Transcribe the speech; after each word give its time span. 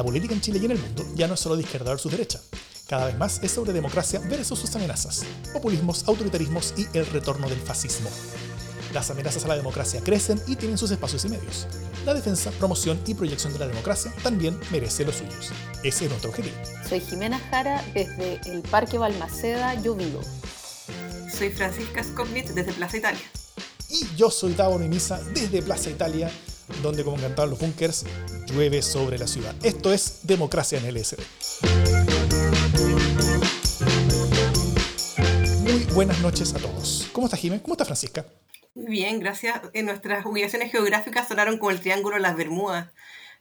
La 0.00 0.04
política 0.04 0.32
en 0.32 0.40
Chile 0.40 0.58
y 0.62 0.64
en 0.64 0.70
el 0.70 0.78
mundo 0.78 1.04
ya 1.14 1.28
no 1.28 1.34
es 1.34 1.40
solo 1.40 1.56
de 1.56 1.62
izquierda 1.62 1.90
versus 1.90 2.10
derecha. 2.10 2.40
Cada 2.88 3.04
vez 3.04 3.18
más 3.18 3.38
es 3.42 3.50
sobre 3.50 3.74
democracia 3.74 4.18
versus 4.18 4.58
sus 4.58 4.74
amenazas, 4.74 5.26
populismos, 5.52 6.08
autoritarismos 6.08 6.72
y 6.78 6.86
el 6.96 7.04
retorno 7.04 7.50
del 7.50 7.58
fascismo. 7.58 8.08
Las 8.94 9.10
amenazas 9.10 9.44
a 9.44 9.48
la 9.48 9.58
democracia 9.58 10.00
crecen 10.02 10.40
y 10.46 10.56
tienen 10.56 10.78
sus 10.78 10.90
espacios 10.90 11.26
y 11.26 11.28
medios. 11.28 11.66
La 12.06 12.14
defensa, 12.14 12.50
promoción 12.52 12.98
y 13.06 13.12
proyección 13.12 13.52
de 13.52 13.58
la 13.58 13.66
democracia 13.68 14.10
también 14.22 14.58
merece 14.70 15.04
los 15.04 15.16
suyos. 15.16 15.50
Ese 15.84 16.04
es 16.04 16.10
nuestro 16.10 16.30
objetivo. 16.30 16.56
Soy 16.88 17.00
Jimena 17.00 17.38
Jara 17.50 17.84
desde 17.92 18.40
el 18.46 18.62
Parque 18.62 18.96
Balmaceda, 18.96 19.74
yo 19.82 19.94
vivo. 19.94 20.22
Soy 21.30 21.50
Francisca 21.50 22.02
Skopnit 22.02 22.48
desde 22.52 22.72
Plaza 22.72 22.96
Italia. 22.96 23.30
Y 23.90 24.06
yo 24.16 24.30
soy 24.30 24.54
Tavo 24.54 24.78
Mimisa 24.78 25.20
desde 25.34 25.60
Plaza 25.60 25.90
Italia, 25.90 26.30
donde 26.82 27.04
como 27.04 27.16
cantaban 27.16 27.50
los 27.50 27.58
bunkers, 27.58 28.04
llueve 28.46 28.82
sobre 28.82 29.18
la 29.18 29.26
ciudad. 29.26 29.54
Esto 29.62 29.92
es 29.92 30.26
Democracia 30.26 30.78
en 30.78 30.94
LSD. 30.94 31.20
Muy 35.62 35.84
buenas 35.94 36.20
noches 36.20 36.54
a 36.54 36.58
todos. 36.58 37.08
¿Cómo 37.12 37.26
está 37.26 37.36
Jiménez? 37.36 37.62
¿Cómo 37.62 37.74
está 37.74 37.84
Francisca? 37.84 38.24
Muy 38.74 38.86
bien, 38.86 39.20
gracias. 39.20 39.60
En 39.72 39.86
nuestras 39.86 40.24
ubicaciones 40.24 40.70
geográficas 40.70 41.28
sonaron 41.28 41.58
como 41.58 41.70
el 41.70 41.80
triángulo 41.80 42.16
de 42.16 42.22
las 42.22 42.36
Bermudas, 42.36 42.90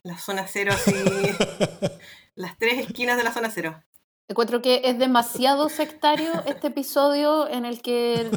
la 0.04 0.18
zona 0.18 0.46
cero, 0.48 0.74
así, 0.74 0.94
las 2.36 2.58
tres 2.58 2.80
esquinas 2.88 3.18
de 3.18 3.24
la 3.24 3.34
zona 3.34 3.52
cero. 3.54 3.82
Encuentro 4.28 4.62
que 4.62 4.82
es 4.84 5.00
demasiado 5.00 5.70
sectario 5.70 6.32
este 6.46 6.68
episodio 6.68 7.48
en 7.50 7.66
el 7.66 7.82
que 7.82 8.30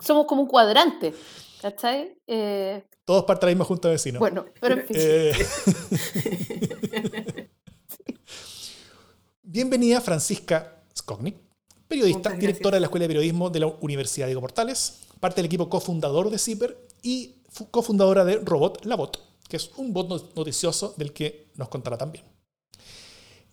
somos 0.00 0.26
como 0.26 0.42
un 0.42 0.48
cuadrante. 0.48 1.14
¿Cachai? 1.62 2.18
Eh, 2.26 2.82
Todos 3.04 3.22
parte 3.22 3.46
de 3.46 3.52
la 3.52 3.54
misma 3.54 3.66
junta 3.66 3.86
de 3.86 3.94
vecinos. 3.94 4.18
Bueno, 4.18 4.46
pero 4.60 4.74
en 4.74 4.84
fin. 4.84 4.96
Eh, 4.98 5.32
bienvenida 9.44 10.00
Francisca 10.00 10.82
Skognik, 10.98 11.36
periodista, 11.86 12.30
directora 12.30 12.76
de 12.76 12.80
la 12.80 12.86
Escuela 12.86 13.04
de 13.04 13.10
Periodismo 13.10 13.48
de 13.48 13.60
la 13.60 13.68
Universidad 13.80 14.26
Diego 14.26 14.40
Portales, 14.40 15.02
parte 15.20 15.36
del 15.36 15.46
equipo 15.46 15.70
cofundador 15.70 16.30
de 16.30 16.38
CIPER 16.40 16.76
y 17.00 17.36
cofundadora 17.70 18.24
de 18.24 18.38
Robot 18.38 18.84
Labot, 18.84 19.22
que 19.48 19.56
es 19.56 19.70
un 19.76 19.92
bot 19.92 20.34
noticioso 20.34 20.94
del 20.96 21.12
que 21.12 21.52
nos 21.54 21.68
contará 21.68 21.96
también. 21.96 22.24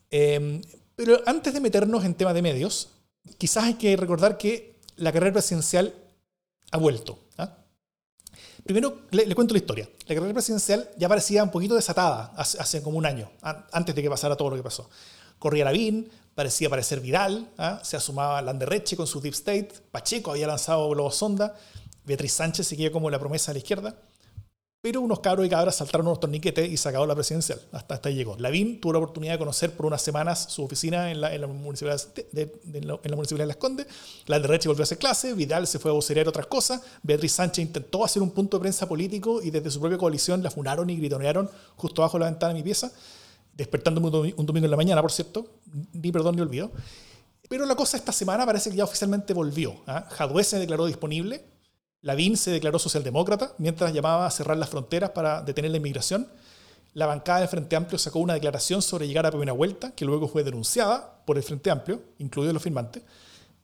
Em, 0.10 0.64
pero 0.96 1.22
antes 1.28 1.54
de 1.54 1.62
meternos 1.62 2.04
en 2.04 2.16
temas 2.16 2.34
de 2.34 2.42
medios, 2.42 2.90
quizás 3.38 3.66
hay 3.66 3.76
que 3.76 3.96
recordar 3.96 4.40
que 4.40 4.80
la 4.96 5.14
carrera 5.14 5.34
presidencial 5.34 5.94
ha 6.72 6.78
vuelto. 6.78 7.20
¿ah? 7.38 7.59
Primero 8.66 9.02
le, 9.12 9.34
cuento 9.36 9.54
la 9.54 9.60
historia. 9.60 9.90
La 10.08 10.16
carrera 10.16 10.34
presidencial 10.34 10.90
ya 10.98 11.08
parecía 11.10 11.44
un 11.44 11.52
poquito 11.52 11.76
desatada 11.76 12.34
hace, 12.36 12.82
como 12.82 12.98
un 12.98 13.06
año, 13.06 13.30
antes 13.42 13.96
de 13.96 14.02
que 14.02 14.10
pasara 14.10 14.36
todo 14.36 14.52
lo 14.52 14.56
que 14.56 14.64
pasó. 14.64 14.90
Corría 15.38 15.66
Lavín, 15.66 16.10
parecía 16.36 16.70
parecer 16.70 17.00
Vidal, 17.00 17.50
¿ah? 17.58 17.80
se 17.84 17.98
asumaba 17.98 18.42
Landerreche 18.42 18.96
con 18.96 19.08
su 19.08 19.22
Deep 19.22 19.34
State, 19.34 19.70
Pacheco 19.92 20.32
había 20.32 20.48
lanzado 20.48 20.90
Globo 20.90 21.12
Sonda, 21.12 21.56
Beatriz 22.06 22.34
Sánchez 22.34 22.68
seguía 22.68 22.92
como 22.92 23.10
la 23.10 23.20
promesa 23.20 23.52
de 23.52 23.56
la 23.56 23.60
izquierda, 23.60 23.96
pero 24.82 25.02
unos 25.02 25.20
cabros 25.20 25.46
y 25.46 25.50
cabras 25.50 25.76
saltaron 25.76 26.08
unos 26.08 26.20
torniquetes 26.20 26.70
y 26.70 26.88
acabó 26.88 27.06
la 27.06 27.16
presidencial. 27.16 27.60
Hasta, 27.72 27.96
hasta 27.96 28.10
ahí 28.10 28.16
llegó. 28.16 28.38
Lavín 28.38 28.80
tuvo 28.80 28.94
la 28.94 29.00
oportunidad 29.00 29.34
de 29.34 29.40
conocer 29.40 29.74
por 29.74 29.86
unas 29.86 30.02
semanas 30.02 30.46
su 30.50 30.64
oficina 30.64 31.12
en 31.12 31.22
la, 31.22 31.34
en 31.34 31.42
la 31.42 31.48
municipalidad, 31.48 32.02
de, 32.32 32.60
en 32.74 32.88
la, 32.88 32.98
municipalidad 33.16 33.44
de 33.44 33.48
Las 33.48 33.58
Condes. 33.58 33.88
Landerreche 34.28 34.70
volvió 34.70 34.84
a 34.84 34.86
hacer 34.86 34.98
clase, 34.98 35.34
Vidal 35.34 35.68
se 35.68 35.80
fue 35.80 35.92
a 35.92 35.94
vocerear 35.94 36.28
otras 36.28 36.48
cosas, 36.48 36.82
Beatriz 37.04 37.34
Sánchez 37.34 37.66
intentó 37.66 38.06
hacer 38.06 38.22
un 38.22 38.32
punto 38.32 38.58
de 38.58 38.62
prensa 38.62 38.88
político 38.88 39.42
y 39.42 39.52
desde 39.52 39.70
su 39.70 39.80
propia 39.80 39.98
coalición 39.98 40.42
la 40.42 40.50
funaron 40.50 40.90
y 40.90 40.96
gritonearon 40.96 41.50
justo 41.76 42.02
abajo 42.02 42.18
de 42.18 42.26
la 42.26 42.32
ventana 42.32 42.54
de 42.54 42.60
mi 42.60 42.64
pieza 42.64 42.92
despertándome 43.60 44.08
un 44.08 44.46
domingo 44.46 44.66
en 44.66 44.72
la 44.72 44.78
mañana, 44.78 45.02
por 45.02 45.12
cierto, 45.12 45.46
ni 45.92 46.14
perdón 46.14 46.38
ni 46.38 46.42
olvido. 46.42 46.72
Pero 47.50 47.66
la 47.66 47.76
cosa 47.76 47.98
esta 47.98 48.14
semana 48.14 48.46
parece 48.46 48.70
que 48.70 48.78
ya 48.78 48.86
oficialmente 48.86 49.34
volvió. 49.34 49.76
Jadwe 49.86 50.46
se 50.46 50.60
declaró 50.60 50.86
disponible, 50.86 51.44
Lavín 52.02 52.38
se 52.38 52.52
declaró 52.52 52.80
socialdemócrata, 52.80 53.54
mientras 53.58 53.94
llamaba 53.94 54.26
a 54.26 54.32
cerrar 54.32 54.58
las 54.58 54.70
fronteras 54.70 55.12
para 55.12 55.42
detener 55.42 55.72
la 55.72 55.78
inmigración. 55.78 56.28
La 56.94 57.06
bancada 57.06 57.40
del 57.40 57.50
Frente 57.50 57.76
Amplio 57.76 58.00
sacó 58.00 58.20
una 58.20 58.34
declaración 58.34 58.82
sobre 58.82 59.08
llegar 59.08 59.26
a 59.26 59.32
primera 59.32 59.52
vuelta, 59.52 59.92
que 59.92 60.06
luego 60.06 60.28
fue 60.28 60.44
denunciada 60.44 61.24
por 61.26 61.38
el 61.38 61.44
Frente 61.44 61.70
Amplio, 61.70 62.02
incluidos 62.18 62.54
los 62.54 62.64
firmantes. 62.64 63.04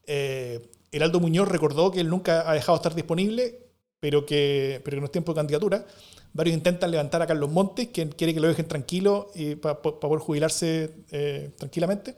Eh, 0.06 0.70
Heraldo 0.92 1.20
Muñoz 1.20 1.48
recordó 1.48 1.92
que 1.92 2.02
él 2.02 2.10
nunca 2.10 2.50
ha 2.50 2.54
dejado 2.54 2.78
de 2.78 2.80
estar 2.82 2.96
disponible, 2.96 3.60
pero 4.00 4.26
que, 4.26 4.82
pero 4.84 4.98
que 4.98 5.02
no 5.02 5.06
es 5.06 5.12
tiempo 5.12 5.34
de 5.34 5.38
candidatura. 5.38 5.86
Varios 6.34 6.56
intentan 6.56 6.92
levantar 6.92 7.22
a 7.22 7.28
Carlos 7.28 7.50
Montes, 7.50 7.88
quien 7.94 8.10
quiere 8.10 8.34
que 8.34 8.42
lo 8.42 8.50
dejen 8.50 8.68
tranquilo 8.68 9.32
para 9.62 9.82
poder 9.82 10.20
jubilarse 10.20 10.92
eh, 11.12 11.52
tranquilamente. 11.58 12.16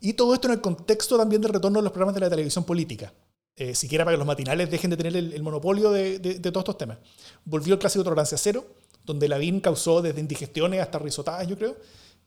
Y 0.00 0.14
todo 0.14 0.34
esto 0.34 0.48
en 0.48 0.54
el 0.54 0.60
contexto 0.60 1.16
también 1.16 1.40
del 1.40 1.52
retorno 1.52 1.78
de 1.78 1.84
los 1.84 1.92
programas 1.92 2.14
de 2.14 2.20
la 2.20 2.30
televisión 2.30 2.64
política. 2.64 3.12
Eh, 3.60 3.74
siquiera 3.74 4.04
para 4.04 4.14
que 4.14 4.18
los 4.18 4.26
matinales 4.26 4.70
dejen 4.70 4.90
de 4.90 4.96
tener 4.96 5.16
el, 5.16 5.42
monopolio 5.42 5.90
de, 5.90 6.20
todos 6.40 6.62
estos 6.62 6.78
temas. 6.78 6.98
Volvió 7.44 7.74
el 7.74 7.80
clásico 7.80 8.04
Tolerancia 8.04 8.38
Cero, 8.38 8.64
donde 9.04 9.26
la 9.26 9.36
VIN 9.36 9.58
causó 9.58 10.00
desde 10.00 10.20
indigestiones 10.20 10.80
hasta 10.80 11.00
risotadas, 11.00 11.48
yo 11.48 11.58
creo, 11.58 11.76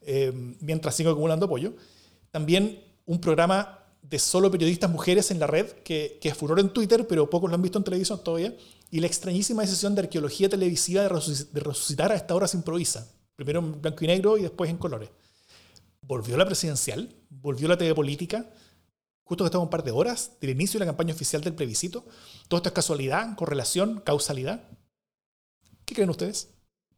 eh, 0.02 0.34
mientras 0.60 0.94
sigo 0.94 1.10
acumulando 1.10 1.46
apoyo. 1.46 1.72
También 2.32 2.84
un 3.06 3.22
programa 3.22 3.80
de 4.02 4.20
solo 4.20 4.52
periodistas 4.52 4.90
mujeres 4.90 5.32
en 5.32 5.40
la 5.40 5.48
red, 5.48 5.68
que, 5.86 6.18
que 6.20 6.28
es 6.28 6.36
furor 6.36 6.60
en 6.60 6.68
Twitter, 6.68 7.08
pero 7.08 7.30
pocos 7.30 7.50
lo 7.50 7.56
han 7.56 7.62
visto 7.62 7.78
en 7.78 7.86
televisión 7.86 8.22
todavía, 8.22 8.54
y 8.92 9.00
la 9.00 9.08
extrañísima 9.08 9.62
decisión 9.62 9.96
de 9.96 10.02
arqueología 10.02 10.50
televisiva 10.50 11.04
de, 11.04 11.08
resucitar 11.08 12.12
a 12.12 12.16
esta 12.16 12.36
hora 12.36 12.46
se 12.46 12.58
improvisa, 12.58 13.10
primero 13.38 13.60
en 13.60 13.82
blanco 13.82 14.04
y 14.04 14.08
negro 14.08 14.38
y 14.38 14.42
después 14.42 14.70
en 14.70 14.78
colores. 14.78 15.10
Volvió 16.02 16.36
la 16.36 16.46
presidencial, 16.46 17.16
volvió 17.30 17.70
la 17.70 17.78
TV 17.78 17.96
política, 17.96 18.46
justo 19.32 19.46
que 19.46 19.48
estamos 19.48 19.68
un 19.68 19.70
par 19.70 19.84
de 19.84 19.92
horas 19.92 20.38
del 20.42 20.50
inicio 20.50 20.78
de 20.78 20.86
la 20.86 20.90
campaña 20.90 21.14
oficial 21.14 21.42
del 21.42 21.56
plebiscito. 21.56 22.06
Todo 22.50 22.58
esto 22.58 22.68
es 22.68 22.76
casualidad, 22.76 23.34
correlación, 23.38 24.02
causalidad. 24.02 24.70
¿Qué 25.86 25.96
creen 25.96 26.10
ustedes? 26.10 26.54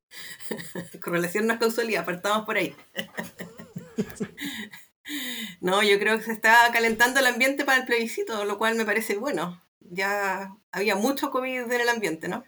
correlación 1.04 1.46
no 1.46 1.54
es 1.54 1.60
causalidad, 1.60 2.06
partamos 2.06 2.48
por 2.48 2.58
ahí. 2.58 2.76
no, 5.62 5.84
yo 5.84 6.00
creo 6.00 6.18
que 6.18 6.24
se 6.24 6.32
está 6.32 6.72
calentando 6.74 7.20
el 7.20 7.28
ambiente 7.28 7.66
para 7.66 7.78
el 7.78 7.86
plebiscito, 7.86 8.46
lo 8.46 8.58
cual 8.58 8.74
me 8.74 8.86
parece 8.86 9.16
bueno 9.16 9.62
ya 9.82 10.58
había 10.72 10.96
mucho 10.96 11.30
COVID 11.30 11.72
en 11.72 11.82
el 11.82 11.90
ambiente, 11.90 12.30
¿no? 12.30 12.44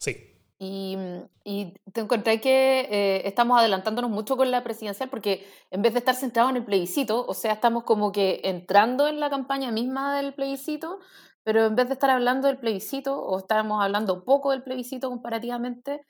Sí. 0.00 0.33
Y, 0.58 0.96
y 1.44 1.74
te 1.92 2.00
encontré 2.00 2.40
que 2.40 2.86
eh, 2.90 3.22
estamos 3.26 3.58
adelantándonos 3.58 4.10
mucho 4.10 4.36
con 4.36 4.50
la 4.50 4.62
presidencial 4.62 5.10
porque 5.10 5.46
en 5.70 5.82
vez 5.82 5.92
de 5.92 5.98
estar 5.98 6.14
centrados 6.14 6.50
en 6.50 6.56
el 6.58 6.64
plebiscito, 6.64 7.26
o 7.26 7.34
sea, 7.34 7.52
estamos 7.52 7.84
como 7.84 8.12
que 8.12 8.40
entrando 8.44 9.08
en 9.08 9.18
la 9.20 9.30
campaña 9.30 9.72
misma 9.72 10.16
del 10.16 10.32
plebiscito, 10.32 11.00
pero 11.42 11.66
en 11.66 11.76
vez 11.76 11.88
de 11.88 11.94
estar 11.94 12.10
hablando 12.10 12.48
del 12.48 12.58
plebiscito, 12.58 13.20
o 13.20 13.38
estábamos 13.38 13.82
hablando 13.82 14.24
poco 14.24 14.52
del 14.52 14.62
plebiscito 14.62 15.10
comparativamente, 15.10 16.06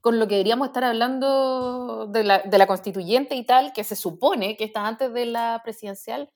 con 0.00 0.18
lo 0.18 0.26
que 0.26 0.36
deberíamos 0.36 0.68
estar 0.68 0.84
hablando 0.84 2.06
de 2.06 2.24
la, 2.24 2.38
de 2.40 2.58
la 2.58 2.66
constituyente 2.66 3.34
y 3.34 3.44
tal, 3.44 3.72
que 3.72 3.84
se 3.84 3.96
supone 3.96 4.56
que 4.56 4.64
está 4.64 4.86
antes 4.86 5.12
de 5.12 5.26
la 5.26 5.60
presidencial, 5.62 6.30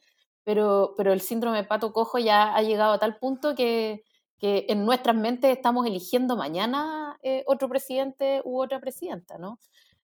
pero, 0.44 0.94
pero 0.96 1.12
el 1.12 1.20
síndrome 1.22 1.58
de 1.58 1.64
pato 1.64 1.92
cojo 1.92 2.18
ya 2.18 2.54
ha 2.54 2.62
llegado 2.62 2.92
a 2.92 2.98
tal 2.98 3.16
punto 3.16 3.54
que, 3.54 4.04
que 4.38 4.66
en 4.68 4.84
nuestras 4.84 5.16
mentes 5.16 5.50
estamos 5.56 5.86
eligiendo 5.86 6.36
mañana 6.36 7.03
eh, 7.24 7.42
otro 7.46 7.68
presidente 7.68 8.42
u 8.44 8.60
otra 8.62 8.80
presidenta, 8.80 9.38
¿no? 9.38 9.58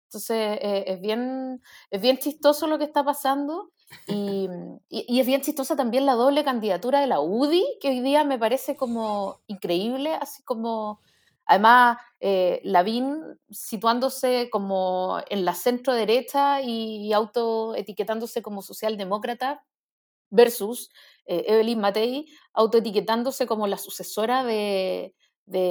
Entonces 0.04 0.58
eh, 0.62 0.84
es, 0.86 1.00
bien, 1.00 1.62
es 1.90 2.00
bien 2.00 2.18
chistoso 2.18 2.66
lo 2.66 2.78
que 2.78 2.84
está 2.84 3.04
pasando 3.04 3.70
y, 4.06 4.48
y, 4.88 5.20
es 5.20 5.26
bien 5.26 5.40
chistosa 5.40 5.76
también 5.76 6.06
la 6.06 6.14
doble 6.14 6.42
candidatura 6.44 7.00
de 7.00 7.06
la 7.06 7.20
UDI, 7.20 7.64
que 7.80 7.90
hoy 7.90 8.00
día 8.00 8.24
me 8.24 8.38
parece 8.38 8.76
como 8.76 9.40
increíble, 9.46 10.14
así 10.14 10.42
como, 10.42 11.00
además, 11.44 11.98
eh, 12.20 12.60
Lavín 12.64 13.38
situándose 13.50 14.48
como 14.50 15.20
en 15.28 15.44
la 15.44 15.54
centro 15.54 15.94
derecha 15.94 16.60
y 16.62 17.12
autoetiquetándose 17.12 18.42
como 18.42 18.62
socialdemócrata, 18.62 19.64
versus 20.30 20.90
eh, 21.26 21.44
Evelyn 21.46 21.80
Matei 21.80 22.26
autoetiquetándose 22.54 23.46
como 23.46 23.66
la 23.66 23.78
sucesora 23.78 24.44
de, 24.44 25.14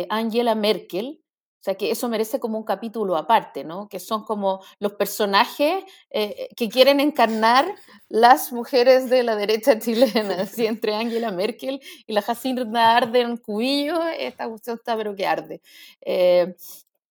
Angela 0.09 0.55
Merkel. 0.55 1.21
O 1.59 1.61
sea, 1.61 1.75
que 1.75 1.91
eso 1.91 2.07
merece 2.07 2.39
como 2.39 2.57
un 2.57 2.63
capítulo 2.63 3.17
aparte, 3.17 3.65
¿no? 3.65 3.89
Que 3.89 3.99
son 3.99 4.23
como 4.23 4.63
los 4.79 4.93
personajes 4.93 5.83
eh, 6.09 6.47
que 6.55 6.69
quieren 6.69 7.01
encarnar 7.01 7.75
las 8.07 8.53
mujeres 8.53 9.09
de 9.09 9.23
la 9.23 9.35
derecha 9.35 9.77
chilena, 9.77 10.35
así 10.41 10.65
entre 10.65 10.95
Angela 10.95 11.31
Merkel 11.31 11.81
y 12.07 12.13
la 12.13 12.21
Jacinta 12.21 12.95
Arden 12.95 13.35
Cubillo, 13.35 14.01
esta 14.07 14.47
cuestión 14.47 14.77
está 14.77 14.95
pero 14.95 15.13
que 15.17 15.27
arde. 15.27 15.61
Eh, 15.99 16.55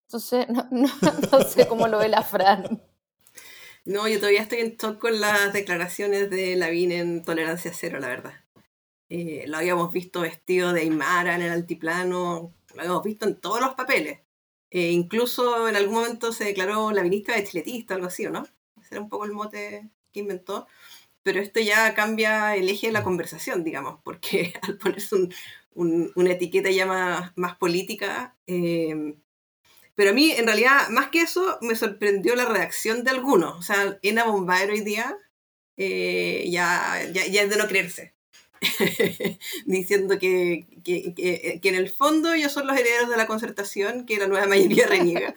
entonces, 0.07 0.47
no, 0.71 0.91
no, 1.31 1.41
sé 1.43 1.69
cómo 1.69 1.87
lo 1.87 1.99
ve 1.99 2.09
la 2.09 2.23
Fran. 2.23 2.83
No, 3.85 4.09
yo 4.09 4.19
todavía 4.19 4.43
estoy 4.43 4.61
en 4.61 4.77
shock 4.77 4.99
con 4.99 5.21
las 5.21 5.53
declaraciones 5.53 6.31
de 6.31 6.57
Lavín 6.57 6.93
en 6.93 7.23
Tolerancia 7.23 7.73
Cero, 7.75 8.01
la 8.01 8.09
verdad. 8.09 8.33
Eh, 9.11 9.45
lo 9.47 9.59
habíamos 9.59 9.93
visto 9.93 10.21
vestido 10.23 10.73
de 10.73 10.83
Aymara 10.83 11.35
en 11.35 11.43
el 11.43 11.53
altiplano, 11.53 12.55
lo 12.75 12.81
habíamos 12.81 13.03
visto 13.03 13.27
en 13.27 13.39
todos 13.39 13.61
los 13.61 13.75
papeles. 13.75 14.21
Eh, 14.71 14.91
incluso 14.91 15.69
en 15.69 15.77
algún 15.77 15.95
momento 15.95 16.33
se 16.33 16.45
declaró 16.45 16.91
lavinista 16.93 17.35
de 17.35 17.45
chiletista, 17.45 17.95
algo 17.95 18.09
así, 18.09 18.27
¿o 18.27 18.31
no? 18.31 18.47
ese 18.81 18.95
era 18.95 19.01
un 19.01 19.09
poco 19.09 19.25
el 19.25 19.33
mote 19.33 19.89
que 20.13 20.21
inventó, 20.21 20.67
pero 21.23 21.41
esto 21.41 21.61
ya 21.61 21.95
cambia 21.95 22.57
el 22.57 22.69
eje 22.69 22.89
de 22.89 22.93
la 22.93 23.05
conversación, 23.05 23.65
digamos, 23.65 24.01
porque 24.05 24.55
al 24.63 24.79
ponerse 24.79 25.17
una 25.75 26.33
etiqueta 26.33 26.71
ya 26.71 26.87
más, 26.87 27.57
política, 27.57 28.37
eh, 28.47 29.15
pero 29.99 30.11
a 30.11 30.13
mí, 30.13 30.31
en 30.31 30.47
realidad, 30.47 30.91
más 30.91 31.09
que 31.09 31.23
eso, 31.23 31.59
me 31.61 31.75
sorprendió 31.75 32.37
la 32.37 32.45
reacción 32.45 33.03
de 33.03 33.11
algunos. 33.11 33.59
O 33.59 33.63
sea, 33.63 33.99
Ena 34.03 34.25
Bombaero 34.25 34.73
hoy 34.73 34.83
día 34.83 35.19
eh, 35.77 36.45
ya, 36.51 37.03
ya, 37.13 37.27
ya, 37.27 37.43
es 37.43 37.51
de 37.51 37.57
no 37.57 37.67
creerse. 37.67 38.15
Diciendo 39.67 40.19
que, 40.19 40.67
que, 40.85 41.15
que, 41.15 41.69
en 41.69 41.75
el 41.75 41.89
fondo 41.89 42.33
ellos 42.33 42.53
son 42.53 42.67
los 42.67 42.77
herederos 42.77 43.09
de 43.09 43.17
la 43.17 43.27
concertación 43.27 44.07
que 44.07 44.19
la 44.19 44.27
nueva 44.27 44.47
mayoría 44.47 44.87
reniega. 44.89 45.35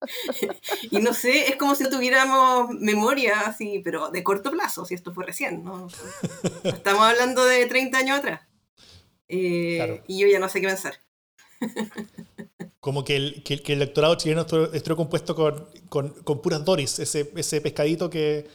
y 0.90 0.98
no 0.98 1.14
sé, 1.14 1.48
es 1.48 1.56
como 1.56 1.74
si 1.74 1.88
tuviéramos 1.88 2.70
memoria 2.70 3.40
así, 3.40 3.80
pero 3.84 4.10
de 4.10 4.22
corto 4.22 4.50
plazo, 4.50 4.84
si 4.84 4.94
esto 4.94 5.14
fue 5.14 5.24
recién, 5.24 5.64
¿no? 5.64 5.88
Estamos 6.64 7.02
hablando 7.02 7.44
de 7.44 7.66
30 7.66 7.98
años 7.98 8.18
atrás. 8.18 8.40
Eh, 9.28 10.02
y 10.08 10.18
yo 10.18 10.26
ya 10.26 10.38
no 10.38 10.48
sé 10.48 10.60
qué 10.60 10.66
pensar 10.66 11.00
como 12.82 13.04
que 13.04 13.14
el, 13.14 13.42
que, 13.44 13.54
el 13.54 13.80
electorado 13.80 14.16
chileno 14.16 14.44
estuvo 14.72 14.96
compuesto 14.96 15.36
con, 15.36 15.68
con, 15.88 16.08
con, 16.24 16.42
puras 16.42 16.64
Doris, 16.64 16.98
ese, 16.98 17.30
ese 17.36 17.60
pescadito 17.60 18.10
que, 18.10 18.48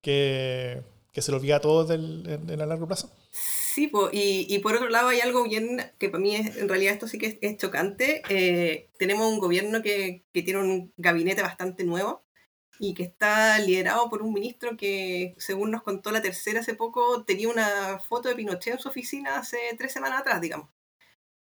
que, 0.00 0.82
que 1.16 1.22
se 1.22 1.30
lo 1.30 1.38
olvida 1.38 1.56
a 1.56 1.60
todos 1.62 1.88
del, 1.88 2.28
en, 2.28 2.60
el 2.60 2.68
largo 2.68 2.86
plazo. 2.86 3.10
Sí, 3.30 3.90
y, 4.12 4.54
y, 4.54 4.58
por 4.58 4.74
otro 4.74 4.90
lado 4.90 5.08
hay 5.08 5.20
algo 5.20 5.44
bien 5.44 5.80
que 5.96 6.10
para 6.10 6.20
mí 6.20 6.36
es, 6.36 6.58
en 6.58 6.68
realidad 6.68 6.92
esto 6.92 7.08
sí 7.08 7.16
que 7.16 7.38
es, 7.40 7.56
chocante. 7.56 8.20
Eh, 8.28 8.90
tenemos 8.98 9.26
un 9.32 9.38
gobierno 9.38 9.80
que, 9.80 10.26
que, 10.34 10.42
tiene 10.42 10.60
un 10.60 10.92
gabinete 10.98 11.40
bastante 11.40 11.84
nuevo 11.84 12.22
y 12.78 12.92
que 12.92 13.04
está 13.04 13.58
liderado 13.60 14.10
por 14.10 14.20
un 14.20 14.34
ministro 14.34 14.76
que, 14.76 15.34
según 15.38 15.70
nos 15.70 15.82
contó 15.82 16.10
la 16.10 16.20
tercera 16.20 16.60
hace 16.60 16.74
poco, 16.74 17.24
tenía 17.24 17.48
una 17.48 17.98
foto 17.98 18.28
de 18.28 18.34
Pinochet 18.34 18.74
en 18.74 18.78
su 18.78 18.90
oficina 18.90 19.38
hace 19.38 19.56
tres 19.78 19.92
semanas 19.94 20.20
atrás, 20.20 20.42
digamos. 20.42 20.68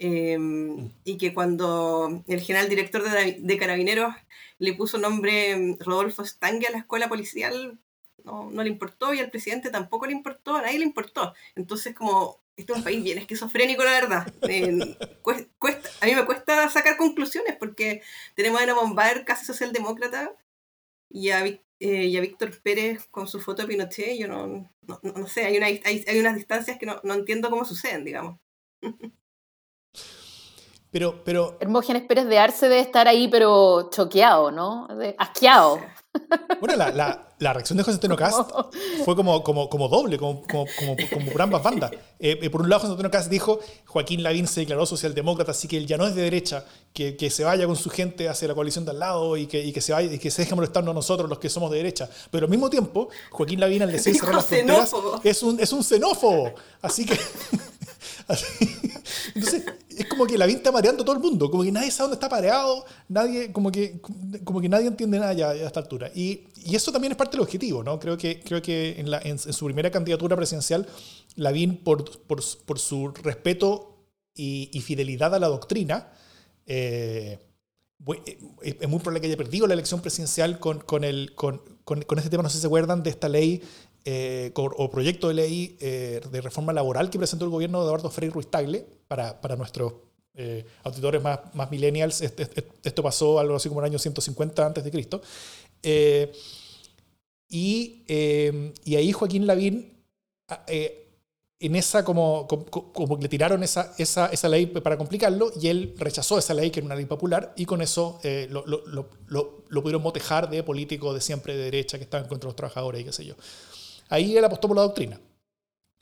Mm. 0.01 0.89
y 1.05 1.19
que 1.19 1.35
cuando 1.35 2.25
el 2.27 2.41
general 2.41 2.71
director 2.71 3.03
de, 3.03 3.59
Carabineros 3.59 4.15
le 4.59 4.73
puso 4.73 4.97
nombre 4.99 5.51
em, 5.51 5.77
Rodolfo 5.79 6.25
Stange 6.25 6.67
a 6.67 6.71
la 6.73 6.79
escuela 6.79 7.09
policial, 7.09 7.79
no, 8.25 8.51
no, 8.51 8.63
le 8.63 8.69
importó 8.69 9.13
y 9.15 9.21
al 9.21 9.31
presidente 9.31 9.71
tampoco 9.71 10.07
le 10.07 10.13
importó, 10.13 10.57
a 10.57 10.63
nadie 10.63 10.79
le 10.79 10.85
importó. 10.85 11.35
Entonces, 11.55 11.95
como, 11.95 12.41
este 12.57 12.73
es 12.73 12.79
un 12.79 12.85
país 12.85 13.03
bien 13.03 13.19
esquizofrénico, 13.19 13.85
la 13.85 13.93
verdad. 13.93 14.35
cuesta, 15.23 15.89
a 16.01 16.07
mí 16.07 16.15
me 16.15 16.27
cuesta 16.27 16.69
sacar 16.69 16.97
conclusiones 16.97 17.57
porque 17.59 18.03
tenemos 18.35 18.61
a 18.61 18.65
una 18.65 18.75
Bombar 18.75 19.25
casi 19.25 19.45
socialdemócrata 19.45 20.35
y 21.09 21.31
a, 21.31 21.45
eh, 21.47 21.59
y 21.79 22.17
a 22.17 22.21
Víctor 22.21 22.61
Pérez 22.63 23.07
con 23.11 23.27
su 23.27 23.41
foto 23.41 23.63
de 23.63 23.69
Pinochet. 23.69 24.19
Yo 24.19 24.29
no, 24.29 24.71
no, 24.87 25.01
no 25.03 25.27
sé, 25.27 25.47
hay, 25.47 25.57
una, 25.57 25.67
hay, 25.67 25.81
hay, 25.85 26.21
unas 26.21 26.37
distancias 26.37 26.79
que 26.79 26.87
no, 26.87 27.01
no 27.03 27.15
entiendo 27.15 27.51
cómo 27.51 27.65
suceden, 27.65 28.05
digamos. 28.05 28.39
Pero, 30.93 31.23
pero... 31.23 31.57
Hermógenes 31.61 32.03
Pérez 32.03 32.27
de 32.27 32.41
Arce 32.41 32.69
debe 32.69 32.81
estar 32.81 33.07
ahí, 33.07 33.29
pero 33.29 33.91
choqueado, 33.93 34.51
¿no? 34.51 34.89
asqueado. 35.19 35.81
Bueno, 36.59 36.75
la, 36.75 36.91
la, 36.91 37.30
la, 37.41 37.53
reacción 37.53 37.77
de 37.77 37.83
José 37.83 37.97
Antonio 37.97 38.17
Cast 38.19 38.51
fue 39.05 39.17
como, 39.17 39.43
como, 39.43 39.69
como 39.69 39.89
doble, 39.89 40.19
como, 40.19 40.43
como, 40.43 40.67
como, 40.79 40.97
como 41.13 41.33
por 41.33 41.43
ambas 41.43 41.63
bandas. 41.63 41.91
Eh, 42.19 42.39
eh, 42.41 42.51
por 42.51 42.63
un 42.63 42.69
lado, 42.69 42.81
José 42.81 42.93
Antonio 42.93 43.11
Cast 43.11 43.31
dijo, 43.31 43.61
Joaquín 43.87 44.23
Lavín 44.23 44.47
se 44.47 44.61
declaró 44.61 44.87
socialdemócrata, 44.87 45.51
así 45.51 45.67
que 45.69 45.77
él 45.77 45.87
ya 45.87 45.97
no 45.97 46.07
es 46.07 46.15
de 46.15 46.23
derecha, 46.23 46.65
que, 46.93 47.17
que 47.17 47.31
se 47.31 47.45
vaya 47.45 47.67
con 47.67 47.77
su 47.77 47.91
gente 47.91 48.29
hacia 48.29 48.49
la 48.49 48.55
coalición 48.55 48.85
de 48.85 48.93
al 48.93 48.99
lado 48.99 49.37
y 49.37 49.47
que, 49.47 49.65
y 49.65 49.73
que 49.73 49.81
se 49.81 49.93
vaya 49.93 50.13
y 50.13 50.19
que 50.19 50.31
se 50.31 50.43
deje 50.43 50.55
molestarnos 50.55 50.93
a 50.93 50.95
nosotros 50.95 51.29
los 51.29 51.39
que 51.39 51.49
somos 51.49 51.71
de 51.71 51.79
derecha. 51.79 52.09
Pero 52.31 52.47
al 52.47 52.51
mismo 52.51 52.71
tiempo, 52.71 53.09
Joaquín 53.31 53.61
Lavín 53.61 53.83
al 53.83 53.93
decir 53.93 54.15
cerrar 54.15 54.37
las 54.37 54.47
fronteras 54.47 54.93
es 55.25 55.43
un, 55.43 55.59
es 55.61 55.73
un 55.73 55.83
xenófobo. 55.83 56.53
Así 56.83 57.05
que... 57.07 57.19
Entonces, 59.35 59.65
es 59.97 60.07
como 60.07 60.27
que 60.27 60.39
la 60.39 60.47
vida 60.47 60.59
está 60.59 60.73
mareando 60.73 61.03
a 61.03 61.05
todo 61.05 61.17
el 61.17 61.23
mundo, 61.23 61.51
como 61.51 61.63
que 61.63 61.73
nadie 61.73 61.91
sabe 61.91 62.05
dónde 62.05 62.15
está 62.15 62.29
pareado, 62.29 62.85
nadie, 63.09 63.53
como 63.53 63.71
que, 63.71 64.01
como 64.45 64.61
que 64.61 64.69
nadie 64.69 64.87
entiende 64.87 65.19
nada 65.19 65.33
ya, 65.33 65.51
a 65.51 65.55
esta 65.55 65.81
altura. 65.81 66.11
Y, 66.15 66.45
y, 66.65 66.75
eso 66.75 66.93
también 66.93 67.13
es 67.13 67.19
parte 67.19 67.30
del 67.31 67.41
objetivo, 67.41 67.83
¿no? 67.83 67.99
Creo 67.99 68.17
que, 68.17 68.41
creo 68.41 68.61
que 68.63 68.97
en, 68.99 69.39
su 69.39 69.65
primera 69.65 69.91
candidatura 69.91 70.37
presidencial, 70.37 70.87
Lavín, 71.37 71.77
por, 71.77 72.21
por, 72.23 72.41
por 72.67 72.79
su 72.79 73.09
respeto 73.09 73.91
y, 74.35 74.81
fidelidad 74.81 75.35
a 75.35 75.39
la 75.39 75.49
doctrina, 75.49 76.13
eh, 76.67 77.39
eh, 78.25 78.39
es 78.63 78.89
muy 78.89 78.99
probable 79.01 79.21
que 79.21 79.27
haya 79.27 79.37
perdido 79.37 79.67
la 79.67 79.75
elección 79.75 80.01
presidencial 80.01 80.59
con, 80.59 80.81
con, 80.81 81.05
el, 81.05 81.35
con, 81.35 81.63
con, 81.85 82.19
este 82.19 82.31
tema, 82.31 82.43
no 82.43 82.49
sé 82.49 82.57
si 82.57 82.61
se 82.63 82.67
acuerdan, 82.67 83.03
de 83.03 83.11
esta 83.11 83.29
ley 83.29 83.63
eh, 84.05 84.53
o 84.55 84.91
proyecto 84.91 85.29
de 85.29 85.35
ley 85.35 85.77
de 85.79 86.41
reforma 86.41 86.73
laboral 86.73 87.11
que 87.11 87.19
presentó 87.19 87.45
el 87.45 87.51
gobierno 87.51 87.81
de 87.81 87.87
Eduardo 87.87 88.11
Frei 88.11 88.31
Ruiz 88.31 88.51
Tagle 88.51 88.87
para, 89.09 89.41
para 89.41 89.57
nuestros 89.57 89.93
auditores 90.85 91.23
más, 91.23 91.41
más 91.53 91.71
millennials. 91.71 92.23
Este, 92.23 92.45
este, 92.45 92.67
esto 92.83 93.03
pasó 93.03 93.39
algo 93.39 93.57
así 93.57 93.69
como 93.69 93.81
el 93.81 93.87
año 93.87 93.99
150 93.99 94.65
antes 94.65 94.83
de 94.83 94.91
Cristo. 94.91 95.21
Y, 97.51 98.05
y, 98.85 98.97
ahí 98.97 99.13
Joaquín 99.13 99.47
Lavín, 99.47 99.93
en 100.69 101.77
esa 101.77 102.05
como, 102.05 102.47
como, 102.47 103.19
le 103.19 103.29
tiraron 103.29 103.63
esa, 103.63 103.93
esa, 103.99 104.29
esa, 104.29 104.49
ley 104.49 104.67
para 104.67 104.97
complicarlo, 104.97 105.53
y 105.61 105.69
él 105.69 105.95
rechazó 105.99 106.39
esa 106.39 106.55
ley, 106.55 106.71
que 106.71 106.81
era 106.81 106.87
una 106.87 106.95
ley 106.95 107.05
popular, 107.05 107.53
y 107.57 107.67
con 107.67 107.83
eso 107.83 108.21
lo, 108.49 108.65
lo, 108.67 108.87
lo, 108.87 109.09
lo, 109.69 109.83
pudieron 109.83 110.03
motejar 110.03 110.49
de 110.49 110.63
político 110.63 111.13
de 111.13 111.21
siempre 111.21 111.57
de 111.57 111.65
derecha 111.65 111.99
que 111.99 112.05
estaba 112.05 112.23
en 112.23 112.29
contra 112.29 112.49
los 112.49 112.57
trabajadores 112.57 113.03
y 113.03 113.05
qué 113.05 113.13
sé 113.13 113.25
yo. 113.27 113.35
Ahí 114.09 114.37
él 114.37 114.45
apostó 114.45 114.69
por 114.69 114.77
la 114.77 114.83
doctrina. 114.83 115.21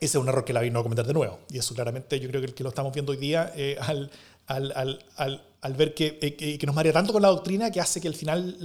Ese 0.01 0.17
es 0.17 0.23
un 0.23 0.29
error 0.29 0.45
que 0.45 0.53
la 0.53 0.61
vino 0.61 0.79
a 0.79 0.83
cometer 0.83 1.07
de 1.07 1.13
nuevo. 1.13 1.41
Y 1.51 1.59
eso 1.59 1.75
claramente 1.75 2.21
yo 2.21 2.29
creo 2.29 2.41
que, 2.41 2.55
que 2.55 2.63
lo 2.63 2.69
estamos 2.69 2.93
viendo 2.93 3.13
hoy 3.13 3.19
día 3.19 3.53
eh, 3.57 3.77
al, 3.81 4.11
al, 4.47 5.05
al, 5.17 5.48
al, 5.61 5.75
ver 5.75 5.95
que, 5.95 6.19
eh, 6.21 6.59
que, 6.59 6.67
nos 6.67 6.75
marea 6.75 6.93
tanto 6.93 7.13
con 7.13 7.23
la 7.23 7.29
doctrina 7.29 7.71
que 7.71 7.81
hace 7.81 8.01
que 8.01 8.09
al 8.09 8.15
final 8.15 8.57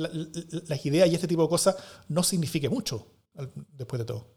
las 0.67 0.85
ideas 0.85 1.09
y 1.09 1.15
este 1.15 1.27
tipo 1.27 1.43
de 1.43 1.49
cosas 1.49 1.75
no 2.07 2.23
signifique 2.23 2.69
mucho 2.69 3.07
después 3.77 3.99
de 3.99 4.05
todo. 4.05 4.33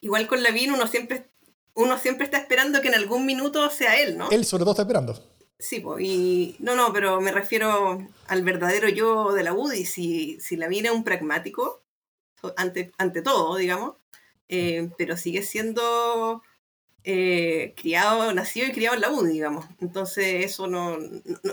Igual 0.00 0.26
con 0.26 0.42
Lavín 0.42 0.70
uno 0.70 0.86
siempre, 0.86 1.30
uno 1.72 1.98
siempre 1.98 2.26
está 2.26 2.38
esperando 2.38 2.82
que 2.82 2.88
en 2.88 2.94
algún 2.94 3.24
minuto 3.24 3.70
sea 3.70 4.00
él, 4.00 4.18
¿no? 4.18 4.30
Él 4.30 4.44
sobre 4.44 4.64
todo 4.64 4.72
está 4.72 4.82
esperando. 4.82 5.34
Sí, 5.58 5.82
y 6.00 6.56
no, 6.58 6.74
no, 6.74 6.92
pero 6.92 7.20
me 7.20 7.32
refiero 7.32 8.06
al 8.26 8.42
verdadero 8.42 8.88
yo 8.88 9.32
de 9.32 9.44
la 9.44 9.54
UDI. 9.54 9.86
Si, 9.86 10.38
si 10.40 10.56
la 10.56 10.68
viene 10.68 10.90
un 10.90 11.04
pragmático, 11.04 11.84
ante, 12.56 12.92
ante 12.98 13.22
todo, 13.22 13.56
digamos, 13.56 13.94
eh, 14.48 14.90
pero 14.98 15.16
sigue 15.16 15.42
siendo 15.42 16.42
eh, 17.06 17.74
criado, 17.76 18.32
nacido 18.32 18.66
y 18.66 18.72
criado 18.72 18.96
en 18.96 19.02
la 19.02 19.10
UDI, 19.10 19.32
digamos. 19.32 19.66
Entonces, 19.80 20.44
eso 20.44 20.66
no, 20.66 20.96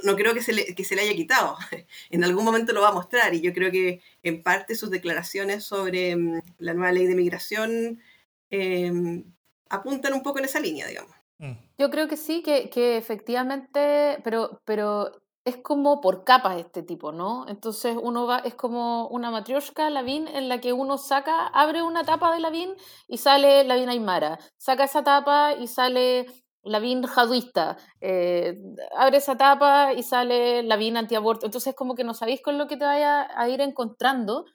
no, 0.03 0.15
creo 0.15 0.33
que 0.33 0.41
se, 0.41 0.53
le, 0.53 0.73
que 0.73 0.85
se 0.85 0.95
le 0.95 1.01
haya 1.01 1.13
quitado. 1.13 1.57
en 2.09 2.23
algún 2.23 2.45
momento 2.45 2.71
lo 2.71 2.81
va 2.81 2.89
a 2.89 2.93
mostrar, 2.93 3.33
y 3.33 3.41
yo 3.41 3.53
creo 3.53 3.69
que 3.69 4.01
en 4.23 4.43
parte 4.43 4.75
sus 4.75 4.89
declaraciones 4.89 5.65
sobre 5.65 6.15
mm, 6.15 6.41
la 6.59 6.73
nueva 6.73 6.93
ley 6.93 7.05
de 7.05 7.15
migración 7.15 8.01
eh, 8.49 9.23
apuntan 9.69 10.13
un 10.13 10.23
poco 10.23 10.39
en 10.39 10.45
esa 10.45 10.61
línea, 10.61 10.87
digamos. 10.87 11.15
Mm. 11.39 11.53
Yo 11.77 11.89
creo 11.89 12.07
que 12.07 12.17
sí, 12.17 12.41
que, 12.43 12.69
que 12.69 12.95
efectivamente, 12.95 14.19
pero, 14.23 14.61
pero 14.63 15.20
es 15.45 15.57
como 15.57 16.01
por 16.01 16.23
capas 16.23 16.57
este 16.59 16.83
tipo, 16.83 17.11
¿no? 17.11 17.47
Entonces 17.47 17.97
uno 18.01 18.27
va, 18.27 18.39
es 18.39 18.53
como 18.55 19.07
una 19.07 19.31
matrioshka 19.31 19.89
Lavín 19.89 20.27
en 20.27 20.49
la 20.49 20.59
que 20.61 20.73
uno 20.73 20.97
saca, 20.97 21.47
abre 21.47 21.81
una 21.81 22.03
tapa 22.03 22.33
de 22.33 22.39
Lavín 22.39 22.75
y 23.07 23.17
sale 23.17 23.63
Lavín 23.63 23.89
Aymara, 23.89 24.39
saca 24.57 24.83
esa 24.83 25.03
tapa 25.03 25.53
y 25.53 25.67
sale 25.67 26.27
Lavín 26.63 27.03
jaduista, 27.03 27.77
eh, 28.01 28.55
abre 28.95 29.17
esa 29.17 29.35
tapa 29.35 29.93
y 29.93 30.03
sale 30.03 30.61
Lavín 30.63 30.95
antiaborto, 30.95 31.47
entonces 31.47 31.73
como 31.75 31.95
que 31.95 32.03
no 32.03 32.13
sabéis 32.13 32.41
con 32.41 32.57
lo 32.59 32.67
que 32.67 32.77
te 32.77 32.85
vaya 32.85 33.27
a 33.35 33.49
ir 33.49 33.61
encontrando, 33.61 34.45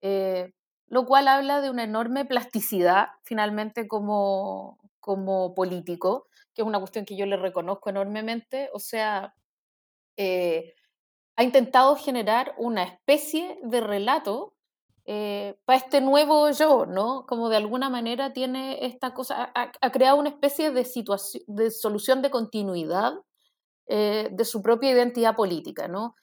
eh, 0.00 0.52
lo 0.88 1.06
cual 1.06 1.28
habla 1.28 1.60
de 1.60 1.70
una 1.70 1.84
enorme 1.84 2.24
plasticidad 2.24 3.08
finalmente 3.22 3.86
como, 3.86 4.78
como 5.00 5.54
político 5.54 6.26
que 6.54 6.62
es 6.62 6.68
una 6.68 6.80
cuestión 6.80 7.04
que 7.06 7.16
yo 7.16 7.26
le 7.26 7.36
reconozco 7.36 7.88
enormemente, 7.90 8.68
o 8.74 8.78
sea, 8.78 9.34
eh, 10.16 10.74
ha 11.36 11.42
intentado 11.42 11.96
generar 11.96 12.54
una 12.58 12.82
especie 12.84 13.58
de 13.62 13.80
relato 13.80 14.54
eh, 15.04 15.58
para 15.64 15.78
este 15.78 16.00
nuevo 16.00 16.50
yo, 16.50 16.86
¿no? 16.86 17.26
Como 17.26 17.48
de 17.48 17.56
alguna 17.56 17.90
manera 17.90 18.32
tiene 18.32 18.84
esta 18.86 19.14
cosa, 19.14 19.52
ha, 19.54 19.90
creado 19.90 20.18
una 20.18 20.28
especie 20.28 20.70
de, 20.70 20.84
situación, 20.84 21.42
de 21.46 21.70
solución 21.70 22.22
de 22.22 22.30
continuidad 22.30 23.14
eh, 23.86 24.28
de 24.30 24.44
su 24.44 24.62
propia 24.62 24.90
identidad 24.90 25.36
política, 25.36 25.88
¿no? 25.88 26.14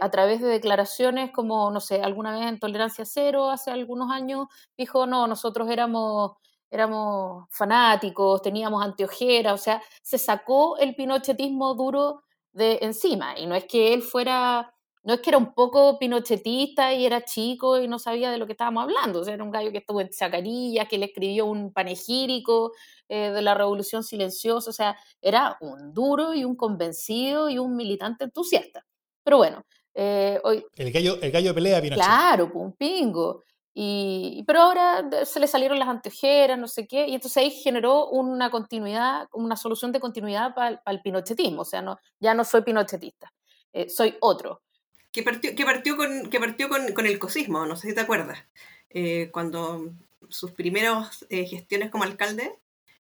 a 0.00 0.10
través 0.10 0.42
de 0.42 0.48
declaraciones 0.48 1.30
como, 1.30 1.70
no 1.70 1.80
sé, 1.80 2.02
alguna 2.02 2.32
vez 2.32 2.46
en 2.46 2.58
Tolerancia 2.58 3.06
Cero, 3.06 3.48
hace 3.48 3.70
algunos 3.70 4.10
años, 4.10 4.48
dijo, 4.76 5.06
no, 5.06 5.26
nosotros 5.26 5.70
éramos 5.70 6.32
éramos 6.72 7.46
fanáticos, 7.50 8.40
teníamos 8.40 8.82
anteojeras, 8.82 9.52
o 9.52 9.62
sea, 9.62 9.82
se 10.02 10.18
sacó 10.18 10.78
el 10.78 10.96
pinochetismo 10.96 11.74
duro 11.74 12.22
de 12.52 12.78
encima. 12.82 13.38
Y 13.38 13.46
no 13.46 13.54
es 13.54 13.64
que 13.64 13.94
él 13.94 14.02
fuera, 14.02 14.74
no 15.02 15.14
es 15.14 15.20
que 15.20 15.30
era 15.30 15.38
un 15.38 15.54
poco 15.54 15.98
pinochetista 15.98 16.92
y 16.94 17.06
era 17.06 17.24
chico 17.24 17.80
y 17.80 17.88
no 17.88 17.98
sabía 17.98 18.30
de 18.30 18.38
lo 18.38 18.46
que 18.46 18.52
estábamos 18.52 18.84
hablando. 18.84 19.20
O 19.20 19.24
sea, 19.24 19.34
era 19.34 19.44
un 19.44 19.50
gallo 19.50 19.72
que 19.72 19.78
estuvo 19.78 20.00
en 20.00 20.12
Zacarías, 20.12 20.88
que 20.88 20.98
le 20.98 21.06
escribió 21.06 21.46
un 21.46 21.72
panegírico 21.72 22.72
eh, 23.08 23.30
de 23.30 23.42
la 23.42 23.54
revolución 23.54 24.04
silenciosa. 24.04 24.70
O 24.70 24.72
sea, 24.72 24.96
era 25.20 25.56
un 25.60 25.92
duro 25.92 26.34
y 26.34 26.44
un 26.44 26.56
convencido 26.56 27.48
y 27.48 27.58
un 27.58 27.76
militante 27.76 28.24
entusiasta. 28.24 28.84
Pero 29.24 29.38
bueno, 29.38 29.64
eh, 29.94 30.40
hoy... 30.44 30.64
El 30.76 30.92
gallo, 30.92 31.18
el 31.20 31.30
gallo 31.30 31.48
de 31.48 31.54
pelea 31.54 31.80
Pinochet. 31.80 32.04
Claro, 32.04 32.50
un 32.54 32.72
pingo. 32.72 33.42
Y, 33.74 34.44
pero 34.46 34.60
ahora 34.60 35.08
se 35.24 35.40
le 35.40 35.46
salieron 35.46 35.78
las 35.78 35.88
anteojeras, 35.88 36.58
no 36.58 36.68
sé 36.68 36.86
qué, 36.86 37.06
y 37.08 37.14
entonces 37.14 37.38
ahí 37.38 37.50
generó 37.50 38.08
una 38.08 38.50
continuidad, 38.50 39.28
una 39.32 39.56
solución 39.56 39.92
de 39.92 40.00
continuidad 40.00 40.54
para 40.54 40.82
el 40.86 41.00
pinochetismo. 41.00 41.62
O 41.62 41.64
sea, 41.64 41.80
no, 41.80 41.98
ya 42.20 42.34
no 42.34 42.44
soy 42.44 42.62
pinochetista, 42.62 43.32
eh, 43.72 43.88
soy 43.88 44.16
otro. 44.20 44.60
Que 45.10 45.22
partió, 45.22 45.54
que 45.54 45.64
partió, 45.64 45.96
con, 45.96 46.28
que 46.28 46.38
partió 46.38 46.68
con, 46.68 46.92
con 46.92 47.06
el 47.06 47.18
cosismo, 47.18 47.64
no 47.64 47.76
sé 47.76 47.88
si 47.88 47.94
te 47.94 48.00
acuerdas. 48.00 48.38
Eh, 48.90 49.30
cuando 49.32 49.90
sus 50.28 50.50
primeras 50.52 51.24
eh, 51.30 51.46
gestiones 51.46 51.90
como 51.90 52.04
alcalde, 52.04 52.58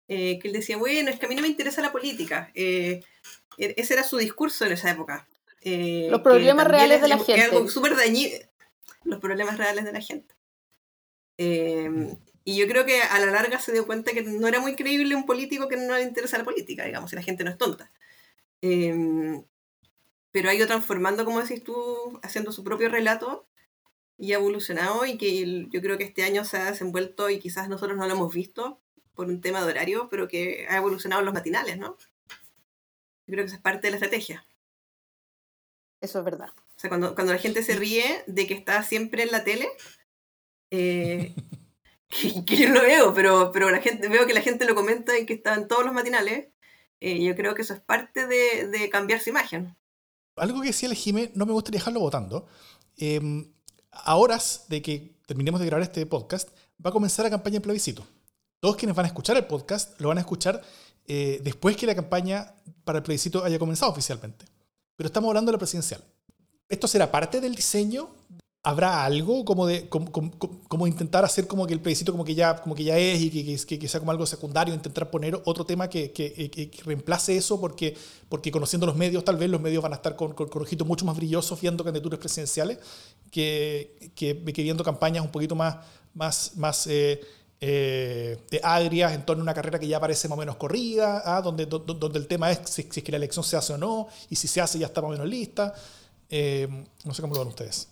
que 0.07 0.41
él 0.45 0.53
decía, 0.53 0.77
bueno, 0.77 1.09
es 1.09 1.19
que 1.19 1.25
a 1.25 1.29
mí 1.29 1.35
no 1.35 1.41
me 1.41 1.49
interesa 1.49 1.81
la 1.81 1.91
política. 1.91 2.51
E-, 2.55 3.01
ese 3.57 3.95
era 3.95 4.03
su 4.03 4.19
discurso 4.19 4.67
en 4.67 4.73
esa 4.73 4.91
época. 4.91 5.27
Los 5.65 6.21
problemas 6.21 6.67
reales 6.69 7.01
de 7.01 7.09
la 7.09 7.17
gente. 7.17 7.43
Algo 7.45 7.67
súper 7.67 7.97
dañino. 7.97 8.37
Los 9.05 9.21
problemas 9.21 9.57
reales 9.57 9.87
de 9.87 9.93
la 9.93 10.03
gente. 10.03 10.35
Em, 11.43 12.17
y 12.45 12.57
yo 12.57 12.67
creo 12.69 12.85
que 12.85 13.03
a 13.03 13.19
la 13.19 13.27
larga 13.27 13.59
se 13.59 13.73
dio 13.73 13.87
cuenta 13.87 14.13
que 14.13 14.23
no 14.23 14.47
era 14.47 14.61
muy 14.61 14.77
creíble 14.77 15.17
un 15.17 15.27
político 15.27 15.69
que 15.69 15.77
no 15.77 15.95
le 15.95 16.03
interesa 16.03 16.39
la 16.39 16.45
política, 16.45 16.85
digamos, 16.85 17.11
si 17.11 17.17
la 17.17 17.23
gente 17.23 17.43
no 17.45 17.51
es 17.51 17.59
tonta. 17.59 17.91
Em, 18.61 19.45
pero 20.31 20.49
ha 20.51 20.55
ido 20.55 20.67
transformando, 20.67 21.25
como 21.25 21.41
decís 21.41 21.65
tú, 21.65 22.21
haciendo 22.23 22.53
su 22.53 22.63
propio 22.65 22.89
relato 22.89 23.47
y 24.19 24.33
ha 24.33 24.37
evolucionado 24.37 25.05
y 25.05 25.19
que 25.19 25.69
yo 25.69 25.81
creo 25.81 25.99
que 25.99 26.05
este 26.05 26.23
año 26.23 26.45
se 26.45 26.59
ha 26.59 26.71
desenvuelto 26.71 27.29
y 27.31 27.39
quizás 27.41 27.69
nosotros 27.69 27.99
no 27.99 28.07
lo 28.07 28.15
hemos 28.15 28.33
visto 28.33 28.81
por 29.15 29.27
un 29.27 29.41
tema 29.41 29.61
de 29.61 29.73
horario, 29.73 30.09
pero 30.11 30.29
que 30.29 30.67
ha 30.69 30.77
evolucionado 30.77 31.21
en 31.21 31.27
los 31.27 31.35
matinales, 31.35 31.79
¿no? 31.79 31.97
Yo 33.27 33.35
creo 33.35 33.45
que 33.45 33.49
eso 33.49 33.57
es 33.57 33.63
parte 33.63 33.89
de 33.89 33.91
la 33.91 33.97
estrategia. 33.97 34.47
Eso 36.01 36.19
es 36.21 36.25
verdad. 36.25 36.51
O 36.77 36.81
sea, 36.81 36.89
cuando, 36.89 37.15
cuando 37.15 37.33
la 37.33 37.39
gente 37.39 37.63
se 37.63 37.77
ríe 37.77 38.25
de 38.27 38.47
que 38.47 38.55
está 38.55 38.83
siempre 38.83 39.23
en 39.23 39.33
la 39.33 39.45
tele, 39.45 39.69
eh, 40.73 41.35
que, 42.47 42.57
yo 42.57 42.71
lo 42.71 42.81
veo, 42.81 43.15
pero, 43.15 43.53
pero 43.53 43.71
la 43.71 43.81
gente, 43.81 44.09
veo 44.09 44.27
que 44.27 44.35
la 44.35 44.41
gente 44.41 44.65
lo 44.65 44.75
comenta 44.75 45.19
y 45.19 45.27
que 45.27 45.35
está 45.35 45.55
en 45.55 45.69
todos 45.69 45.85
los 45.85 45.93
matinales. 45.95 46.49
Eh, 47.01 47.23
yo 47.23 47.37
creo 47.37 47.55
que 47.55 47.63
eso 47.63 47.75
es 47.75 47.81
parte 47.81 48.27
de, 48.27 48.69
de, 48.69 48.89
cambiar 48.89 49.21
su 49.21 49.31
imagen. 49.31 49.77
Algo 50.37 50.61
que 50.61 50.69
decía 50.69 50.89
el 50.89 50.95
Jimé, 50.95 51.31
no 51.35 51.47
me 51.47 51.53
gustaría 51.53 51.79
dejarlo 51.79 52.01
votando. 52.01 52.47
Em, 52.97 53.53
a 53.91 54.17
horas 54.17 54.65
de 54.69 54.81
que 54.81 55.15
terminemos 55.27 55.61
de 55.61 55.67
grabar 55.67 55.83
este 55.83 56.07
podcast, 56.07 56.49
va 56.85 56.91
a 56.91 56.93
comenzar 56.93 57.25
la 57.25 57.31
campaña 57.31 57.55
de 57.55 57.61
plebiscito. 57.61 58.07
Todos 58.61 58.77
quienes 58.77 58.97
van 58.97 59.05
a 59.05 59.09
escuchar 59.09 59.37
el 59.37 59.45
podcast 59.47 60.01
lo 60.01 60.09
van 60.09 60.19
a 60.19 60.23
escuchar 60.23 60.63
eh, 61.07 61.41
después 61.43 61.77
que 61.77 61.87
la 61.87 61.95
campaña 61.95 62.55
para 62.85 62.99
el 62.99 63.05
plebiscito 63.05 63.45
haya 63.45 63.59
comenzado 63.59 63.93
oficialmente. 63.93 64.47
Pero 64.97 65.09
estamos 65.09 65.29
hablando 65.29 65.51
de 65.51 65.57
la 65.57 65.59
presidencial. 65.59 66.03
¿Esto 66.69 66.89
será 66.89 67.11
parte 67.11 67.41
del 67.41 67.55
diseño 67.55 68.15
¿Habrá 68.65 69.05
algo 69.05 69.45
como 69.45 69.67
de 69.67 69.89
como, 69.89 70.87
intentar 70.87 71.25
hacer 71.25 71.49
como 71.49 71.67
que 71.67 71.75
el 71.75 71.81
plebiscito 71.81 72.13
como 72.13 72.25
que 72.25 72.37
ya, 72.37 72.57
como 72.63 72.77
que 72.77 72.85
ya 72.85 72.97
es 72.97 73.21
y 73.21 73.31
que, 73.31 73.79
que, 73.79 73.89
sea 73.89 73.99
como 73.99 74.13
algo 74.13 74.25
secundario, 74.25 74.73
intentar 74.73 75.11
poner 75.11 75.35
otro 75.45 75.65
tema 75.67 75.89
que, 75.89 76.13
que, 76.13 76.71
reemplace 76.85 77.37
eso 77.37 77.61
porque, 77.61 77.97
porque 78.29 78.53
conociendo 78.53 78.87
los 78.87 78.95
medios 78.95 79.25
tal 79.25 79.37
vez 79.37 79.51
los 79.51 79.61
medios 79.61 79.83
van 79.83 79.93
a 79.95 79.97
estar 79.97 80.15
con, 80.15 80.33
con, 80.35 80.49
ojitos 80.63 80.87
mucho 80.87 81.05
más 81.05 81.17
brillosos 81.17 81.61
viendo 81.61 81.83
candidaturas 81.83 82.21
presidenciales 82.21 82.79
que, 83.33 84.43
viendo 84.55 84.85
campañas 84.85 85.25
un 85.25 85.33
poquito 85.33 85.57
más, 85.57 85.79
más, 86.15 86.53
más 86.57 86.87
eh, 86.87 87.21
eh, 87.61 88.39
de 88.51 88.61
agrias 88.63 89.13
en 89.13 89.25
torno 89.25 89.43
a 89.43 89.45
una 89.45 89.55
carrera 89.55 89.79
que 89.79 89.89
ya 89.89 89.99
parece 89.99 90.29
más 90.29 90.37
o 90.37 90.41
menos 90.41 90.57
corrida, 90.57 91.23
¿ah? 91.25 91.41
donde, 91.43 91.67
donde, 91.67 92.19
el 92.19 92.27
tema 92.27 92.51
es 92.51 92.61
si, 92.69 92.83
es 92.83 93.03
que 93.03 93.11
la 93.13 93.17
elección 93.17 93.45
se 93.45 93.57
hace 93.57 93.73
o 93.73 93.79
no 93.79 94.09
y 94.31 94.37
si 94.37 94.47
se 94.47 94.61
hace 94.61 94.79
ya 94.79 94.87
está 94.87 95.01
más 95.01 95.09
o 95.09 95.13
menos 95.13 95.29
lista. 95.29 95.75
Eh, 96.29 96.69
no 97.05 97.15
sé 97.15 97.23
cómo 97.23 97.35
lo 97.35 97.41
ven 97.41 97.49
ustedes. 97.49 97.92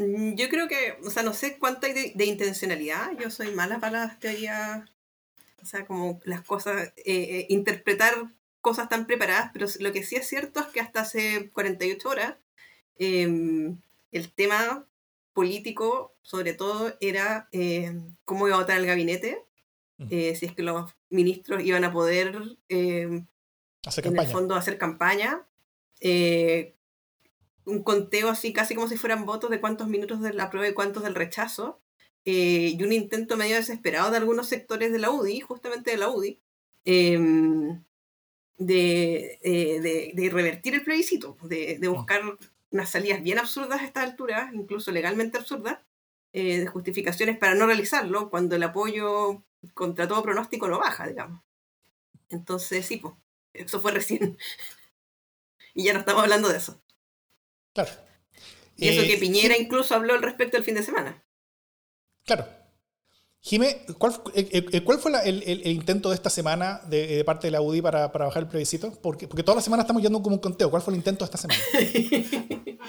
Mm, 0.00 0.34
yo 0.34 0.48
creo 0.48 0.66
que, 0.66 0.96
o 1.04 1.10
sea, 1.10 1.22
no 1.22 1.34
sé 1.34 1.58
cuánto 1.58 1.86
hay 1.86 1.92
de, 1.92 2.24
intencionalidad. 2.24 3.12
Yo 3.18 3.30
soy 3.30 3.54
mala 3.54 3.80
para 3.80 4.06
las 4.06 4.18
teorías, 4.18 4.88
o 5.62 5.66
sea, 5.66 5.86
como 5.86 6.20
las 6.24 6.42
cosas, 6.42 6.88
eh, 6.96 7.02
eh, 7.04 7.46
interpretar 7.50 8.14
cosas 8.62 8.88
tan 8.88 9.06
preparadas, 9.06 9.50
pero 9.52 9.66
lo 9.80 9.92
que 9.92 10.02
sí 10.02 10.16
es 10.16 10.26
cierto 10.26 10.60
es 10.60 10.66
que 10.66 10.80
hasta 10.80 11.02
hace 11.02 11.50
48 11.50 12.08
horas 12.08 12.34
em, 12.98 13.78
el 14.12 14.32
tema 14.32 14.86
político, 15.34 16.14
sobre 16.22 16.54
todo, 16.54 16.96
era 17.00 17.48
em, 17.52 18.16
cómo 18.24 18.46
iba 18.46 18.56
a 18.56 18.60
votar 18.60 18.78
el 18.78 18.86
gabinete, 18.86 19.44
mm. 19.98 20.06
eh, 20.10 20.34
si 20.34 20.46
es 20.46 20.52
que 20.54 20.62
los 20.62 20.90
ministros 21.10 21.62
iban 21.62 21.84
a 21.84 21.92
poder, 21.92 22.56
em, 22.68 23.26
hacer 23.86 24.06
en 24.06 24.18
el 24.18 24.26
fondo, 24.26 24.54
hacer 24.54 24.78
campaña 24.78 25.46
un 27.70 27.82
conteo 27.82 28.28
así 28.28 28.52
casi 28.52 28.74
como 28.74 28.88
si 28.88 28.96
fueran 28.96 29.24
votos 29.26 29.50
de 29.50 29.60
cuántos 29.60 29.88
minutos 29.88 30.20
de 30.20 30.34
la 30.34 30.50
prueba 30.50 30.68
y 30.68 30.74
cuántos 30.74 31.02
del 31.02 31.14
rechazo, 31.14 31.80
eh, 32.24 32.74
y 32.76 32.82
un 32.82 32.92
intento 32.92 33.36
medio 33.36 33.56
desesperado 33.56 34.10
de 34.10 34.18
algunos 34.18 34.48
sectores 34.48 34.92
de 34.92 34.98
la 34.98 35.10
UDI, 35.10 35.40
justamente 35.40 35.90
de 35.92 35.96
la 35.96 36.10
UDI, 36.10 36.40
em, 36.84 37.82
eh, 38.58 39.38
de, 40.14 40.30
revertir 40.30 40.74
el 40.74 40.84
plebiscito, 40.84 41.36
de, 41.42 41.78
de, 41.78 41.88
buscar 41.88 42.22
unas 42.70 42.90
salidas 42.90 43.22
bien 43.22 43.38
absurdas 43.38 43.80
a 43.80 43.84
esta 43.84 44.02
altura, 44.02 44.50
incluso 44.54 44.92
legalmente 44.92 45.38
absurdas, 45.38 45.78
eh, 46.32 46.60
de 46.60 46.66
justificaciones 46.66 47.38
para 47.38 47.54
no 47.54 47.66
realizarlo, 47.66 48.30
cuando 48.30 48.56
el 48.56 48.62
apoyo 48.62 49.42
contra 49.74 50.06
todo 50.08 50.22
pronóstico 50.22 50.68
no 50.68 50.78
baja, 50.78 51.06
digamos. 51.08 51.42
Entonces, 52.30 52.86
sí, 52.86 52.98
pues, 52.98 53.14
eso 53.54 53.80
fue 53.80 53.92
recién. 53.92 54.38
y 55.74 55.84
ya 55.84 55.92
no 55.92 56.00
estamos 56.00 56.22
hablando 56.22 56.48
de 56.48 56.58
eso. 56.58 56.80
Claro. 57.72 57.90
Y 58.76 58.88
eso 58.88 59.02
que 59.02 59.14
eh, 59.14 59.18
Piñera 59.18 59.56
incluso 59.56 59.94
habló 59.94 60.14
al 60.14 60.22
respecto 60.22 60.56
el 60.56 60.64
fin 60.64 60.74
de 60.74 60.82
semana. 60.82 61.22
Claro. 62.24 62.46
Jimé, 63.42 63.84
¿cuál, 63.98 64.12
eh, 64.34 64.68
eh, 64.72 64.84
¿cuál 64.84 64.98
fue 64.98 65.12
el, 65.24 65.66
intento 65.66 66.10
de 66.10 66.14
esta 66.14 66.28
semana 66.28 66.80
de, 66.88 67.24
parte 67.24 67.46
de 67.46 67.52
la 67.52 67.62
UDI 67.62 67.80
para, 67.80 68.12
para, 68.12 68.26
bajar 68.26 68.42
el 68.42 68.48
plebiscito? 68.48 68.92
Porque, 69.00 69.26
porque 69.26 69.42
toda 69.42 69.56
la 69.56 69.62
semana 69.62 69.82
estamos 69.82 70.02
yendo 70.02 70.22
como 70.22 70.36
un 70.36 70.42
conteo. 70.42 70.70
¿Cuál 70.70 70.82
fue 70.82 70.92
el 70.92 70.98
intento 70.98 71.24
de 71.24 71.32
esta 71.32 71.38
semana? 71.38 71.60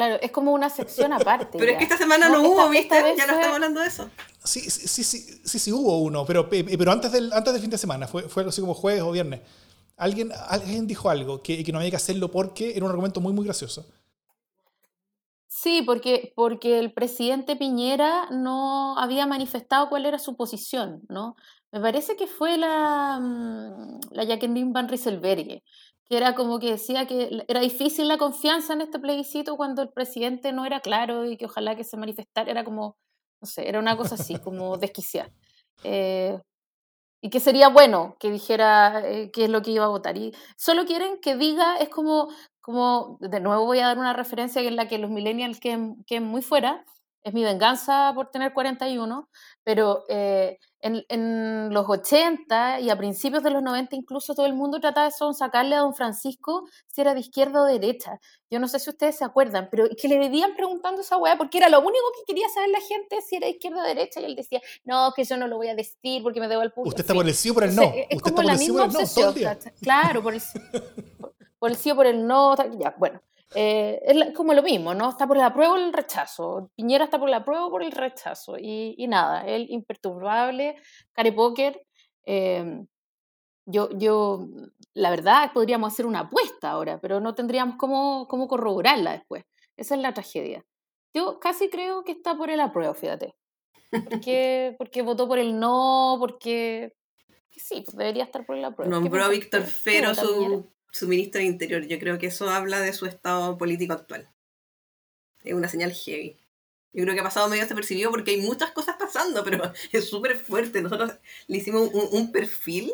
Claro, 0.00 0.18
es 0.22 0.30
como 0.30 0.52
una 0.52 0.70
sección 0.70 1.12
aparte. 1.12 1.58
Pero 1.58 1.72
es 1.72 1.76
que 1.76 1.84
esta 1.84 1.98
semana 1.98 2.30
no, 2.30 2.40
hubo, 2.42 2.70
¿viste? 2.70 2.94
Ya 3.18 3.26
no 3.26 3.34
estamos 3.34 3.56
hablando 3.56 3.80
de 3.80 3.88
eso. 3.88 4.08
Sí, 4.42 4.60
sí, 4.60 4.88
sí, 4.88 5.04
sí, 5.04 5.40
sí, 5.44 5.58
sí 5.58 5.72
hubo 5.72 5.98
uno, 5.98 6.24
pero, 6.24 6.48
pero 6.48 6.90
antes, 6.90 7.12
del, 7.12 7.30
antes 7.34 7.52
del 7.52 7.60
fin 7.60 7.70
de 7.70 7.76
semana, 7.76 8.06
fue, 8.06 8.22
fue 8.22 8.46
así 8.46 8.62
como 8.62 8.72
jueves 8.72 9.02
o 9.02 9.12
viernes. 9.12 9.40
Alguien, 10.00 10.32
alguien 10.48 10.86
dijo 10.86 11.10
algo, 11.10 11.42
que, 11.42 11.62
que 11.62 11.72
no 11.72 11.78
había 11.78 11.90
que 11.90 11.96
hacerlo 11.96 12.30
porque 12.30 12.74
era 12.74 12.86
un 12.86 12.90
argumento 12.90 13.20
muy, 13.20 13.34
muy 13.34 13.44
gracioso. 13.44 13.86
Sí, 15.46 15.82
porque, 15.84 16.32
porque 16.36 16.78
el 16.78 16.92
presidente 16.94 17.54
Piñera 17.54 18.30
no 18.30 18.96
había 18.96 19.26
manifestado 19.26 19.90
cuál 19.90 20.06
era 20.06 20.18
su 20.18 20.34
posición, 20.36 21.02
¿no? 21.08 21.36
Me 21.70 21.80
parece 21.80 22.16
que 22.16 22.26
fue 22.26 22.56
la, 22.56 23.18
mm, 23.20 24.00
la 24.12 24.24
Jacqueline 24.24 24.72
Van 24.72 24.88
Rieselberghe, 24.88 25.62
que 26.08 26.16
era 26.16 26.34
como 26.34 26.58
que 26.60 26.70
decía 26.70 27.06
que 27.06 27.44
era 27.46 27.60
difícil 27.60 28.08
la 28.08 28.16
confianza 28.16 28.72
en 28.72 28.80
este 28.80 28.98
plebiscito 29.00 29.56
cuando 29.58 29.82
el 29.82 29.90
presidente 29.90 30.52
no 30.52 30.64
era 30.64 30.80
claro 30.80 31.26
y 31.26 31.36
que 31.36 31.44
ojalá 31.44 31.76
que 31.76 31.84
se 31.84 31.98
manifestara, 31.98 32.50
era 32.50 32.64
como, 32.64 32.96
no 33.42 33.46
sé, 33.46 33.68
era 33.68 33.80
una 33.80 33.98
cosa 33.98 34.14
así, 34.14 34.38
como 34.38 34.78
desquiciar. 34.78 35.30
Eh, 35.84 36.38
y 37.20 37.30
que 37.30 37.40
sería 37.40 37.68
bueno 37.68 38.16
que 38.18 38.30
dijera 38.30 39.02
eh, 39.04 39.30
qué 39.32 39.44
es 39.44 39.50
lo 39.50 39.62
que 39.62 39.72
iba 39.72 39.84
a 39.84 39.88
votar. 39.88 40.16
Y 40.16 40.34
solo 40.56 40.86
quieren 40.86 41.20
que 41.20 41.36
diga, 41.36 41.76
es 41.76 41.88
como, 41.88 42.28
como, 42.60 43.18
de 43.20 43.40
nuevo 43.40 43.66
voy 43.66 43.80
a 43.80 43.86
dar 43.86 43.98
una 43.98 44.12
referencia 44.12 44.62
en 44.62 44.76
la 44.76 44.88
que 44.88 44.98
los 44.98 45.10
millennials 45.10 45.60
queden, 45.60 46.02
queden 46.04 46.24
muy 46.24 46.42
fuera, 46.42 46.84
es 47.22 47.34
mi 47.34 47.44
venganza 47.44 48.12
por 48.14 48.30
tener 48.30 48.52
41, 48.52 49.28
pero 49.70 50.04
eh, 50.08 50.58
en, 50.80 51.04
en, 51.08 51.72
los 51.72 51.88
80 51.88 52.80
y 52.80 52.90
a 52.90 52.98
principios 52.98 53.40
de 53.44 53.50
los 53.50 53.62
90 53.62 53.94
incluso 53.94 54.34
todo 54.34 54.46
el 54.46 54.52
mundo 54.52 54.80
trataba 54.80 55.06
de 55.06 55.32
sacarle 55.32 55.76
a 55.76 55.78
don 55.78 55.94
Francisco 55.94 56.64
si 56.88 57.02
era 57.02 57.14
de 57.14 57.20
izquierda 57.20 57.62
o 57.62 57.66
derecha. 57.66 58.18
Yo 58.50 58.58
no 58.58 58.66
sé 58.66 58.80
si 58.80 58.90
ustedes 58.90 59.16
se 59.16 59.24
acuerdan, 59.24 59.68
pero 59.70 59.86
que 59.96 60.08
le 60.08 60.18
vivían 60.18 60.56
preguntando 60.56 61.02
esa 61.02 61.18
weá 61.18 61.38
porque 61.38 61.58
era 61.58 61.68
lo 61.68 61.78
único 61.78 62.02
que 62.16 62.32
quería 62.32 62.48
saber 62.48 62.70
la 62.70 62.80
gente 62.80 63.20
si 63.22 63.36
era 63.36 63.46
de 63.46 63.52
izquierda 63.52 63.80
o 63.80 63.86
derecha 63.86 64.20
y 64.20 64.24
él 64.24 64.34
decía, 64.34 64.60
no, 64.82 65.12
que 65.14 65.22
yo 65.22 65.36
no 65.36 65.46
lo 65.46 65.56
voy 65.56 65.68
a 65.68 65.76
decir 65.76 66.20
porque 66.24 66.40
me 66.40 66.48
debo 66.48 66.62
al 66.62 66.72
público. 66.72 66.88
Usted 66.88 67.02
está 67.02 67.14
por 67.14 67.28
el 67.28 67.34
sí 67.34 67.52
por 67.52 67.62
el 67.62 67.76
no. 67.76 67.92
es 68.10 68.20
como 68.20 68.42
la 68.42 68.56
misma 68.56 68.86
obsesión. 68.86 69.34
claro, 69.80 70.20
por 70.20 70.34
el, 70.34 70.42
por 71.60 71.70
el 71.70 71.76
sí 71.76 71.92
o 71.92 71.94
por 71.94 72.08
el 72.08 72.26
no. 72.26 72.56
Ya, 72.76 72.92
bueno. 72.98 73.22
Eh, 73.54 74.00
es 74.04 74.34
como 74.34 74.54
lo 74.54 74.62
mismo, 74.62 74.94
¿no? 74.94 75.10
Está 75.10 75.26
por 75.26 75.36
la 75.36 75.52
prueba 75.52 75.74
o 75.74 75.76
el 75.76 75.92
rechazo. 75.92 76.70
Piñera 76.76 77.04
está 77.04 77.18
por 77.18 77.28
la 77.28 77.44
prueba 77.44 77.66
o 77.66 77.70
por 77.70 77.82
el 77.82 77.92
rechazo. 77.92 78.56
Y, 78.58 78.94
y 78.96 79.08
nada, 79.08 79.44
él 79.46 79.66
imperturbable, 79.70 80.76
care 81.12 81.32
póker, 81.32 81.82
em, 82.24 82.86
yo, 83.66 83.88
yo, 83.96 84.46
la 84.94 85.10
verdad, 85.10 85.52
podríamos 85.52 85.92
hacer 85.92 86.06
una 86.06 86.20
apuesta 86.20 86.70
ahora, 86.70 87.00
pero 87.00 87.20
no 87.20 87.34
tendríamos 87.34 87.76
cómo, 87.76 88.26
cómo 88.28 88.48
corroborarla 88.48 89.12
después. 89.12 89.44
Esa 89.76 89.94
es 89.94 90.00
la 90.00 90.14
tragedia. 90.14 90.64
Yo 91.14 91.40
casi 91.40 91.68
creo 91.70 92.04
que 92.04 92.12
está 92.12 92.36
por 92.36 92.50
el 92.50 92.60
apruebo, 92.60 92.94
fíjate. 92.94 93.34
Porque, 94.08 94.74
porque 94.78 95.02
votó 95.02 95.26
por 95.26 95.38
el 95.38 95.58
no, 95.58 96.16
porque 96.20 96.94
sí, 97.50 97.82
pues 97.84 97.96
debería 97.96 98.24
estar 98.24 98.46
por 98.46 98.56
el 98.56 98.64
apruebo. 98.64 98.90
Nombró 98.90 99.24
a 99.24 99.28
Víctor 99.28 99.62
Fero 99.62 100.14
su, 100.14 100.66
su 100.92 101.08
ministro 101.08 101.40
de 101.40 101.46
Interior. 101.46 101.86
Yo 101.86 101.98
creo 101.98 102.18
que 102.18 102.26
eso 102.26 102.48
habla 102.50 102.80
de 102.80 102.92
su 102.92 103.06
estado 103.06 103.56
político 103.58 103.92
actual. 103.92 104.28
Es 105.42 105.54
una 105.54 105.68
señal 105.68 105.92
heavy. 105.92 106.36
Yo 106.92 107.04
creo 107.04 107.14
que 107.14 107.20
ha 107.20 107.24
pasado 107.24 107.48
medio 107.48 107.62
desapercibido 107.62 108.10
porque 108.10 108.32
hay 108.32 108.40
muchas 108.40 108.72
cosas 108.72 108.96
pasando, 108.98 109.44
pero 109.44 109.72
es 109.92 110.08
súper 110.08 110.36
fuerte. 110.36 110.82
Nosotros 110.82 111.12
le 111.46 111.58
hicimos 111.58 111.90
un, 111.92 112.32
perfil 112.32 112.92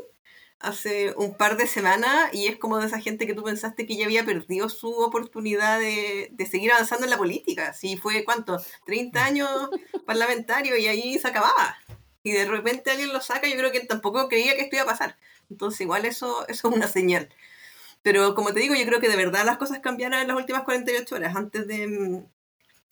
hace 0.58 1.14
un 1.16 1.36
par 1.36 1.56
de 1.56 1.66
semanas 1.66 2.32
y 2.32 2.46
es 2.46 2.58
como 2.58 2.78
de 2.78 2.86
esa 2.86 3.00
gente 3.00 3.26
que 3.26 3.34
tú 3.34 3.42
pensaste 3.42 3.86
que 3.86 3.96
ya 3.96 4.04
había 4.06 4.24
perdido 4.24 4.68
su 4.68 4.90
oportunidad 4.90 5.78
de, 5.78 6.28
de 6.32 6.46
seguir 6.46 6.72
avanzando 6.72 7.04
en 7.04 7.10
la 7.10 7.18
política. 7.18 7.72
Sí, 7.72 7.96
fue 7.96 8.24
cuánto, 8.24 8.62
30 8.84 9.24
años 9.24 9.50
parlamentario 10.06 10.76
y 10.76 10.86
ahí 10.86 11.18
se 11.18 11.28
acababa. 11.28 11.78
Y 12.22 12.32
de 12.32 12.44
repente 12.44 12.90
alguien 12.90 13.12
lo 13.12 13.20
saca, 13.20 13.48
yo 13.48 13.56
creo 13.56 13.72
que 13.72 13.80
tampoco 13.80 14.28
creía 14.28 14.56
que 14.56 14.62
esto 14.62 14.76
iba 14.76 14.82
a 14.82 14.88
pasar. 14.88 15.16
Entonces 15.48 15.80
igual 15.82 16.04
eso, 16.04 16.46
eso 16.48 16.68
es 16.68 16.74
una 16.74 16.88
señal. 16.88 17.28
Pero 18.06 18.36
como 18.36 18.54
te 18.54 18.60
digo, 18.60 18.76
yo 18.76 18.86
creo 18.86 19.00
que 19.00 19.08
de 19.08 19.16
verdad 19.16 19.44
las 19.44 19.58
cosas 19.58 19.80
cambiaron 19.80 20.20
en 20.20 20.28
las 20.28 20.36
últimas 20.36 20.62
48 20.62 21.12
horas. 21.12 21.34
Antes 21.34 21.66
de, 21.66 22.22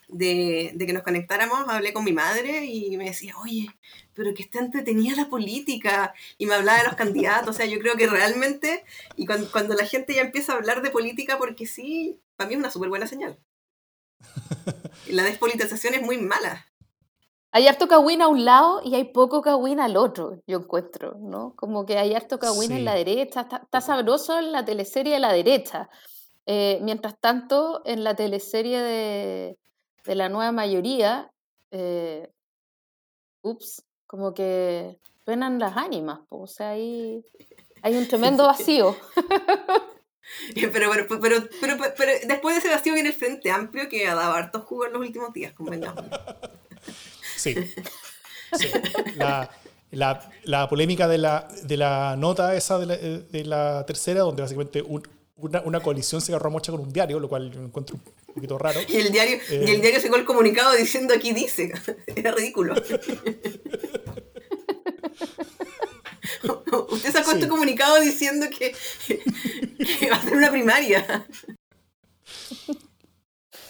de, 0.09 0.77
que 0.77 0.93
nos 0.93 1.05
conectáramos, 1.05 1.69
hablé 1.69 1.93
con 1.93 2.03
mi 2.03 2.13
madre 2.13 2.65
y 2.65 2.97
me 2.97 3.05
decía, 3.05 3.33
oye, 3.41 3.69
pero 4.13 4.35
que 4.35 4.43
está 4.43 4.59
entretenida 4.59 5.15
la 5.15 5.29
política. 5.29 6.15
Y 6.37 6.47
me 6.47 6.55
hablaba 6.55 6.79
de 6.79 6.87
los 6.87 6.97
candidatos. 6.97 7.51
O 7.51 7.53
sea, 7.53 7.67
yo 7.67 7.79
creo 7.79 7.97
que 7.97 8.09
realmente, 8.09 8.85
y 9.15 9.25
cuando, 9.25 9.49
cuando 9.53 9.75
la 9.75 9.87
gente 9.87 10.15
ya 10.15 10.23
empieza 10.23 10.53
a 10.53 10.57
hablar 10.57 10.83
de 10.83 10.91
política, 10.91 11.39
porque 11.39 11.69
sí, 11.69 12.21
para 12.35 12.49
mí 12.49 12.55
es 12.55 12.59
una 12.59 12.73
súper 12.73 12.89
buena 12.89 13.07
señal. 13.07 13.39
La 15.07 15.23
despolitización 15.23 15.95
es 15.95 16.03
muy 16.03 16.19
mala. 16.19 16.67
Hay 17.57 17.69
harto 17.69 17.87
cagüín 17.87 18.21
a 18.21 18.27
un 18.27 18.45
lado 18.45 18.81
y 18.85 18.97
hay 18.97 19.05
poco 19.05 19.41
cagüín 19.41 19.79
al 19.79 19.97
otro, 19.97 20.43
yo 20.45 20.59
encuentro, 20.59 21.15
¿no? 21.21 21.55
Como 21.55 21.87
que 21.87 21.97
hay 21.99 22.13
harto 22.13 22.41
cagüín 22.41 22.73
en 22.73 22.85
la 22.85 22.97
derecha, 22.97 23.47
está, 23.63 23.81
sabroso 23.81 24.37
en 24.41 24.51
la 24.51 24.65
teleserie 24.65 25.13
de 25.13 25.21
la 25.21 25.33
derecha. 25.33 25.89
Eh, 26.47 26.81
mientras 26.83 27.17
tanto, 27.21 27.83
en 27.85 28.03
la 28.03 28.17
teleserie 28.17 28.81
de, 28.81 29.59
de 30.05 30.15
la 30.17 30.29
nueva 30.29 30.51
mayoría, 30.51 31.31
eh, 31.71 32.29
ups, 33.43 33.85
como 34.09 34.35
que 34.35 34.99
suenan 35.25 35.61
las 35.61 35.77
ánimas, 35.77 36.23
o 36.31 36.49
sea, 36.49 36.71
ahí 36.71 37.25
hay 37.83 37.95
un 37.95 38.09
tremendo 38.09 38.47
vacío. 38.49 38.97
Pero, 40.55 40.91
pero, 40.91 41.07
pero, 41.21 41.37
pero, 41.61 42.13
después 42.27 42.55
de 42.55 42.59
ese 42.59 42.71
vacío 42.71 42.95
viene 42.95 43.11
el 43.11 43.15
Frente 43.15 43.51
Amplio 43.51 43.91
que 43.91 44.09
ha 44.09 44.15
dado 44.15 44.33
harto 44.33 44.63
jugo 44.63 44.87
en 44.87 44.95
los 44.95 45.03
últimos 45.03 45.35
días, 45.35 45.53
convengamos. 45.53 46.07
Sí. 48.57 48.69
La, 49.17 49.51
la, 49.91 50.31
la, 50.45 50.69
polémica 50.69 51.09
de 51.09 51.19
la, 51.19 51.49
de 51.65 51.77
la 51.77 52.15
nota 52.17 52.55
esa 52.55 52.79
de 52.79 52.87
la, 52.87 52.97
de 52.97 53.45
la 53.45 53.85
tercera, 53.85 54.21
donde 54.21 54.43
básicamente 54.43 54.81
una, 55.37 55.61
una, 55.63 55.81
coalición 55.81 56.21
se 56.21 56.31
agarró 56.31 56.51
a 56.51 56.53
mocha 56.53 56.71
con 56.71 56.81
un 56.81 56.93
diario, 56.93 57.19
lo 57.19 57.29
cual 57.29 57.51
yo 57.51 57.61
encuentro 57.61 57.97
un 57.97 58.35
poquito 58.35 58.57
raro. 58.57 58.79
Y 58.89 58.97
el 58.97 59.11
diario, 59.11 59.39
y 59.51 59.55
el 59.55 59.69
eh, 59.69 59.81
diario 59.81 60.01
sacó 60.01 60.15
el 60.17 60.25
comunicado 60.25 60.73
diciendo 60.75 61.15
aquí 61.15 61.33
dice. 61.33 61.73
Era 62.07 62.31
ridículo. 62.31 62.75
Usted 66.91 67.13
sacó 67.13 67.33
este 67.33 67.49
comunicado 67.49 68.01
diciendo 68.01 68.47
que, 68.57 68.75
que, 69.07 70.11
va 70.11 70.17
a 70.17 70.23
ser 70.23 70.37
una 70.37 70.51
primaria. 70.51 71.27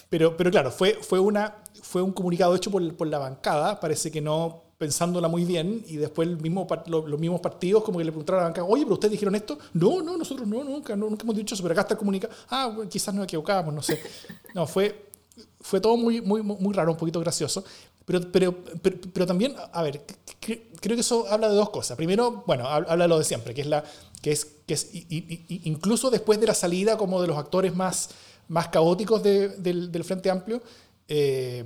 Pero, 0.09 0.37
pero 0.37 0.51
claro, 0.51 0.71
fue, 0.71 0.95
fue, 0.95 1.19
una, 1.21 1.57
fue 1.95 2.03
un 2.03 2.11
comunicado 2.11 2.57
hecho 2.57 2.73
por, 2.73 2.97
por 2.97 3.07
la 3.07 3.21
bancada, 3.21 3.79
parece 3.79 4.11
que 4.11 4.21
no 4.21 4.65
pensándola 4.79 5.29
muy 5.29 5.45
bien 5.45 5.85
y 5.87 5.95
después 5.95 6.27
el 6.27 6.41
mismo, 6.41 6.67
los, 6.87 7.21
mismos 7.21 7.41
partidos 7.41 7.85
como 7.85 7.99
que 7.99 8.05
le 8.05 8.11
preguntaron 8.11 8.41
a 8.41 8.43
la 8.43 8.49
banca, 8.49 8.65
oye, 8.65 8.83
pero 8.83 8.95
ustedes 8.95 9.13
dijeron 9.13 9.37
esto. 9.37 9.57
No, 9.75 10.03
no, 10.03 10.17
nosotros 10.17 10.49
no, 10.49 10.65
nunca, 10.65 10.97
nunca 10.97 11.23
hemos 11.23 11.37
dicho 11.37 11.55
eso, 11.55 11.63
pero 11.63 11.71
acá 11.71 11.83
está 11.83 11.97
comunicado. 11.97 12.35
Ah, 12.51 12.77
quizás 12.91 13.15
nos 13.15 13.23
equivocábamos, 13.23 13.73
no 13.73 13.81
sé. 13.81 14.03
No, 14.55 14.67
fue, 14.67 15.07
fue 15.61 15.81
todo 15.81 15.97
muy, 15.97 16.21
muy, 16.21 16.43
muy 16.43 16.75
raro, 16.75 16.91
un 16.91 16.99
poquito 16.99 17.21
gracioso. 17.21 17.63
Pero, 18.05 18.21
pero, 18.33 18.53
pero, 19.13 19.25
también, 19.25 19.55
a 19.73 19.83
ver, 19.85 20.03
creo 20.41 20.97
que 20.97 21.01
eso 21.01 21.29
habla 21.31 21.49
de 21.49 21.55
dos 21.55 21.71
cosas. 21.71 21.97
Primero, 21.97 22.43
bueno, 22.45 22.67
habla 22.69 23.05
de 23.05 23.09
lo 23.09 23.19
de 23.19 23.25
siempre, 23.25 23.55
que 23.55 23.61
es 23.61 23.69
la 23.69 23.85
que 24.21 24.33
es, 24.33 24.45
que 24.67 24.75
es 24.75 24.89
incluso 24.93 26.11
después 26.11 26.41
de 26.41 26.49
la 26.49 26.55
salida 26.55 26.99
como 26.99 27.23
de 27.23 27.29
los 27.29 27.39
actores 27.39 27.77
más, 27.77 28.11
más 28.49 28.69
caóticos 28.69 29.23
del, 29.23 29.63
del, 29.63 30.05
Frente 30.05 30.31
Amplio, 30.31 30.63
eh, 31.09 31.65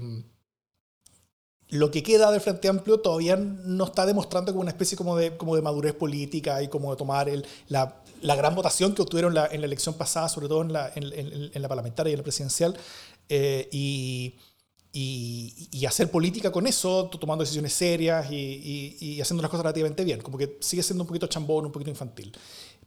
lo 1.71 1.91
que 1.91 2.03
queda 2.03 2.31
del 2.31 2.41
Frente 2.41 2.69
Amplio 2.69 3.01
todavía 3.01 3.37
no 3.37 3.85
está 3.85 4.07
demostrando 4.07 4.53
como 4.53 4.63
una 4.63 4.71
especie 4.71 4.97
como 4.97 5.17
de, 5.17 5.37
como 5.37 5.55
de 5.55 5.63
madurez 5.63 5.95
política 5.95 6.63
y 6.63 6.69
como 6.69 6.91
de 6.91 6.97
tomar 6.97 7.29
el, 7.29 7.47
la, 7.69 8.03
la, 8.23 8.37
gran 8.37 8.55
votación 8.55 8.95
que 8.95 9.03
obtuvieron 9.03 9.35
la, 9.35 9.47
en 9.47 9.61
la 9.61 9.67
elección 9.67 9.95
pasada, 9.95 10.29
sobre 10.29 10.49
todo 10.49 10.63
en 10.63 10.73
la, 10.73 10.91
en, 10.95 11.13
en, 11.53 11.63
la 11.63 11.69
parlamentaria 11.69 12.11
y 12.11 12.15
en 12.15 12.19
la 12.19 12.23
presidencial, 12.23 12.75
eh, 13.29 13.69
y, 13.71 14.37
y, 14.93 15.69
y, 15.71 15.85
hacer 15.85 16.11
política 16.11 16.51
con 16.51 16.67
eso, 16.67 17.11
tomando 17.21 17.45
decisiones 17.45 17.75
serias 17.75 18.33
y, 18.33 18.97
y, 18.99 19.21
haciendo 19.21 19.43
las 19.43 19.51
cosas 19.51 19.65
relativamente 19.65 20.05
bien. 20.05 20.23
Como 20.23 20.39
que 20.39 20.57
sigue 20.61 20.83
siendo 20.83 21.05
un 21.05 21.09
poquito 21.09 21.27
chambón, 21.27 21.67
un 21.67 21.73
poquito 21.73 21.91
infantil. 21.91 22.33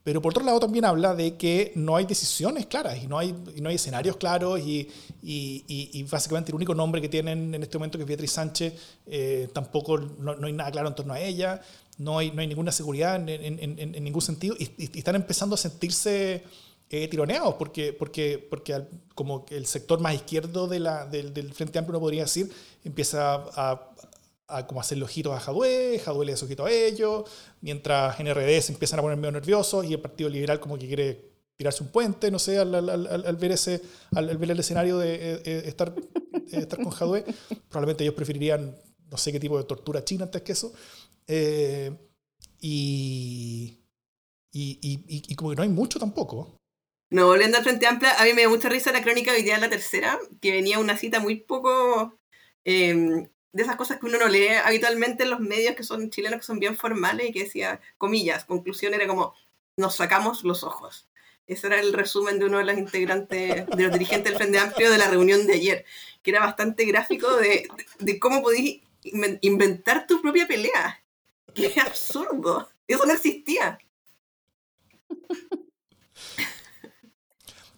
Pero 0.03 0.21
por 0.21 0.31
otro 0.31 0.43
lado 0.43 0.59
también 0.59 0.85
habla 0.85 1.13
de 1.13 1.35
que 1.35 1.73
no 1.75 1.95
hay 1.95 2.05
decisiones 2.05 2.65
claras 2.65 3.03
y 3.03 3.07
no 3.07 3.19
hay, 3.19 3.35
no 3.61 3.69
hay 3.69 3.75
escenarios 3.75 4.17
claros 4.17 4.59
y, 4.59 4.89
y, 5.21 6.03
básicamente 6.09 6.51
el 6.51 6.55
único 6.55 6.73
nombre 6.73 7.01
que 7.01 7.09
tienen 7.09 7.53
en 7.53 7.61
este 7.61 7.77
momento 7.77 7.97
que 7.97 8.03
es 8.03 8.07
Beatriz 8.07 8.31
Sánchez, 8.31 8.73
eh, 9.05 9.47
tampoco 9.53 9.99
no, 9.99 10.35
no, 10.35 10.47
hay 10.47 10.53
nada 10.53 10.71
claro 10.71 10.87
en 10.87 10.95
torno 10.95 11.13
a 11.13 11.19
ella, 11.19 11.61
no 11.99 12.17
hay, 12.17 12.31
no 12.31 12.41
hay 12.41 12.47
ninguna 12.47 12.71
seguridad 12.71 13.15
en, 13.29 14.03
ningún 14.03 14.21
sentido 14.21 14.55
y, 14.57 14.97
están 14.97 15.15
empezando 15.15 15.53
a 15.53 15.57
sentirse 15.57 16.43
eh, 16.89 17.07
tironeados 17.07 17.53
porque, 17.53 17.93
porque, 17.93 18.39
porque 18.49 18.81
como 19.13 19.45
el 19.51 19.67
sector 19.67 19.99
más 19.99 20.15
izquierdo 20.15 20.67
del, 20.67 21.53
Frente 21.53 21.77
Amplio, 21.77 21.97
uno 21.97 21.99
podría 21.99 22.23
decir, 22.23 22.51
empieza 22.83 23.35
a 23.55 23.91
como 24.67 24.81
hacerle 24.81 25.05
ojitos 25.05 25.33
a 25.33 25.39
Jadwe, 25.39 25.99
Jadwe 26.03 26.25
le 26.25 26.33
hace 26.33 26.45
ojitos 26.45 26.67
a 26.67 26.71
ellos, 26.71 27.29
mientras 27.61 28.19
NRD 28.19 28.61
se 28.61 28.73
empiezan 28.73 28.99
a 28.99 29.01
poner 29.01 29.17
medio 29.17 29.31
nerviosos 29.31 29.85
y 29.85 29.93
el 29.93 29.99
Partido 29.99 30.29
Liberal 30.29 30.59
como 30.59 30.77
que 30.77 30.87
quiere 30.87 31.31
tirarse 31.55 31.83
un 31.83 31.89
puente, 31.89 32.31
no 32.31 32.39
sé, 32.39 32.57
al, 32.57 32.73
al, 32.73 32.89
al, 32.89 33.35
ver, 33.37 33.51
ese, 33.51 33.81
al, 34.15 34.37
ver 34.37 34.51
el 34.51 34.59
escenario 34.59 34.97
de 34.97 35.15
eh, 35.15 35.41
eh, 35.45 35.63
estar, 35.65 35.93
estar 36.51 36.81
con 36.81 36.91
Jadwe, 36.91 37.23
probablemente 37.69 38.03
ellos 38.03 38.15
preferirían 38.15 38.75
no 39.11 39.17
sé 39.17 39.31
qué 39.31 39.39
tipo 39.39 39.57
de 39.57 39.65
tortura 39.65 40.03
china 40.03 40.23
antes 40.23 40.41
que 40.41 40.53
eso. 40.53 40.73
Eh, 41.27 41.91
y, 42.59 43.77
y, 44.51 44.79
y, 44.81 45.23
y, 45.27 45.35
como 45.35 45.49
que 45.51 45.57
no 45.57 45.63
hay 45.63 45.69
mucho 45.69 45.99
tampoco. 45.99 46.57
No, 47.09 47.27
volviendo 47.27 47.57
al 47.57 47.63
Frente 47.63 47.87
Amplia, 47.87 48.13
a 48.19 48.23
mí 48.23 48.33
me 48.33 48.41
dio 48.41 48.49
mucha 48.49 48.69
risa 48.69 48.93
la 48.93 49.03
crónica 49.03 49.33
hoy 49.33 49.43
día 49.43 49.55
en 49.55 49.61
la 49.61 49.69
tercera, 49.69 50.17
que 50.39 50.51
venía 50.51 50.79
una 50.79 50.97
cita 50.97 51.19
muy 51.19 51.41
poco 51.41 52.17
eh, 52.63 53.29
de 53.53 53.63
esas 53.63 53.75
cosas 53.75 53.99
que 53.99 54.05
uno 54.05 54.17
no 54.17 54.27
lee 54.27 54.49
habitualmente 54.63 55.23
en 55.23 55.29
los 55.29 55.39
medios 55.39 55.75
que 55.75 55.83
son 55.83 56.09
chilenos, 56.09 56.39
que 56.39 56.45
son 56.45 56.59
bien 56.59 56.77
formales 56.77 57.29
y 57.29 57.33
que 57.33 57.43
decía, 57.43 57.81
comillas, 57.97 58.45
conclusión 58.45 58.93
era 58.93 59.07
como, 59.07 59.33
nos 59.77 59.95
sacamos 59.95 60.43
los 60.43 60.63
ojos. 60.63 61.07
Ese 61.47 61.67
era 61.67 61.79
el 61.79 61.91
resumen 61.91 62.39
de 62.39 62.45
uno 62.45 62.59
de 62.59 62.65
los 62.65 62.77
integrantes, 62.77 63.67
de 63.67 63.83
los 63.83 63.91
dirigentes 63.91 64.31
del 64.31 64.35
Frente 64.35 64.59
Amplio 64.59 64.89
de 64.89 64.97
la 64.97 65.09
reunión 65.09 65.45
de 65.47 65.53
ayer, 65.53 65.85
que 66.21 66.31
era 66.31 66.39
bastante 66.39 66.85
gráfico 66.85 67.35
de, 67.37 67.67
de 67.99 68.19
cómo 68.19 68.41
podías 68.41 68.79
inventar 69.03 70.07
tu 70.07 70.21
propia 70.21 70.47
pelea. 70.47 71.03
¡Qué 71.53 71.73
absurdo! 71.81 72.69
Eso 72.87 73.05
no 73.05 73.13
existía. 73.13 73.79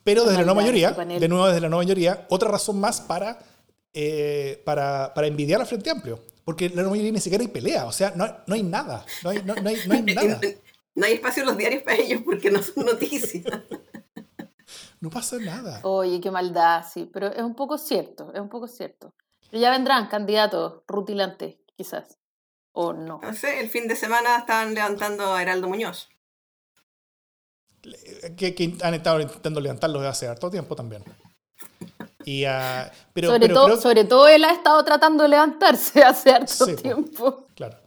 Pero 0.03 0.25
desde 0.25 0.37
la 0.37 0.45
nueva 0.45 0.61
mayoría, 0.61 0.91
de 0.91 1.27
nuevo 1.27 1.47
desde 1.47 1.61
la 1.61 1.69
nueva 1.69 1.83
mayoría, 1.83 2.27
otra 2.29 2.51
razón 2.51 2.79
más 2.79 2.99
para 3.01 3.39
eh, 3.93 4.61
para, 4.65 5.13
para, 5.13 5.27
envidiar 5.27 5.61
al 5.61 5.67
Frente 5.67 5.89
Amplio. 5.89 6.19
Porque 6.43 6.69
la 6.69 6.83
mayoría 6.83 7.11
ni 7.11 7.19
siquiera 7.19 7.41
hay 7.43 7.47
pelea, 7.47 7.85
o 7.85 7.91
sea, 7.91 8.11
no, 8.15 8.25
no 8.47 8.55
hay 8.55 8.63
nada. 8.63 9.05
No 9.23 9.29
hay, 9.29 9.41
no, 9.43 9.55
no 9.55 9.69
hay, 9.69 9.77
no 9.87 9.93
hay 9.93 10.01
nada. 10.15 10.41
No 10.95 11.05
hay 11.05 11.13
espacio 11.13 11.43
en 11.43 11.47
los 11.47 11.57
diarios 11.57 11.83
para 11.83 11.97
ellos 11.97 12.21
porque 12.25 12.51
no 12.51 12.61
son 12.61 12.85
noticias. 12.85 13.43
No 14.99 15.09
pasa 15.09 15.37
nada. 15.37 15.81
Oye, 15.83 16.21
qué 16.21 16.31
maldad, 16.31 16.85
sí, 16.89 17.09
pero 17.11 17.27
es 17.27 17.41
un 17.41 17.55
poco 17.55 17.77
cierto, 17.77 18.31
es 18.33 18.39
un 18.39 18.47
poco 18.47 18.69
cierto. 18.69 19.13
Pero 19.51 19.61
ya 19.61 19.69
vendrán 19.69 20.07
candidatos 20.07 20.81
rutilantes, 20.87 21.57
quizás, 21.75 22.17
o 22.71 22.93
no. 22.93 23.19
No 23.21 23.33
sé, 23.33 23.59
el 23.59 23.69
fin 23.69 23.89
de 23.89 23.97
semana 23.97 24.37
estaban 24.37 24.73
levantando 24.73 25.33
a 25.33 25.41
Heraldo 25.41 25.67
Muñoz. 25.67 26.07
Que, 28.37 28.55
que 28.55 28.77
han 28.81 28.93
estado 28.93 29.19
intentando 29.19 29.59
levantarlo 29.59 29.99
desde 29.99 30.09
hace 30.09 30.27
harto 30.29 30.49
tiempo 30.49 30.73
también. 30.73 31.03
Y, 32.25 32.45
uh, 32.45 32.89
pero, 33.13 33.29
sobre, 33.29 33.39
pero, 33.41 33.53
todo, 33.53 33.65
creo... 33.65 33.81
sobre 33.81 34.03
todo 34.05 34.27
él 34.27 34.43
ha 34.43 34.51
estado 34.51 34.83
tratando 34.83 35.23
de 35.23 35.29
levantarse 35.29 36.03
hace 36.03 36.31
harto 36.31 36.65
sí, 36.65 36.75
tiempo. 36.75 37.47
Claro. 37.55 37.77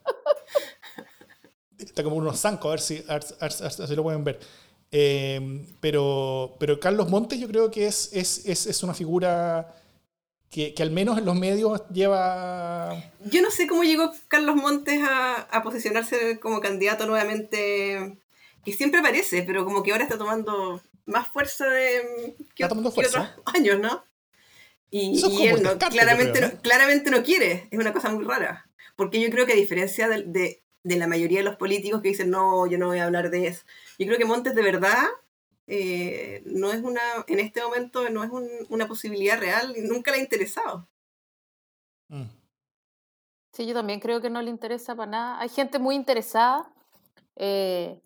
está 1.79 2.03
como 2.03 2.16
unos 2.16 2.38
zancos, 2.38 2.66
a 2.66 2.70
ver 2.70 2.81
si, 2.81 3.05
a 3.09 3.14
ver, 3.14 3.53
si 3.53 3.96
lo 3.96 4.03
pueden 4.03 4.25
ver. 4.25 4.40
Eh, 4.90 5.66
pero, 5.81 6.57
pero 6.59 6.79
Carlos 6.79 7.09
Montes 7.09 7.38
yo 7.40 7.49
creo 7.49 7.70
que 7.70 7.87
es, 7.87 8.11
es, 8.12 8.46
es, 8.46 8.66
es 8.66 8.83
una 8.83 8.94
figura 8.94 9.75
que, 10.51 10.75
que, 10.75 10.83
al 10.83 10.90
menos 10.90 11.18
en 11.18 11.25
los 11.25 11.35
medios 11.35 11.83
lleva... 11.92 13.12
Yo 13.25 13.42
no 13.42 13.51
sé 13.51 13.66
cómo 13.66 13.83
llegó 13.83 14.12
Carlos 14.29 14.57
Montes 14.57 15.03
a, 15.03 15.35
a 15.35 15.62
posicionarse 15.62 16.38
como 16.38 16.61
candidato 16.61 17.07
nuevamente, 17.07 18.18
que 18.64 18.72
siempre 18.72 19.01
aparece, 19.01 19.42
pero 19.42 19.64
como 19.64 19.83
que 19.83 19.92
ahora 19.92 20.05
está 20.05 20.16
tomando 20.16 20.81
más 21.07 21.29
fuerza 21.29 21.66
de 21.68 22.37
que, 22.55 22.64
otros 22.64 22.94
años, 23.55 23.79
¿no? 23.79 24.05
Y, 24.90 25.46
él 25.46 25.62
no, 25.62 25.79
claramente, 25.79 26.40
no, 26.40 26.61
claramente 26.61 27.11
no 27.11 27.22
quiere, 27.22 27.68
es 27.70 27.79
una 27.79 27.92
cosa 27.92 28.11
muy 28.11 28.25
rara. 28.25 28.68
Porque 28.94 29.20
yo 29.20 29.31
creo 29.31 29.46
que 29.46 29.53
a 29.53 29.57
diferencia 29.57 30.09
de, 30.09 30.22
de, 30.22 30.62
de, 30.85 30.96
la 30.96 31.07
mayoría 31.07 31.38
de 31.38 31.44
los 31.44 31.57
políticos 31.57 32.01
que 32.01 32.09
dicen, 32.09 32.31
no, 32.31 32.66
yo 32.66 32.79
no 32.79 32.87
voy 32.87 32.99
a 32.99 33.05
hablar 33.05 33.31
de 33.31 33.49
eso, 33.49 33.64
yo 33.99 34.07
creo 34.07 34.18
que 34.18 34.25
Montes 34.25 34.55
de 34.55 34.62
verdad 34.62 35.05
eh, 35.66 36.42
no 36.46 36.70
es 36.70 36.83
una, 36.83 37.01
en 37.27 37.40
este 37.40 37.61
momento 37.62 38.09
no 38.09 38.22
es 38.22 38.31
un, 38.31 38.49
una 38.68 38.87
posibilidad 38.87 39.38
real 39.38 39.75
y 39.77 39.83
nunca 39.83 40.11
le 40.11 40.18
ha 40.18 40.20
interesado. 40.20 40.88
Mm. 42.09 42.25
Sí, 43.53 43.66
yo 43.66 43.75
también 43.75 44.01
creo 44.01 44.20
que 44.20 44.31
no 44.31 44.42
le 44.42 44.51
interesa 44.51 44.94
para 44.94 45.11
nada. 45.11 45.40
Hay 45.40 45.49
gente 45.49 45.79
muy 45.79 45.94
interesada, 45.94 46.70
eh, 47.37 48.01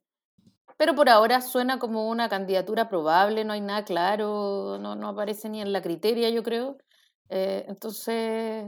pero 0.81 0.95
por 0.95 1.11
ahora 1.11 1.43
suena 1.43 1.79
como 1.79 2.09
una 2.09 2.31
candidatura 2.31 2.89
probable, 2.89 3.45
no 3.45 3.53
hay 3.53 3.61
nada 3.61 3.85
claro, 3.85 4.79
no, 4.81 4.97
no 4.97 5.09
aparece 5.11 5.51
ni 5.51 5.61
en 5.61 5.75
la 5.75 5.83
criteria, 5.83 6.31
yo 6.31 6.43
creo. 6.43 6.79
Eh, 7.29 7.67
entonces, 7.69 8.65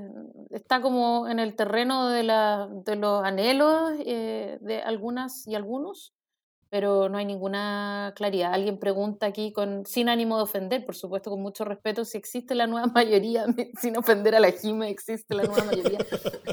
está 0.51 0.83
como 0.83 1.27
en 1.27 1.39
el 1.39 1.57
terreno 1.57 2.11
de, 2.11 2.23
la, 2.23 2.69
de 2.71 2.97
los 2.97 3.25
anhelos 3.25 3.97
de 3.97 4.83
algunas 4.85 5.47
y 5.47 5.55
algunos, 5.55 6.13
pero 6.73 7.11
no 7.11 7.19
hay 7.19 7.27
ninguna 7.27 8.15
claridad. 8.17 8.55
Alguien 8.55 8.79
pregunta 8.79 9.27
aquí 9.27 9.53
con, 9.53 9.85
sin 9.85 10.09
ánimo 10.09 10.39
de 10.39 10.45
ofender, 10.45 10.87
por 10.87 10.97
supuesto, 10.97 11.29
con 11.29 11.43
mucho 11.43 11.67
respeto, 11.67 12.07
si 12.07 12.17
existe 12.17 12.55
la 12.55 12.67
nueva 12.67 12.87
mayoría, 12.95 13.45
sin 13.79 13.95
ofender 13.99 14.35
a 14.35 14.41
la 14.41 14.53
Jime, 14.53 14.89
existe 14.89 15.35
la 15.35 15.43
nueva 15.43 15.65
mayoría. 15.65 15.99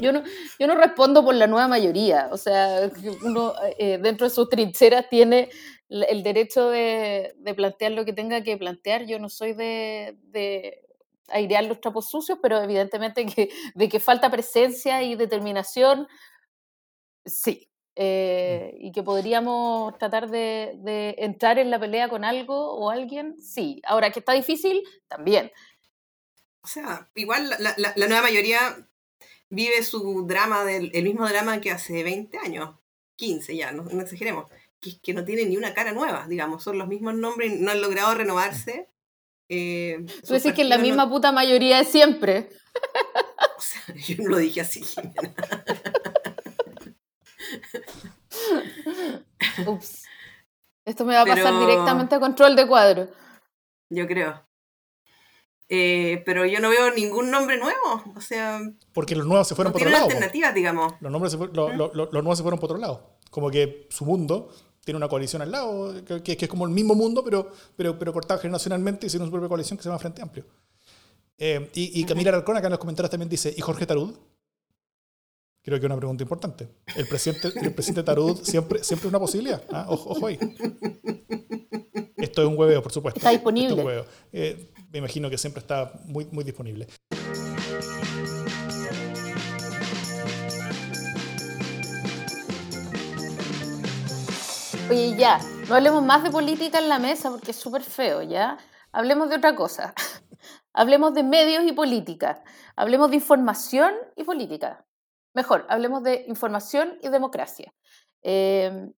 Yo 0.02 0.12
no, 0.12 0.22
yo 0.58 0.66
no 0.66 0.74
respondo 0.74 1.24
por 1.24 1.34
la 1.34 1.46
nueva 1.46 1.68
mayoría, 1.68 2.28
o 2.32 2.36
sea, 2.36 2.90
uno 3.24 3.54
eh, 3.78 3.96
dentro 3.96 4.26
de 4.26 4.34
sus 4.34 4.50
trincheras 4.50 5.08
tiene 5.08 5.48
el 5.88 6.22
derecho 6.22 6.68
de, 6.68 7.32
de, 7.38 7.54
plantear 7.54 7.92
lo 7.92 8.04
que 8.04 8.12
tenga 8.12 8.42
que 8.42 8.58
plantear. 8.58 9.06
Yo 9.06 9.18
no 9.18 9.30
soy 9.30 9.54
de, 9.54 10.18
de 10.24 10.82
airear 11.28 11.64
los 11.64 11.80
trapos 11.80 12.10
sucios, 12.10 12.38
pero 12.42 12.60
evidentemente 12.60 13.24
que, 13.24 13.48
de 13.74 13.88
que 13.88 14.00
falta 14.00 14.30
presencia 14.30 15.02
y 15.02 15.14
determinación, 15.14 16.06
sí. 17.24 17.69
Eh, 18.02 18.78
y 18.80 18.92
que 18.92 19.02
podríamos 19.02 19.98
tratar 19.98 20.30
de, 20.30 20.72
de, 20.78 21.16
entrar 21.18 21.58
en 21.58 21.70
la 21.70 21.78
pelea 21.78 22.08
con 22.08 22.24
algo 22.24 22.72
o 22.72 22.88
alguien, 22.88 23.38
sí. 23.38 23.82
Ahora, 23.86 24.10
que 24.10 24.20
está 24.20 24.32
difícil, 24.32 24.82
también. 25.06 25.52
O 26.62 26.66
sea, 26.66 27.10
igual 27.14 27.50
la, 27.50 27.74
la, 27.76 27.92
la 27.94 28.06
nueva 28.06 28.22
mayoría 28.22 28.88
vive 29.50 29.82
su 29.82 30.24
drama, 30.26 30.64
del, 30.64 30.90
el 30.94 31.04
mismo 31.04 31.28
drama 31.28 31.60
que 31.60 31.72
hace 31.72 32.02
20 32.02 32.38
años, 32.38 32.74
15 33.16 33.54
ya, 33.54 33.70
no, 33.70 33.82
no 33.82 34.00
exageremos, 34.00 34.46
que, 34.80 34.98
que 34.98 35.12
no 35.12 35.22
tiene 35.26 35.44
ni 35.44 35.58
una 35.58 35.74
cara 35.74 35.92
nueva, 35.92 36.26
digamos, 36.26 36.62
son 36.64 36.78
los 36.78 36.88
mismos 36.88 37.14
nombres, 37.16 37.60
no 37.60 37.70
han 37.70 37.82
logrado 37.82 38.14
renovarse. 38.14 38.88
Eh, 39.50 40.06
Tú 40.26 40.32
decís 40.32 40.54
que 40.54 40.62
es 40.62 40.68
la 40.68 40.78
misma 40.78 41.06
puta 41.10 41.32
mayoría 41.32 41.76
de 41.76 41.84
siempre. 41.84 42.48
O 43.56 43.62
sea, 43.62 43.94
yo 43.94 44.22
no 44.22 44.30
lo 44.30 44.36
dije 44.38 44.62
así, 44.62 44.82
Jimena. 44.82 45.34
Ups. 49.66 50.04
Esto 50.84 51.04
me 51.04 51.14
va 51.14 51.22
a 51.22 51.26
pasar 51.26 51.58
directamente 51.58 52.14
a 52.14 52.20
control 52.20 52.56
de 52.56 52.66
cuadro. 52.66 53.08
Yo 53.90 54.06
creo. 54.06 54.42
Eh, 55.68 56.22
pero 56.26 56.44
yo 56.46 56.58
no 56.58 56.68
veo 56.68 56.92
ningún 56.92 57.30
nombre 57.30 57.56
nuevo. 57.56 58.02
O 58.16 58.20
sea. 58.20 58.60
Porque 58.92 59.14
los 59.14 59.26
nuevos 59.26 59.46
se 59.46 59.54
fueron 59.54 59.72
por 59.72 59.82
otro 59.82 59.90
lado. 59.90 60.04
alternativas, 60.04 60.54
digamos. 60.54 60.94
Los, 61.00 61.12
nombres 61.12 61.34
los 61.34 62.12
nuevos 62.12 62.38
se 62.38 62.42
fueron 62.42 62.58
por 62.58 62.70
otro 62.70 62.78
lado. 62.78 63.18
Como 63.30 63.50
que 63.50 63.86
su 63.90 64.04
mundo 64.04 64.52
tiene 64.84 64.96
una 64.96 65.08
coalición 65.08 65.42
al 65.42 65.52
lado, 65.52 65.94
que, 66.04 66.36
es 66.40 66.48
como 66.48 66.64
el 66.64 66.72
mismo 66.72 66.94
mundo, 66.94 67.22
pero, 67.22 67.52
pero, 67.76 67.98
pero 67.98 68.12
cortado 68.12 68.40
generacionalmente 68.40 69.06
y 69.06 69.10
sin 69.10 69.20
una 69.20 69.30
propia 69.30 69.48
coalición 69.48 69.76
que 69.76 69.82
se 69.82 69.88
llama 69.88 69.98
Frente 69.98 70.22
Amplio. 70.22 70.46
Eh, 71.38 71.70
y, 71.74 72.00
y 72.00 72.04
Camila 72.04 72.32
Arcona, 72.32 72.58
acá 72.58 72.68
en 72.68 72.72
los 72.72 72.80
comentarios 72.80 73.10
también 73.10 73.28
dice, 73.28 73.54
¿y 73.56 73.60
Jorge 73.60 73.86
Tarud? 73.86 74.16
Creo 75.62 75.78
que 75.78 75.84
es 75.84 75.90
una 75.90 75.96
pregunta 75.98 76.22
importante. 76.22 76.68
¿El 76.96 77.06
presidente, 77.06 77.48
el 77.60 77.74
presidente 77.74 78.02
Tarud 78.02 78.42
siempre, 78.42 78.82
siempre 78.82 79.08
es 79.08 79.10
una 79.10 79.18
posibilidad? 79.18 79.62
¿ah? 79.70 79.84
Ojo, 79.90 80.26
ahí. 80.26 80.38
Esto 82.16 82.42
es 82.42 82.48
un 82.48 82.58
hueveo, 82.58 82.82
por 82.82 82.92
supuesto. 82.92 83.18
Está 83.18 83.28
disponible. 83.28 84.04
Eh, 84.32 84.72
me 84.90 85.00
imagino 85.00 85.28
que 85.28 85.36
siempre 85.36 85.60
está 85.60 85.92
muy, 86.06 86.24
muy 86.32 86.44
disponible. 86.44 86.86
Oye, 94.88 95.14
ya, 95.16 95.40
no 95.68 95.74
hablemos 95.74 96.02
más 96.02 96.22
de 96.22 96.30
política 96.30 96.78
en 96.78 96.88
la 96.88 96.98
mesa 96.98 97.28
porque 97.30 97.50
es 97.50 97.56
súper 97.58 97.82
feo, 97.82 98.22
¿ya? 98.22 98.56
Hablemos 98.92 99.28
de 99.28 99.36
otra 99.36 99.54
cosa. 99.54 99.92
Hablemos 100.72 101.12
de 101.12 101.22
medios 101.22 101.64
y 101.64 101.72
política. 101.72 102.42
Hablemos 102.76 103.10
de 103.10 103.16
información 103.16 103.92
y 104.16 104.24
política. 104.24 104.86
Mejor, 105.34 105.66
hablemos 105.68 106.02
de 106.02 106.24
información 106.28 106.98
y 107.02 107.08
democracia. 107.08 107.72
Em, 108.22 108.92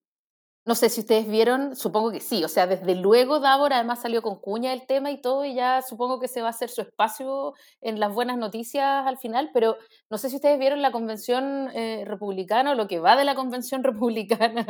no 0.65 0.75
sé 0.75 0.89
si 0.89 1.01
ustedes 1.01 1.27
vieron, 1.27 1.75
supongo 1.75 2.11
que 2.11 2.21
sí, 2.21 2.43
o 2.45 2.47
sea, 2.47 2.67
desde 2.67 2.95
luego 2.95 3.41
Davor 3.41 3.73
además 3.73 4.01
salió 4.01 4.21
con 4.21 4.39
cuña 4.39 4.71
el 4.73 4.87
tema 4.87 5.11
y 5.11 5.21
todo, 5.21 5.43
y 5.45 5.53
ya 5.55 5.81
supongo 5.81 6.19
que 6.21 6.29
se 6.29 6.41
va 6.41 6.47
a 6.47 6.51
hacer 6.51 6.69
su 6.69 6.81
espacio 6.81 7.53
en 7.81 7.99
las 7.99 8.13
buenas 8.13 8.37
noticias 8.37 9.05
al 9.05 9.17
final, 9.17 9.51
pero 9.53 9.77
no 10.09 10.17
sé 10.17 10.29
si 10.29 10.37
ustedes 10.37 10.57
vieron 10.59 10.81
la 10.81 10.91
convención 10.91 11.69
eh, 11.75 12.05
republicana 12.07 12.71
o 12.71 12.75
lo 12.75 12.87
que 12.87 12.99
va 12.99 13.17
de 13.17 13.25
la 13.25 13.35
convención 13.35 13.83
republicana 13.85 14.65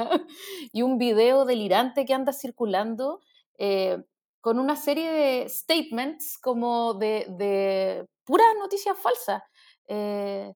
y 0.72 0.82
un 0.82 0.98
video 0.98 1.46
delirante 1.46 2.06
que 2.06 2.14
anda 2.16 2.34
circulando 2.34 3.22
eh, 3.60 4.04
con 4.42 4.60
una 4.60 4.76
serie 4.76 5.12
de 5.12 5.50
statements 5.50 6.40
como 6.40 6.96
de, 6.96 7.28
de 7.38 8.08
puras 8.26 8.48
noticias 8.60 8.98
falsas. 8.98 9.44
Eh, 9.88 10.54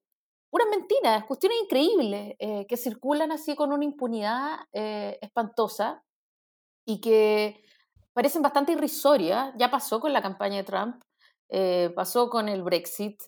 puras 0.50 0.68
mentiras, 0.70 1.26
cuestiones 1.26 1.60
increíbles 1.64 2.36
eh, 2.40 2.66
que 2.68 2.78
circulan 2.78 3.32
así 3.32 3.56
con 3.56 3.72
una 3.72 3.84
impunidad 3.84 4.60
eh, 4.74 5.18
espantosa 5.22 6.04
y 6.86 7.02
que 7.02 7.64
parecen 8.14 8.42
bastante 8.42 8.72
irrisorias. 8.72 9.54
Ya 9.58 9.70
pasó 9.70 10.00
con 10.00 10.14
la 10.14 10.22
campaña 10.22 10.58
de 10.58 10.64
Trump, 10.64 11.02
eh, 11.50 11.92
pasó 11.96 12.30
con 12.30 12.50
el 12.50 12.64
Brexit, 12.64 13.22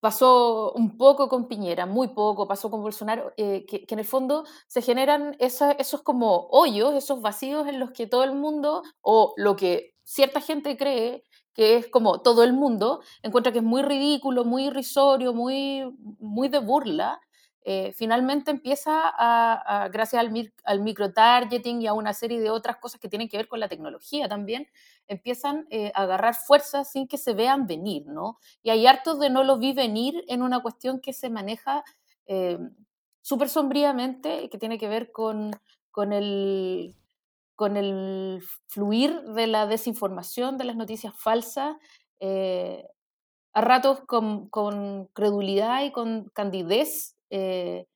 pasó 0.00 0.72
un 0.72 0.96
poco 0.98 1.28
con 1.28 1.46
Piñera, 1.46 1.86
muy 1.86 2.08
poco, 2.08 2.48
pasó 2.48 2.70
con 2.70 2.82
Bolsonaro, 2.82 3.32
que, 3.36 3.86
en 3.88 3.98
el 3.98 4.04
fondo 4.04 4.44
se 4.66 4.82
generan 4.82 5.36
esos 5.38 6.02
como 6.02 6.48
hoyos, 6.50 6.94
esos 6.94 7.20
vacíos 7.20 7.68
en 7.68 7.78
los 7.78 7.92
que 7.92 8.08
todo 8.08 8.24
el 8.24 8.34
mundo, 8.34 8.82
o 9.00 9.32
lo 9.36 9.54
que 9.54 9.94
cierta 10.02 10.40
gente 10.40 10.76
cree, 10.76 11.22
que 11.56 11.78
es 11.78 11.88
como 11.88 12.20
todo 12.20 12.44
el 12.44 12.52
mundo, 12.52 13.00
encuentra 13.22 13.50
que 13.50 13.58
es 13.58 13.64
muy 13.64 13.82
ridículo, 13.82 14.44
muy 14.44 14.66
irrisorio, 14.66 15.32
muy, 15.32 15.90
muy 16.20 16.48
de 16.48 16.58
burla, 16.58 17.20
eh, 17.68 17.92
finalmente 17.96 18.52
empieza 18.52 18.92
a, 19.08 19.88
gracias 19.88 20.20
al, 20.20 20.52
al 20.62 20.80
microtargeting 20.82 21.82
y 21.82 21.88
a 21.88 21.94
una 21.94 22.12
serie 22.12 22.40
de 22.40 22.48
otras 22.50 22.76
cosas 22.76 23.00
que 23.00 23.08
tienen 23.08 23.28
que 23.28 23.38
ver 23.38 23.48
con 23.48 23.58
la 23.58 23.68
tecnología 23.68 24.28
también, 24.28 24.68
empiezan 25.08 25.66
eh, 25.70 25.90
a 25.94 26.02
agarrar 26.02 26.36
fuerza 26.36 26.84
sin 26.84 27.08
que 27.08 27.16
se 27.16 27.32
vean 27.32 27.66
venir, 27.66 28.06
¿no? 28.06 28.38
Y 28.62 28.70
hay 28.70 28.86
hartos 28.86 29.18
de 29.18 29.30
no 29.30 29.42
lo 29.42 29.58
vi 29.58 29.72
venir 29.72 30.24
en 30.28 30.42
una 30.42 30.60
cuestión 30.60 31.00
que 31.00 31.12
se 31.12 31.28
maneja 31.28 31.82
eh, 32.26 32.58
súper 33.20 33.48
sombríamente, 33.48 34.48
que 34.48 34.58
tiene 34.58 34.78
que 34.78 34.88
ver 34.88 35.10
con, 35.10 35.50
con 35.90 36.12
el 36.12 36.94
con 37.56 37.76
el 37.78 38.42
fluir 38.68 39.22
de 39.22 39.46
la 39.46 39.66
desinformación, 39.66 40.58
de 40.58 40.64
las 40.64 40.76
noticias 40.76 41.14
falsas, 41.18 41.76
eh, 42.20 42.84
a 43.54 43.62
ratos 43.62 44.00
con, 44.06 44.48
con, 44.50 45.06
credulidad 45.14 45.82
y 45.82 45.90
con 45.90 46.28
candidez, 46.34 47.16
eh, 47.30 47.86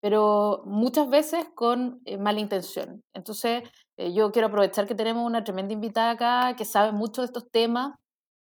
pero 0.00 0.62
muchas 0.64 1.10
veces 1.10 1.46
con 1.54 2.00
eh, 2.06 2.16
mala 2.16 2.40
intención. 2.40 3.04
Entonces, 3.12 3.62
yo 4.14 4.32
quiero 4.32 4.48
aprovechar 4.48 4.86
que 4.86 4.94
tenemos 4.94 5.26
una 5.26 5.44
tremenda 5.44 5.74
invitada 5.74 6.12
acá 6.12 6.56
que 6.56 6.64
sabe 6.64 6.90
mucho 6.90 7.20
de 7.20 7.26
estos 7.26 7.50
temas 7.50 7.98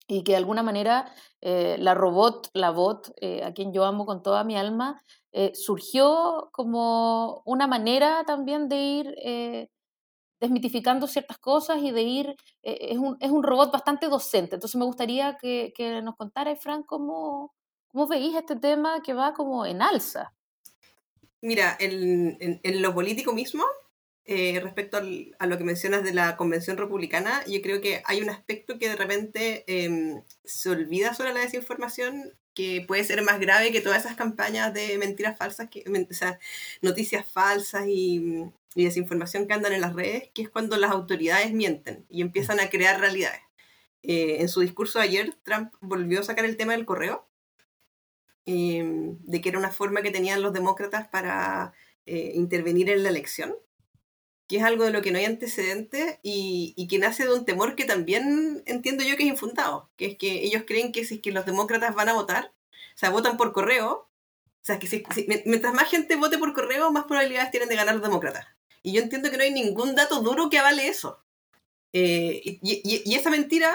y 0.07 0.23
que 0.23 0.33
de 0.33 0.39
alguna 0.39 0.63
manera 0.63 1.11
la 1.41 1.95
robot, 1.95 2.51
la 2.53 2.71
bot, 2.71 3.15
a 3.43 3.53
quien 3.53 3.73
yo 3.73 3.85
amo 3.85 4.05
con 4.05 4.23
toda 4.23 4.45
mi 4.45 4.57
alma, 4.57 5.03
surgió 5.55 6.51
como 6.53 7.43
una 7.47 7.67
manera 7.67 8.25
también 8.27 8.69
de 8.69 8.77
ir 8.77 9.15
desmitificando 10.41 11.07
ciertas 11.07 11.39
cosas 11.39 11.79
y 11.83 11.91
de 11.91 12.03
ir, 12.03 12.37
eh, 12.63 12.79
es, 12.91 12.99
un, 12.99 13.17
es, 13.21 13.31
un, 13.31 13.43
robot 13.43 13.73
bastante 13.73 14.09
docente. 14.09 14.57
Entonces 14.57 14.77
me 14.77 14.85
gustaría 14.85 15.37
que, 15.41 15.73
que 15.75 16.03
nos 16.03 16.17
contara, 16.17 16.55
Fran, 16.57 16.83
cómo, 16.83 17.55
cómo 17.89 18.07
veis 18.07 18.35
este 18.35 18.57
tema 18.57 19.03
que 19.03 19.15
va 19.15 19.35
como 19.35 19.67
en 19.67 19.83
alza. 19.83 20.33
Mira, 21.41 21.77
en, 21.79 22.37
en, 22.41 22.83
lo 22.83 22.93
político 22.95 23.33
mismo, 23.33 23.65
eh, 24.25 24.59
respecto 24.61 24.99
a 25.39 25.47
lo 25.47 25.59
que 25.59 25.65
mencionas 25.65 26.03
de 26.03 26.13
la 26.13 26.37
Convención 26.37 26.77
Republicana, 26.77 27.45
yo 27.47 27.63
creo 27.63 27.81
que 27.81 28.03
hay 28.05 28.21
un 28.21 28.29
aspecto 28.29 28.79
que 28.79 28.89
de 28.89 28.97
repente 28.97 29.65
em, 29.67 30.23
se 30.45 30.71
olvida 30.71 31.15
sobre 31.15 31.33
la 31.33 31.41
desinformación 31.41 32.35
que 32.55 32.85
puede 32.87 33.05
ser 33.05 33.23
más 33.23 33.39
grave 33.39 33.71
que 33.71 33.81
todas 33.81 34.05
esas 34.05 34.17
campañas 34.17 34.75
de 34.75 34.99
mentiras 34.99 35.39
falsas, 35.39 35.69
que, 35.71 35.85
o 35.87 36.13
sea, 36.15 36.41
noticias 36.83 37.25
falsas 37.25 37.87
y, 37.87 38.51
y 38.75 38.85
desinformación 38.85 39.47
que 39.47 39.55
andan 39.55 39.73
en 39.73 39.81
las 39.81 39.95
redes, 39.95 40.31
que 40.35 40.43
es 40.43 40.51
cuando 40.51 40.77
las 40.77 40.91
autoridades 40.91 41.53
mienten 41.53 42.07
y 42.09 42.23
empiezan 42.23 42.61
a 42.61 42.71
crear 42.71 43.01
realidades. 43.01 43.41
Eh, 44.03 44.37
en 44.41 44.49
su 44.49 44.61
discurso 44.61 44.99
de 44.99 45.07
ayer, 45.07 45.35
Trump 45.43 45.73
volvió 45.81 46.21
a 46.21 46.25
sacar 46.25 46.45
el 46.45 46.57
tema 46.57 46.73
del 46.73 46.87
correo, 46.87 47.29
em, 48.47 49.19
de 49.23 49.41
que 49.41 49.49
era 49.51 49.59
una 49.59 49.71
forma 49.71 50.03
que 50.03 50.11
tenían 50.11 50.43
los 50.43 50.53
demócratas 50.53 51.09
para 51.09 51.73
eh, 52.07 52.33
intervenir 52.35 52.91
en 52.91 53.03
la 53.03 53.11
elección 53.11 53.55
que 54.49 54.57
es 54.57 54.65
algo 54.65 54.85
de 54.85 54.91
lo 54.91 55.03
que 55.03 55.13
no 55.13 55.19
hay 55.19 55.27
antecedentes 55.27 56.19
y, 56.23 56.89
que 56.89 56.99
nace 56.99 57.25
de 57.25 57.35
un 57.35 57.45
temor 57.45 57.77
que 57.77 57.85
también 57.85 58.63
entiendo 58.67 59.05
yo 59.05 59.17
que 59.17 59.25
es 59.25 59.29
infundado, 59.29 59.91
que 59.97 60.07
es 60.07 60.17
que 60.17 60.43
ellos 60.43 60.65
creen 60.67 60.91
que 60.91 61.05
si 61.05 61.17
es 61.17 61.21
que 61.21 61.33
los 61.33 61.45
demócratas 61.45 61.95
van 61.95 62.09
a 62.09 62.15
votar, 62.15 62.55
o 62.95 62.99
sea, 62.99 63.11
votan 63.11 63.37
por 63.37 63.53
correo, 63.53 63.91
o 63.93 64.63
sea, 64.63 64.79
que 64.79 64.87
si, 64.87 65.05
mientras 65.45 65.75
más 65.75 65.89
gente 65.91 66.17
vote 66.17 66.39
por 66.39 66.55
correo, 66.55 66.91
más 66.91 67.05
probabilidades 67.05 67.51
tienen 67.51 67.69
de 67.69 67.77
ganar 67.77 67.95
los 67.95 68.03
demócratas. 68.03 68.47
Y 68.83 68.93
yo 68.93 69.03
entiendo 69.03 69.31
que 69.31 69.37
no 69.37 69.43
hay 69.43 69.53
ningún 69.53 69.95
dato 69.95 70.21
duro 70.21 70.51
que 70.51 70.59
avale 70.59 70.89
eso. 70.89 71.23
Eh, 71.93 72.59
y, 72.63 73.15
esa 73.15 73.31
mentira 73.31 73.75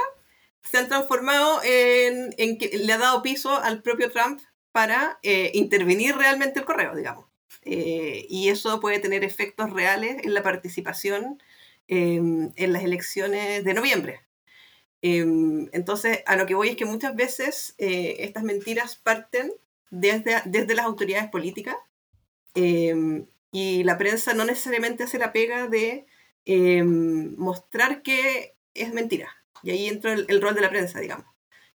se 0.63 0.77
han 0.77 0.87
transformado 0.87 1.61
en, 1.63 2.57
que 2.57 2.77
le 2.77 2.93
ha 2.93 2.97
dado 2.97 3.21
piso 3.21 3.55
al 3.55 3.81
propio 3.81 4.11
Trump 4.11 4.39
para 4.71 5.19
eh, 5.23 5.51
intervenir 5.53 6.15
realmente 6.15 6.59
el 6.59 6.65
correo, 6.65 6.95
digamos. 6.95 7.25
Eh, 7.63 8.25
y 8.29 8.49
eso 8.49 8.79
puede 8.79 8.99
tener 8.99 9.23
efectos 9.23 9.71
reales 9.71 10.17
en 10.23 10.33
la 10.33 10.43
participación 10.43 11.41
em, 11.87 12.51
en 12.55 12.73
las 12.73 12.83
elecciones 12.83 13.63
de 13.63 13.73
noviembre. 13.73 14.21
Em, 15.01 15.69
entonces, 15.73 16.21
a 16.25 16.35
lo 16.35 16.45
que 16.45 16.55
voy 16.55 16.69
es 16.69 16.75
que 16.77 16.85
muchas 16.85 17.15
veces 17.15 17.75
eh, 17.77 18.15
estas 18.19 18.43
mentiras 18.43 18.95
parten 18.95 19.53
desde, 19.91 20.41
desde 20.45 20.75
las 20.75 20.85
autoridades 20.85 21.29
políticas 21.29 21.75
em, 22.55 23.25
y 23.53 23.83
la 23.83 23.99
prensa 23.99 24.33
no 24.33 24.45
necesariamente 24.45 25.03
hace 25.03 25.19
la 25.19 25.31
pega 25.31 25.67
de 25.67 26.05
mostrar 27.37 28.01
que 28.01 28.55
es 28.73 28.93
mentira. 28.93 29.29
Y 29.61 29.69
ahí 29.69 29.87
entra 29.87 30.13
el, 30.13 30.41
rol 30.41 30.55
de 30.55 30.61
la 30.61 30.71
prensa, 30.71 30.99
digamos. 30.99 31.27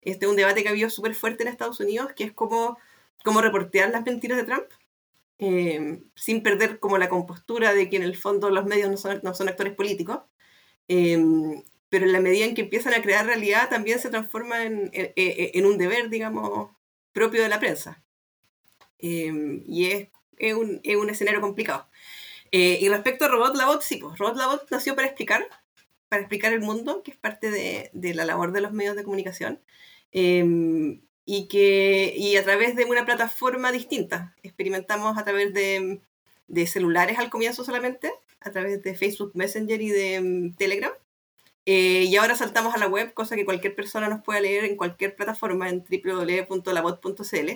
Este 0.02 0.26
es 0.26 0.30
un 0.30 0.36
debate 0.36 0.62
que 0.62 0.68
ha 0.68 0.72
habido 0.72 0.90
súper 0.90 1.14
fuerte 1.14 1.44
en 1.44 1.48
Estados 1.48 1.78
Unidos, 1.78 2.12
que 2.14 2.24
es 2.24 2.32
cómo, 2.32 2.78
cómo 3.24 3.40
reportear 3.40 3.90
las 3.90 4.04
mentiras 4.04 4.38
de 4.38 4.44
Trump. 4.44 4.66
Em, 5.38 6.02
sin 6.16 6.42
perder 6.42 6.80
como 6.80 6.98
la 6.98 7.08
compostura 7.08 7.72
de 7.72 7.88
que 7.88 7.96
en 7.96 8.02
el 8.02 8.16
fondo 8.16 8.50
los 8.50 8.66
medios 8.66 8.90
no 8.90 8.96
son, 8.96 9.20
no 9.22 9.34
son 9.34 9.48
actores 9.48 9.72
políticos, 9.74 10.22
em, 10.88 11.62
pero 11.88 12.06
en 12.06 12.12
la 12.12 12.20
medida 12.20 12.44
en 12.44 12.56
que 12.56 12.62
empiezan 12.62 12.92
a 12.94 13.02
crear 13.02 13.24
realidad 13.24 13.68
también 13.70 14.00
se 14.00 14.10
transforma 14.10 14.64
en, 14.64 14.90
en, 14.92 15.64
un 15.66 15.78
deber, 15.78 16.10
digamos, 16.10 16.70
propio 17.12 17.40
de 17.42 17.48
la 17.48 17.60
prensa. 17.60 18.02
Em, 18.98 19.62
y 19.66 19.86
es, 19.92 20.08
es, 20.38 20.54
un, 20.54 20.80
es, 20.82 20.96
un, 20.96 21.10
escenario 21.10 21.40
complicado. 21.40 21.88
Eh, 22.50 22.78
y 22.80 22.88
respecto 22.88 23.26
a 23.26 23.28
Robot 23.28 23.56
Labot, 23.56 23.82
sí, 23.82 23.96
pues 23.96 24.18
Robot 24.18 24.36
Labot 24.36 24.70
nació 24.70 24.94
para 24.96 25.08
explicar, 25.08 25.46
para 26.08 26.22
explicar 26.22 26.52
el 26.52 26.60
mundo, 26.60 27.02
que 27.02 27.10
es 27.12 27.16
parte 27.16 27.50
de, 27.50 27.90
de 27.92 28.14
la 28.14 28.24
labor 28.24 28.52
de 28.52 28.60
los 28.60 28.72
medios 28.72 28.96
de 28.96 29.04
comunicación 29.04 29.60
y 31.30 31.46
que 31.48 32.14
y 32.16 32.36
a 32.36 32.42
través 32.42 32.74
de 32.74 32.86
una 32.86 33.04
plataforma 33.04 33.70
distinta. 33.70 34.34
Experimentamos 34.42 35.18
a 35.18 35.24
través 35.24 35.52
de, 35.52 36.00
de 36.46 36.66
celulares 36.66 37.18
al 37.18 37.28
comienzo 37.28 37.64
solamente, 37.64 38.10
a 38.40 38.50
través 38.50 38.82
de 38.82 38.94
Facebook 38.94 39.32
Messenger 39.34 39.82
y 39.82 39.90
de 39.90 40.20
mm, 40.22 40.56
Telegram. 40.56 40.92
Eh, 41.66 42.04
y 42.04 42.16
ahora 42.16 42.34
saltamos 42.34 42.74
a 42.74 42.78
la 42.78 42.88
web, 42.88 43.12
cosa 43.12 43.36
que 43.36 43.44
cualquier 43.44 43.74
persona 43.74 44.08
nos 44.08 44.22
puede 44.22 44.40
leer 44.40 44.64
en 44.64 44.76
cualquier 44.76 45.14
plataforma 45.16 45.68
en 45.68 45.84
www.labot.cl. 45.84 47.50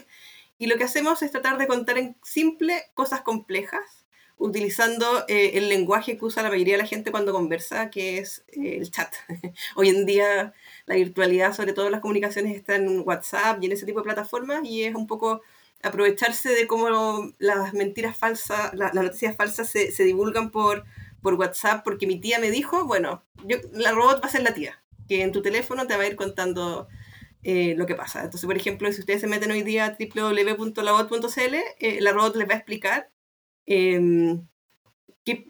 Y 0.59 0.67
lo 0.67 0.77
que 0.77 0.85
hacemos 0.85 1.23
es 1.23 1.31
tratar 1.31 1.59
de 1.59 1.67
contar 1.67 1.99
en 1.99 2.17
simple 2.23 2.83
cosas 2.95 3.23
complejas, 3.23 4.03
utilizando 4.39 5.25
eh, 5.29 5.53
el 5.55 5.69
lenguaje 5.69 6.19
que 6.19 6.25
usa 6.25 6.43
la 6.43 6.51
mayoría 6.51 6.75
de 6.75 6.83
la 6.83 6.89
gente 6.89 7.13
cuando 7.13 7.33
conversa, 7.33 7.91
que 7.91 8.19
es 8.19 8.45
eh, 8.49 8.77
el 8.79 8.91
chat. 8.91 9.15
Hoy 9.77 9.89
en 9.89 10.05
día 10.05 10.53
la 10.87 10.95
virtualidad, 10.97 11.55
sobre 11.55 11.73
todo 11.73 11.91
las 11.91 12.01
comunicaciones, 12.01 12.57
está 12.57 12.77
en 12.77 13.03
WhatsApp 13.07 13.63
y 13.63 13.67
en 13.67 13.73
ese 13.73 13.87
tipo 13.87 14.01
de 14.01 14.05
plataformas 14.05 14.63
y 14.65 14.85
es 14.85 14.95
un 14.95 15.07
poco 15.07 15.43
aprovecharse 15.83 16.51
de 16.51 16.67
cómo 16.67 17.33
las 17.39 17.75
mentiras 17.75 18.17
falsas, 18.17 18.73
las 18.75 18.95
noticias 18.95 19.37
falsas 19.37 19.69
se, 19.69 19.91
se, 19.91 20.05
divulgan 20.05 20.51
por, 20.51 20.85
por 21.21 21.35
WhatsApp, 21.35 21.83
porque 21.85 22.07
mi 22.07 22.21
tía 22.21 22.39
me 22.39 22.51
dijo, 22.51 22.85
bueno, 22.85 23.25
yo, 23.45 23.59
la 23.73 23.93
robot 23.93 24.23
va 24.23 24.29
a 24.29 24.31
ser 24.31 24.43
la 24.43 24.55
tía, 24.55 24.81
que 25.09 25.23
en 25.23 25.33
tu 25.33 25.43
teléfono 25.43 25.87
te 25.87 25.97
va 25.97 26.05
a 26.05 26.07
ir 26.07 26.17
contando 26.17 26.89
eh, 27.43 27.75
lo 27.77 27.87
que 27.87 27.95
pasa. 27.95 28.25
Entonces, 28.25 28.47
por 28.47 28.57
ejemplo, 28.57 28.91
si 28.93 29.01
ustedes 29.01 29.21
se 29.21 29.27
meten 29.27 29.51
hoy 29.51 29.63
día 29.63 29.87
a 29.87 29.97
www.labot.cl, 29.99 31.55
eh, 31.79 32.01
la 32.01 32.13
robot 32.13 32.37
les 32.37 32.49
va 32.49 32.55
a 32.55 32.57
explicar 32.57 33.11
eh, 33.67 34.39
qué, 35.25 35.47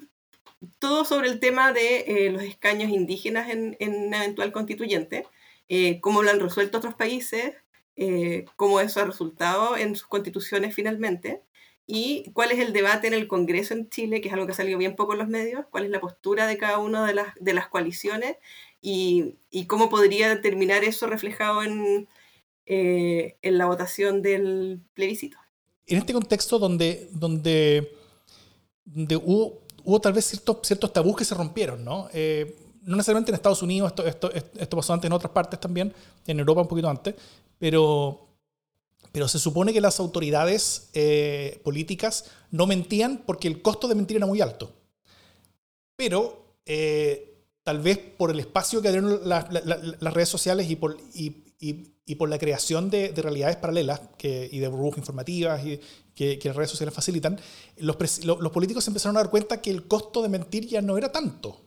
todo 0.79 1.05
sobre 1.05 1.29
el 1.29 1.41
tema 1.41 1.73
de 1.73 2.05
eh, 2.07 2.31
los 2.31 2.43
escaños 2.43 2.91
indígenas 2.91 3.51
en, 3.51 3.77
en 3.81 4.13
eventual 4.13 4.53
constituyente, 4.53 5.27
eh, 5.69 6.01
cómo 6.01 6.23
lo 6.23 6.31
han 6.31 6.41
resuelto 6.41 6.79
otros 6.79 6.95
países, 6.95 7.55
eh, 7.97 8.45
cómo 8.57 8.81
eso 8.81 9.01
ha 9.01 9.05
resultado 9.05 9.77
en 9.77 9.97
sus 9.97 10.07
constituciones 10.07 10.75
finalmente, 10.75 11.43
y 11.87 12.31
cuál 12.33 12.53
es 12.53 12.61
el 12.61 12.73
debate 12.73 13.09
en 13.09 13.15
el 13.15 13.27
Congreso 13.27 13.75
en 13.75 13.89
Chile, 13.89 14.21
que 14.21 14.29
es 14.29 14.35
algo 14.35 14.47
que 14.47 14.53
ha 14.53 14.57
salido 14.57 14.79
bien 14.79 14.95
poco 14.95 15.13
en 15.15 15.19
los 15.19 15.29
medios, 15.29 15.67
cuál 15.71 15.85
es 15.85 15.91
la 15.91 16.01
postura 16.01 16.47
de 16.47 16.57
cada 16.57 16.79
una 16.79 17.07
de 17.07 17.15
las, 17.15 17.35
de 17.41 17.55
las 17.55 17.69
coaliciones 17.69 18.37
y, 18.83 19.37
y 19.51 19.67
cómo 19.67 19.89
podría 19.89 20.43
terminar 20.43 20.85
eso 20.85 21.07
reflejado 21.07 21.63
en, 21.63 22.07
en 22.67 23.59
la 23.59 23.65
votación 23.65 24.21
del 24.21 24.83
plebiscito. 24.93 25.39
En 25.87 25.99
este 25.99 26.13
contexto 26.13 26.59
donde, 26.59 27.09
donde, 27.13 27.97
donde 28.85 29.17
hubo 29.17 29.63
hubo 29.85 30.01
tal 30.01 30.13
vez 30.13 30.27
ciertos, 30.27 30.59
ciertos 30.63 30.93
tabús 30.93 31.17
que 31.17 31.25
se 31.25 31.35
rompieron, 31.35 31.85
¿no? 31.85 32.09
Eh, 32.13 32.57
no 32.83 32.97
necesariamente 32.97 33.31
en 33.31 33.37
Estados 33.37 33.63
Unidos, 33.63 33.91
esto, 33.91 34.05
esto, 34.07 34.33
esto 34.33 34.77
pasó 34.77 34.93
antes 34.93 35.07
en 35.09 35.13
otras 35.13 35.33
partes 35.33 35.61
también, 35.61 35.95
en 36.27 36.39
Europa 36.39 36.63
un 36.63 36.69
poquito 36.69 36.89
antes, 36.89 37.15
pero, 37.59 38.29
pero 39.13 39.29
se 39.29 39.39
supone 39.39 39.73
que 39.73 39.81
las 39.81 40.01
autoridades 40.01 40.91
eh, 40.95 41.61
políticas 41.63 42.31
no 42.51 42.67
mentían 42.67 43.23
porque 43.25 43.47
el 43.49 43.63
costo 43.63 43.87
de 43.87 43.95
mentir 43.95 44.17
era 44.17 44.27
muy 44.27 44.41
alto. 44.41 44.73
Pero 45.97 46.57
eh, 46.67 47.32
tal 47.63 47.81
vez 47.81 47.99
por 47.99 48.31
el 48.31 48.41
espacio 48.41 48.83
que 48.83 48.91
dieron 48.91 49.21
las 49.29 50.15
redes 50.15 50.29
sociales 50.29 50.69
y 50.71 50.77
por, 50.77 50.99
y, 51.15 51.45
y, 51.61 52.15
por 52.17 52.29
la 52.29 52.39
creación 52.39 52.91
de, 52.91 53.11
de 53.11 53.23
realidades 53.23 53.57
paralelas 53.57 54.01
y 54.21 54.59
de 54.59 54.69
burbujas 54.69 54.99
informativas 54.99 55.63
que, 56.15 56.41
las 56.45 56.57
redes 56.57 56.71
sociales 56.71 56.95
facilitan, 56.95 57.39
los, 57.79 57.97
los, 58.25 58.53
políticos 58.53 58.87
empezaron 58.89 59.17
a 59.17 59.21
dar 59.21 59.31
cuenta 59.31 59.61
que 59.61 59.71
el 59.71 59.87
costo 59.87 60.23
de 60.23 60.29
mentir 60.29 60.67
ya 60.67 60.83
no 60.83 60.99
era 60.99 61.11
tanto. 61.11 61.61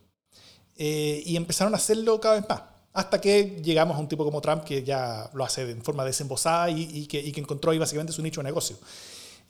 Eh, 0.76 1.22
y 1.24 1.36
empezaron 1.36 1.72
a 1.72 1.78
hacerlo 1.78 2.20
cada 2.20 2.36
vez 2.36 2.48
más. 2.48 2.62
Hasta 2.92 3.20
que 3.20 3.60
llegamos 3.62 3.96
a 3.96 4.00
un 4.00 4.08
tipo 4.08 4.24
como 4.24 4.40
Trump 4.40 4.64
que 4.64 4.82
ya 4.82 5.30
lo 5.34 5.44
hace 5.44 5.70
en 5.70 5.82
forma 5.82 6.04
desembosada 6.04 6.70
y, 6.70 7.06
que, 7.06 7.32
que, 7.32 7.40
encontró 7.40 7.70
ahí 7.70 7.78
básicamente 7.78 8.12
su 8.12 8.22
nicho 8.22 8.40
de 8.40 8.44
negocio. 8.44 8.76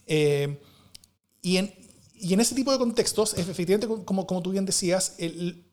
Eh, 0.06 0.58
y, 1.42 1.56
en, 1.58 1.74
y, 2.14 2.34
en, 2.34 2.40
ese 2.40 2.54
tipo 2.54 2.72
de 2.72 2.78
contextos, 2.78 3.34
efectivamente, 3.34 3.86
como, 4.04 4.26
como 4.26 4.42
tú 4.42 4.50
bien 4.50 4.64
decías, 4.64 5.14
el, 5.18 5.65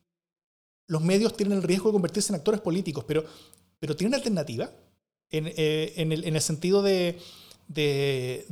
los 0.87 1.01
medios 1.01 1.35
tienen 1.35 1.57
el 1.57 1.63
riesgo 1.63 1.89
de 1.89 1.93
convertirse 1.93 2.31
en 2.31 2.35
actores 2.35 2.61
políticos, 2.61 3.05
pero, 3.07 3.23
pero 3.79 3.95
¿tienen 3.95 4.13
alternativa? 4.13 4.71
En, 5.29 5.47
eh, 5.47 5.93
en, 5.95 6.11
el, 6.11 6.25
en 6.25 6.35
el, 6.35 6.41
sentido 6.41 6.83
de, 6.83 7.17
de, 7.67 8.45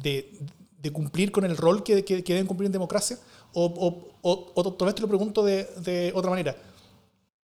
de 0.82 0.92
cumplir 0.92 1.32
con 1.32 1.46
el 1.46 1.58
rol 1.58 1.84
que, 1.84 2.04
que, 2.04 2.22
deben 2.24 2.48
cumplir 2.48 2.68
en 2.68 2.72
democracia? 2.72 3.18
O, 3.54 4.12
o, 4.22 4.52
o, 4.56 4.74
tal 4.74 4.88
vez 4.88 4.96
te 4.96 5.02
lo 5.02 5.08
pregunto 5.08 5.44
de, 5.44 5.66
de 5.84 6.12
otra 6.16 6.30
manera. 6.30 6.56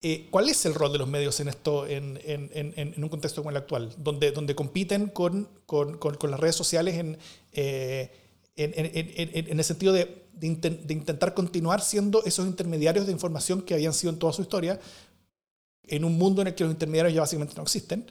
Eh, 0.01 0.27
¿Cuál 0.31 0.49
es 0.49 0.65
el 0.65 0.73
rol 0.73 0.91
de 0.91 0.97
los 0.97 1.07
medios 1.07 1.39
en 1.39 1.47
esto, 1.47 1.85
en, 1.85 2.19
en, 2.23 3.03
un 3.03 3.09
contexto 3.09 3.41
como 3.41 3.51
el 3.51 3.57
actual, 3.57 3.93
donde, 3.97 4.31
donde 4.31 4.55
compiten 4.55 5.07
con, 5.07 5.47
con, 5.67 5.97
con, 5.97 6.31
las 6.31 6.39
redes 6.39 6.55
sociales 6.55 6.95
en, 6.95 7.19
eh, 7.51 8.11
en, 8.63 9.60
el 9.60 9.63
sentido 9.63 9.93
de, 9.93 10.26
de, 10.34 10.47
intentar 10.47 11.34
continuar 11.34 11.82
siendo 11.82 12.24
esos 12.24 12.47
intermediarios 12.47 13.06
de 13.06 13.12
información 13.12 13.62
que 13.62 13.74
habían 13.74 13.93
sido 13.93 14.13
en 14.13 14.19
toda 14.19 14.34
su 14.34 14.41
historia, 14.41 14.80
en 15.88 16.06
un 16.06 16.17
mundo 16.17 16.41
en 16.41 16.50
el 16.50 16.56
que 16.56 16.63
los 16.63 16.74
intermediarios 16.74 17.13
ya 17.13 17.21
básicamente 17.21 17.56
no 17.56 17.63
existen? 17.63 18.06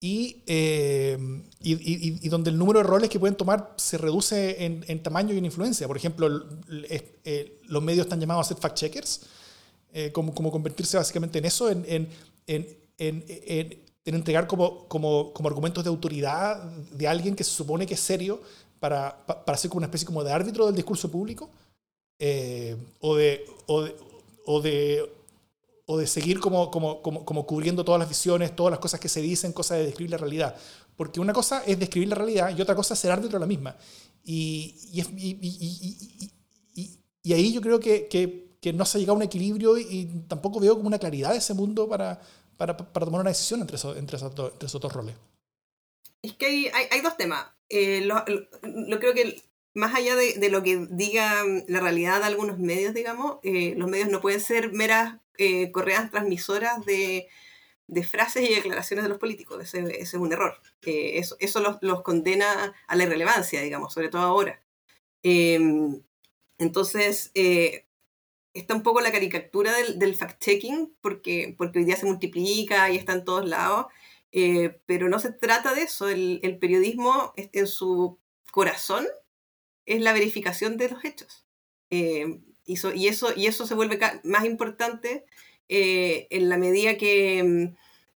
Eh, 0.00 1.18
y, 1.60 1.72
y, 1.72 2.18
y, 2.22 2.28
donde 2.28 2.50
el 2.50 2.58
número 2.58 2.78
de 2.78 2.84
roles 2.84 3.10
que 3.10 3.18
pueden 3.18 3.36
tomar 3.36 3.74
se 3.76 3.98
reduce 3.98 4.64
en, 4.64 4.84
en 4.86 5.02
tamaño 5.02 5.34
y 5.34 5.38
en 5.38 5.44
influencia. 5.44 5.88
Por 5.88 5.96
ejemplo, 5.96 6.28
eh, 6.70 7.60
los 7.64 7.82
medios 7.82 8.06
están 8.06 8.20
llamados 8.20 8.46
a 8.46 8.54
ser 8.54 8.58
fact-checkers, 8.58 9.22
eh, 9.92 10.12
como, 10.12 10.32
como, 10.34 10.52
convertirse 10.52 10.96
básicamente 10.96 11.38
en 11.40 11.44
eso, 11.46 11.68
en, 11.68 11.84
en, 12.46 12.68
en 12.98 14.14
entregar 14.14 14.46
como, 14.46 14.86
como, 14.86 15.32
como, 15.32 15.48
argumentos 15.48 15.82
de 15.82 15.90
autoridad 15.90 16.62
de 16.92 17.08
alguien 17.08 17.34
que 17.34 17.42
se 17.42 17.50
supone 17.50 17.84
que 17.84 17.94
es 17.94 18.00
serio 18.00 18.40
para, 18.80 19.24
para, 19.26 19.58
ser 19.58 19.70
como 19.70 19.78
una 19.78 19.86
especie 19.86 20.06
como 20.06 20.24
de 20.24 20.32
árbitro 20.32 20.66
del 20.66 20.74
discurso 20.74 21.10
público, 21.10 21.50
eh, 22.18 22.76
o, 23.00 23.16
de, 23.16 23.44
o, 23.66 23.82
de, 23.82 23.96
o, 24.46 24.60
de, 24.60 25.12
o 25.86 25.98
de 25.98 26.06
seguir 26.06 26.40
como, 26.40 26.70
como, 26.70 27.02
como, 27.02 27.24
como, 27.24 27.46
cubriendo 27.46 27.84
todas 27.84 27.98
las 27.98 28.08
visiones, 28.08 28.54
todas 28.54 28.70
las 28.70 28.80
cosas 28.80 29.00
que 29.00 29.08
se 29.08 29.20
dicen, 29.20 29.52
cosas 29.52 29.78
de 29.78 29.86
describir 29.86 30.10
la 30.12 30.18
realidad. 30.18 30.56
Porque 30.96 31.20
una 31.20 31.32
cosa 31.32 31.62
es 31.64 31.78
describir 31.78 32.08
la 32.08 32.16
realidad 32.16 32.56
y 32.56 32.60
otra 32.60 32.74
cosa 32.74 32.94
es 32.94 33.00
ser 33.00 33.12
árbitro 33.12 33.38
de 33.38 33.40
la 33.40 33.46
misma. 33.46 33.76
Y, 34.24 34.74
y, 34.92 35.00
y, 36.74 37.00
y 37.22 37.32
ahí 37.32 37.52
yo 37.52 37.60
creo 37.60 37.78
que, 37.78 38.08
que, 38.08 38.56
que, 38.60 38.72
no 38.72 38.84
se 38.84 38.98
ha 38.98 39.00
llegado 39.00 39.14
a 39.14 39.16
un 39.18 39.22
equilibrio 39.22 39.78
y 39.78 40.06
tampoco 40.28 40.60
veo 40.60 40.74
como 40.76 40.88
una 40.88 40.98
claridad 40.98 41.30
de 41.30 41.38
ese 41.38 41.54
mundo 41.54 41.88
para, 41.88 42.20
para, 42.56 42.76
para 42.76 43.06
tomar 43.06 43.20
una 43.20 43.30
decisión 43.30 43.60
entre, 43.60 43.76
eso, 43.76 43.96
entre, 43.96 44.16
esos, 44.16 44.34
dos, 44.34 44.52
entre 44.52 44.66
esos 44.66 44.80
dos 44.80 44.92
roles. 44.92 45.14
Es 46.20 46.34
que 46.34 46.46
hay, 46.46 46.66
hay, 46.66 46.86
hay 46.90 47.00
dos 47.00 47.16
temas. 47.16 47.46
Eh, 47.68 48.02
lo, 48.02 48.24
creo 48.98 49.14
que 49.14 49.42
más 49.74 49.94
allá 49.94 50.16
de, 50.16 50.48
lo 50.50 50.62
que 50.62 50.86
diga 50.90 51.44
la 51.68 51.80
realidad 51.80 52.20
de 52.20 52.26
algunos 52.26 52.58
medios, 52.58 52.94
digamos, 52.94 53.38
eh, 53.42 53.74
los 53.76 53.88
medios 53.88 54.08
no 54.08 54.20
pueden 54.20 54.40
ser 54.40 54.72
meras 54.72 55.18
eh, 55.38 55.70
correas 55.70 56.10
transmisoras 56.10 56.84
de, 56.84 57.28
frases 58.02 58.50
y 58.50 58.54
declaraciones 58.54 59.04
de 59.04 59.08
los 59.08 59.18
políticos. 59.18 59.62
Ese, 59.62 60.00
es 60.00 60.12
un 60.14 60.32
error. 60.32 60.60
Eh, 60.82 61.18
eso 61.18 61.36
eso 61.40 61.60
los, 61.60 61.78
los, 61.80 62.02
condena 62.02 62.74
a 62.88 62.96
la 62.96 63.04
irrelevancia, 63.04 63.62
digamos, 63.62 63.94
sobre 63.94 64.08
todo 64.08 64.22
ahora. 64.22 64.60
Em, 65.22 66.02
entonces, 66.58 67.30
eh, 67.34 67.86
está 68.54 68.74
un 68.74 68.82
poco 68.82 69.00
la 69.00 69.12
caricatura 69.12 69.72
del, 69.74 69.98
del 69.98 70.16
fact-checking, 70.16 70.96
porque, 71.00 71.54
porque 71.58 71.80
hoy 71.80 71.84
día 71.84 71.96
se 71.96 72.06
multiplica 72.06 72.90
y 72.90 72.96
está 72.96 73.12
en 73.12 73.24
todos 73.24 73.48
lados. 73.48 73.86
Eh, 74.32 74.80
pero 74.86 75.08
no 75.08 75.18
se 75.18 75.32
trata 75.32 75.74
de 75.74 75.82
eso. 75.82 76.08
El, 76.08 76.40
el, 76.42 76.58
periodismo 76.58 77.32
en 77.36 77.66
su 77.66 78.18
corazón 78.52 79.06
es 79.86 80.00
la 80.00 80.12
verificación 80.12 80.76
de 80.76 80.90
los 80.90 81.04
hechos. 81.04 81.46
Eh, 81.90 82.40
y, 82.64 82.76
so, 82.76 82.92
y, 82.94 83.08
eso, 83.08 83.28
y 83.34 83.46
eso 83.46 83.66
se 83.66 83.74
vuelve 83.74 83.98
más 84.24 84.44
importante 84.44 85.24
eh, 85.68 86.26
en 86.30 86.48
la 86.48 86.56
medida 86.58 86.96
que, 86.96 87.42
mm, 87.42 87.76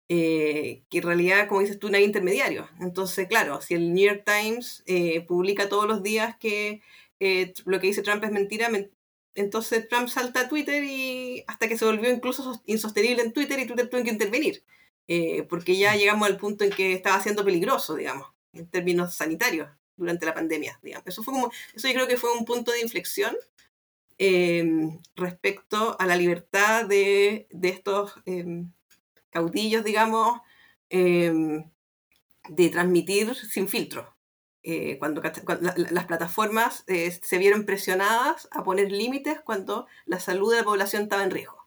eh, 0.08 0.82
que 0.90 0.98
en 0.98 1.04
realidad, 1.04 1.48
como 1.48 1.60
dices 1.60 1.78
tú, 1.78 1.88
no 1.88 1.96
hay 1.96 2.04
intermediarios. 2.04 2.68
Entonces, 2.80 3.28
claro, 3.28 3.60
si 3.60 3.74
el 3.74 3.94
New 3.94 4.06
York 4.06 4.24
Times 4.24 4.82
eh, 4.86 5.20
publica 5.22 5.68
todos 5.68 5.86
los 5.86 6.02
días 6.02 6.36
que 6.38 6.82
lo 7.66 7.80
que 7.80 7.88
dice 7.88 8.02
Trump 8.02 8.24
es 8.24 8.30
mentira, 8.32 8.70
men 8.70 8.90
entonces 9.34 9.88
Trump 9.88 10.08
salta 10.08 10.40
a 10.42 10.48
Twitter 10.48 10.82
y 10.84 11.44
hasta 11.46 11.68
que 11.68 11.78
se 11.78 11.84
volvió 11.84 12.10
incluso 12.10 12.60
insostenible 12.66 13.22
en 13.22 13.32
Twitter 13.32 13.58
y 13.60 13.66
Twitter 13.66 13.88
tuvo 13.88 14.02
que 14.02 14.10
intervenir. 14.10 14.64
Porque 15.48 15.76
ya 15.76 15.96
llegamos 15.96 16.28
al 16.28 16.36
punto 16.36 16.64
en 16.64 16.70
que 16.70 16.92
estaba 16.92 17.20
siendo 17.20 17.44
peligroso, 17.44 17.96
digamos, 17.96 18.28
en 18.52 18.66
términos 18.68 19.14
sanitarios 19.14 19.68
durante 19.96 20.26
la 20.26 20.34
pandemia. 20.34 20.78
Digamos. 20.82 21.06
Eso, 21.06 21.22
fue 21.22 21.34
como, 21.34 21.52
eso 21.74 21.88
yo 21.88 21.94
creo 21.94 22.08
que 22.08 22.16
fue 22.16 22.32
un 22.32 22.44
punto 22.44 22.72
de 22.72 22.80
inflexión 22.80 23.36
eh, 24.18 24.62
respecto 25.16 25.96
a 25.98 26.06
la 26.06 26.14
libertad 26.14 26.86
de, 26.86 27.46
de 27.50 27.68
estos 27.70 28.14
eh, 28.26 28.64
caudillos, 29.30 29.82
digamos, 29.82 30.40
eh, 30.90 31.32
de 32.48 32.68
transmitir 32.68 33.34
sin 33.34 33.68
filtro. 33.68 34.14
Cuando, 34.98 35.22
cuando, 35.46 35.72
las 35.90 36.04
plataformas 36.04 36.84
se 36.86 37.38
vieron 37.38 37.64
presionadas 37.64 38.46
a 38.50 38.62
poner 38.62 38.92
límites 38.92 39.40
cuando 39.40 39.86
la 40.04 40.20
salud 40.20 40.50
de 40.50 40.58
la 40.58 40.64
población 40.64 41.04
estaba 41.04 41.24
en 41.24 41.30
riesgo. 41.30 41.66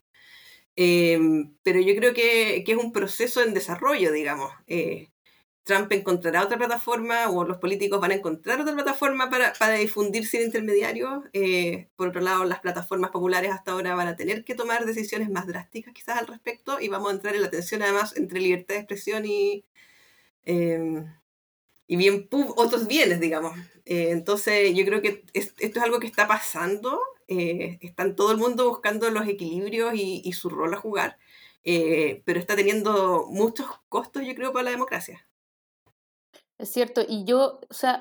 Pero 0.76 1.80
yo 1.80 1.96
creo 1.96 2.14
que, 2.14 2.64
que, 2.66 2.72
es 2.72 2.78
un 2.78 2.92
proceso 2.92 3.42
en 3.42 3.54
desarrollo, 3.54 4.12
digamos. 4.12 4.52
Trump 5.64 5.92
encontrará 5.94 6.44
otra 6.44 6.58
plataforma 6.58 7.30
o 7.30 7.46
los 7.46 7.58
políticos 7.58 8.02
van 8.02 8.12
a 8.12 8.16
encontrar 8.16 8.60
otra 8.60 8.74
plataforma 8.74 9.30
para, 9.30 9.54
para 9.54 9.76
difundir 9.76 10.28
sin 10.28 10.42
intermediarios. 10.42 11.24
Eh, 11.32 11.88
por 11.96 12.10
otro 12.10 12.22
lado, 12.22 12.44
las 12.44 12.60
plataformas 12.60 13.12
populares 13.12 13.52
hasta 13.52 13.72
ahora 13.72 13.96
van 13.96 14.10
a 14.10 14.16
tener 14.18 14.44
que 14.44 14.56
tomar 14.56 14.86
decisiones 14.86 15.30
más 15.30 15.48
drásticas 15.48 15.94
quizás 15.94 16.20
al 16.20 16.28
respecto 16.28 16.80
y 16.82 16.90
vamos 16.90 17.12
a 17.12 17.16
entrar 17.16 17.36
en 17.36 17.42
la 17.44 17.50
tensión 17.50 17.82
además 17.82 18.16
entre 18.18 18.42
libertad 18.42 18.76
de 18.76 18.82
expresión 18.82 19.26
y, 19.26 19.66
eh, 20.46 21.06
y 21.88 21.96
bien 21.96 22.28
otros 22.30 22.88
bienes, 22.88 23.22
digamos. 23.22 23.58
Eh, 23.86 24.10
entonces, 24.12 24.76
yo 24.76 24.86
creo 24.86 25.02
que 25.02 25.24
es, 25.34 25.54
esto 25.60 25.80
es 25.80 25.86
algo 25.86 26.00
que 26.00 26.08
está 26.08 26.28
pasando. 26.28 27.00
Eh, 27.40 27.80
están 27.82 28.16
todo 28.16 28.32
el 28.32 28.38
mundo 28.38 28.70
buscando 28.70 29.10
los 29.10 29.28
equilibrios 29.28 29.94
y, 29.96 30.32
su 30.34 30.50
rol 30.50 30.74
a 30.74 30.78
jugar, 30.78 31.18
eh, 31.64 32.22
pero 32.26 32.40
está 32.40 32.56
teniendo 32.56 33.28
muchos 33.30 33.68
costos, 33.90 34.24
yo 34.26 34.36
creo, 34.36 34.54
para 34.54 34.66
la 34.66 34.72
democracia. 34.72 35.28
Es 36.58 36.70
cierto, 36.70 37.02
y 37.08 37.26
yo, 37.26 37.60
o 37.70 37.74
sea, 37.74 38.00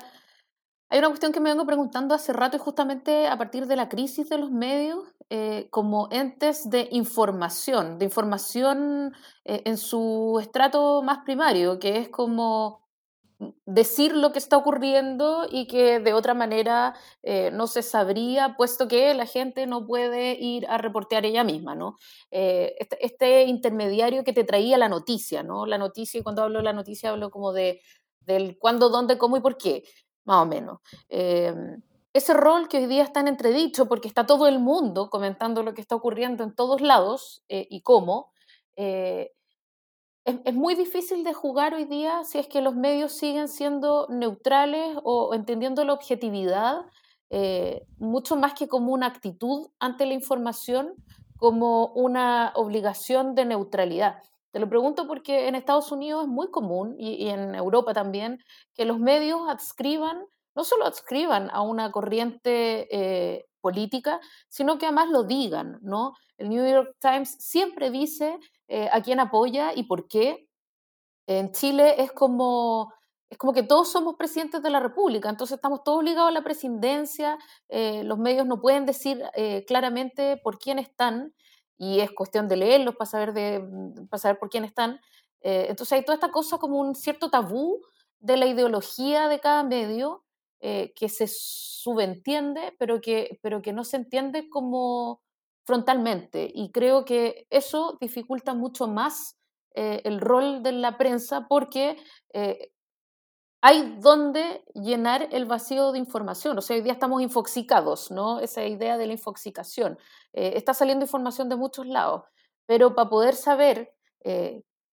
hay 0.89 0.99
una 0.99 1.09
cuestión 1.09 1.31
que 1.31 1.39
me 1.39 1.49
vengo 1.49 1.65
preguntando 1.65 2.13
hace 2.13 2.33
rato 2.33 2.57
y 2.57 2.59
justamente 2.59 3.27
a 3.27 3.37
partir 3.37 3.65
de 3.65 3.75
la 3.75 3.89
crisis 3.89 4.29
de 4.29 4.37
los 4.37 4.51
medios 4.51 4.99
eh, 5.29 5.67
como 5.71 6.07
entes 6.11 6.69
de 6.69 6.87
información, 6.91 7.97
de 7.97 8.05
información 8.05 9.13
en 9.43 9.77
su 9.77 10.37
estrato 10.39 11.01
más 11.01 11.19
primario, 11.25 11.79
que 11.79 11.97
es 11.97 12.09
como 12.09 12.82
decir 13.65 14.15
lo 14.15 14.31
que 14.31 14.39
está 14.39 14.57
ocurriendo 14.57 15.47
y 15.49 15.67
que 15.67 15.99
de 15.99 16.13
otra 16.13 16.33
manera 16.33 16.95
eh, 17.23 17.51
no 17.51 17.67
se 17.67 17.81
sabría, 17.81 18.55
puesto 18.57 18.87
que 18.87 19.13
la 19.13 19.25
gente 19.25 19.65
no 19.67 19.85
puede 19.85 20.33
ir 20.39 20.65
a 20.67 20.77
reportear 20.77 21.25
ella 21.25 21.43
misma, 21.43 21.75
¿no? 21.75 21.97
Eh, 22.31 22.75
este, 22.79 23.05
este, 23.05 23.43
intermediario 23.43 24.23
que 24.23 24.33
te 24.33 24.43
traía 24.43 24.77
la 24.77 24.89
noticia, 24.89 25.43
¿no? 25.43 25.65
La 25.65 25.77
noticia, 25.77 26.19
y 26.19 26.23
cuando 26.23 26.43
hablo 26.43 26.59
de 26.59 26.65
la 26.65 26.73
noticia 26.73 27.09
hablo 27.09 27.29
como 27.29 27.53
de 27.53 27.81
del 28.21 28.57
cuándo, 28.57 28.89
dónde, 28.89 29.17
cómo 29.17 29.35
y 29.35 29.41
por 29.41 29.57
qué, 29.57 29.83
más 30.23 30.43
o 30.43 30.45
menos. 30.45 30.79
Eh, 31.09 31.53
ese 32.13 32.33
rol 32.33 32.69
que 32.69 32.77
hoy 32.77 32.85
día 32.85 33.03
está 33.03 33.19
en 33.19 33.27
entredicho, 33.27 33.87
porque 33.87 34.07
está 34.07 34.25
todo 34.25 34.47
el 34.47 34.59
mundo 34.59 35.09
comentando 35.09 35.61
lo 35.61 35.73
que 35.73 35.81
está 35.81 35.95
ocurriendo 35.95 36.43
en 36.43 36.55
todos 36.55 36.79
lados 36.79 37.43
eh, 37.49 37.67
y 37.69 37.81
cómo, 37.81 38.31
es, 40.25 40.53
muy 40.53 40.75
difícil 40.75 41.23
de 41.23 41.33
jugar 41.33 41.73
hoy 41.73 41.85
día 41.85 42.23
si 42.23 42.39
es 42.39 42.47
que 42.47 42.61
los 42.61 42.75
medios 42.75 43.13
siguen 43.13 43.47
siendo 43.47 44.07
neutrales 44.09 44.97
o 45.03 45.33
entendiendo 45.33 45.83
la 45.83 45.93
objetividad 45.93 46.85
eh, 47.29 47.85
mucho 47.97 48.35
más 48.35 48.53
que 48.53 48.67
como 48.67 48.93
una 48.93 49.07
actitud 49.07 49.67
ante 49.79 50.05
la 50.05 50.13
información, 50.13 50.93
como 51.37 51.87
una 51.87 52.53
obligación 52.55 53.33
de 53.35 53.45
neutralidad. 53.45 54.21
Te 54.51 54.59
lo 54.59 54.69
pregunto 54.69 55.07
porque 55.07 55.47
en 55.47 55.55
Estados 55.55 55.91
Unidos 55.91 56.23
es 56.23 56.29
muy 56.29 56.51
común 56.51 56.95
y, 56.99 57.15
y, 57.15 57.29
en 57.29 57.55
Europa 57.55 57.93
también 57.93 58.37
que 58.75 58.85
los 58.85 58.99
medios 58.99 59.41
adscriban, 59.49 60.23
no 60.55 60.63
solo 60.63 60.85
adscriban 60.85 61.49
a 61.51 61.63
una 61.63 61.91
corriente 61.91 62.87
eh, 62.91 63.45
política, 63.61 64.19
sino 64.47 64.77
que 64.77 64.85
además 64.85 65.09
lo 65.09 65.23
digan, 65.23 65.79
¿no? 65.81 66.13
El 66.37 66.49
New 66.49 66.69
York 66.69 66.95
Times 66.99 67.35
siempre 67.39 67.89
dice 67.89 68.37
eh, 68.67 68.89
a 68.91 69.01
quién 69.01 69.19
apoya 69.19 69.73
y 69.75 69.83
por 69.83 70.07
qué. 70.07 70.47
En 71.27 71.51
Chile 71.53 72.01
es 72.01 72.11
como, 72.11 72.93
es 73.29 73.37
como 73.37 73.53
que 73.53 73.63
todos 73.63 73.91
somos 73.91 74.15
presidentes 74.15 74.61
de 74.63 74.69
la 74.69 74.79
República, 74.79 75.29
entonces 75.29 75.55
estamos 75.55 75.83
todos 75.83 76.03
ligados 76.03 76.29
a 76.29 76.33
la 76.33 76.43
presidencia, 76.43 77.37
eh, 77.69 78.03
los 78.03 78.19
medios 78.19 78.45
no 78.47 78.61
pueden 78.61 78.85
decir 78.85 79.23
claramente 79.67 80.37
por 80.43 80.59
quién 80.59 80.79
están 80.79 81.33
y 81.77 81.99
es 81.99 82.11
cuestión 82.11 82.47
de 82.47 82.57
leerlos 82.57 82.95
para 82.95 83.09
saber, 83.09 83.33
de, 83.33 83.59
mm, 83.59 84.07
para 84.07 84.21
saber 84.21 84.39
por 84.39 84.49
quién 84.49 84.63
están. 84.63 84.99
Eh, 85.41 85.67
entonces 85.69 85.93
hay 85.93 86.05
toda 86.05 86.15
esta 86.15 86.31
cosa 86.31 86.57
como 86.57 86.79
un 86.79 86.95
cierto 86.95 87.29
tabú 87.29 87.81
de 88.19 88.37
la 88.37 88.45
ideología 88.47 89.27
de 89.27 89.39
cada 89.39 89.63
medio 89.63 90.23
eh, 90.61 90.93
que 90.95 91.09
se 91.09 91.27
subentiende, 91.27 92.73
pero 92.79 93.01
que, 93.01 93.39
pero 93.41 93.61
que 93.61 93.73
no 93.73 93.83
se 93.83 93.97
entiende 93.97 94.49
como 94.49 95.21
frontalmente. 95.65 96.51
Y 96.53 96.71
creo 96.71 97.05
que 97.05 97.47
eso 97.49 97.97
dificulta 97.99 98.53
mucho 98.53 98.87
más 98.87 99.37
eh, 99.75 100.01
el 100.05 100.21
rol 100.21 100.61
de 100.61 100.71
la 100.71 100.97
prensa 100.97 101.47
porque 101.47 101.97
eh, 102.33 102.71
hay 103.61 103.97
donde 103.99 104.63
llenar 104.75 105.29
el 105.31 105.45
vacío 105.45 105.91
de 105.91 105.99
información. 105.99 106.57
O 106.57 106.61
sea, 106.61 106.75
hoy 106.75 106.83
día 106.83 106.93
estamos 106.93 107.21
infoxicados, 107.21 108.11
¿no? 108.11 108.39
Esa 108.39 108.65
idea 108.65 108.97
de 108.97 109.07
la 109.07 109.13
infoxicación. 109.13 109.97
Eh, 110.33 110.53
está 110.55 110.73
saliendo 110.73 111.05
información 111.05 111.49
de 111.49 111.55
muchos 111.55 111.87
lados, 111.87 112.23
pero 112.65 112.93
para 112.95 113.09
poder 113.09 113.35
saber 113.35 113.93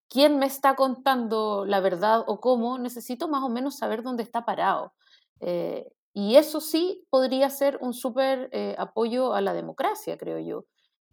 quién 0.09 0.41
me 0.41 0.47
está 0.47 0.75
contando 0.75 1.65
la 1.65 1.79
verdad 1.79 2.25
o 2.27 2.41
cómo, 2.41 2.79
necesito 2.79 3.29
más 3.29 3.45
o 3.45 3.49
menos 3.49 3.77
saber 3.77 4.03
dónde 4.03 4.25
está 4.25 4.45
parado. 4.45 4.93
Y 6.13 6.37
eso 6.37 6.61
sí 6.61 7.07
podría 7.11 7.51
ser 7.51 7.79
un 7.81 7.95
súper 7.95 8.49
eh, 8.53 8.75
apoyo 8.79 9.35
a 9.35 9.41
la 9.41 9.53
democracia, 9.53 10.17
creo 10.19 10.39
yo. 10.39 10.65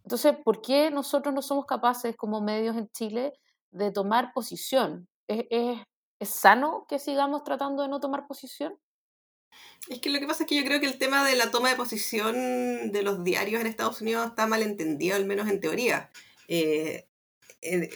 Entonces, 0.03 0.35
¿por 0.43 0.61
qué 0.61 0.89
nosotros 0.89 1.33
no 1.33 1.41
somos 1.41 1.65
capaces 1.65 2.15
como 2.15 2.41
medios 2.41 2.77
en 2.77 2.89
Chile 2.89 3.33
de 3.71 3.91
tomar 3.91 4.31
posición? 4.33 5.07
Es, 5.27 5.45
es, 5.49 5.79
¿Es 6.19 6.29
sano 6.29 6.85
que 6.89 6.99
sigamos 6.99 7.43
tratando 7.43 7.83
de 7.83 7.89
no 7.89 7.99
tomar 7.99 8.25
posición? 8.27 8.77
Es 9.87 9.99
que 9.99 10.09
lo 10.09 10.19
que 10.19 10.27
pasa 10.27 10.43
es 10.43 10.49
que 10.49 10.55
yo 10.55 10.65
creo 10.65 10.79
que 10.79 10.87
el 10.87 10.97
tema 10.97 11.25
de 11.25 11.35
la 11.35 11.51
toma 11.51 11.69
de 11.69 11.75
posición 11.75 12.91
de 12.91 13.01
los 13.03 13.23
diarios 13.23 13.61
en 13.61 13.67
Estados 13.67 14.01
Unidos 14.01 14.27
está 14.27 14.47
mal 14.47 14.61
entendido, 14.61 15.15
al 15.15 15.25
menos 15.25 15.47
en 15.47 15.59
teoría. 15.59 16.09
Eh, 16.47 17.07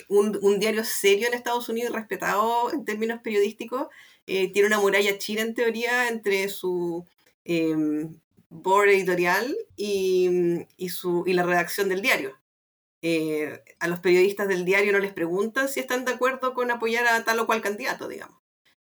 un, 0.08 0.60
diario 0.60 0.84
serio 0.84 1.28
en 1.28 1.34
Estados 1.34 1.70
Unidos, 1.70 1.94
respetado 1.94 2.72
en 2.72 2.86
términos 2.86 3.22
periodísticos, 3.24 3.88
eh, 4.34 4.50
tiene 4.54 4.68
una 4.68 4.80
muralla 4.80 5.18
china 5.18 5.42
en 5.42 5.54
teoría 5.54 6.08
entre 6.08 6.48
su 6.48 7.06
em, 7.44 8.18
board 8.48 8.90
editorial 8.90 9.58
y, 9.76 10.66
su, 10.90 11.26
y 11.28 11.34
la 11.34 11.44
redacción 11.44 11.90
del 11.90 12.02
diario. 12.02 12.40
Eh, 13.02 13.62
a 13.80 13.88
los 13.90 14.00
periodistas 14.00 14.48
del 14.48 14.64
diario 14.64 14.94
no 14.94 15.00
les 15.00 15.12
preguntan 15.12 15.68
si 15.68 15.82
están 15.82 16.06
de 16.06 16.14
acuerdo 16.14 16.54
con 16.54 16.72
apoyar 16.72 17.08
a 17.08 17.26
tal 17.26 17.40
o 17.40 17.46
cual 17.46 17.62
candidato, 17.62 18.08
digamos. 18.08 18.42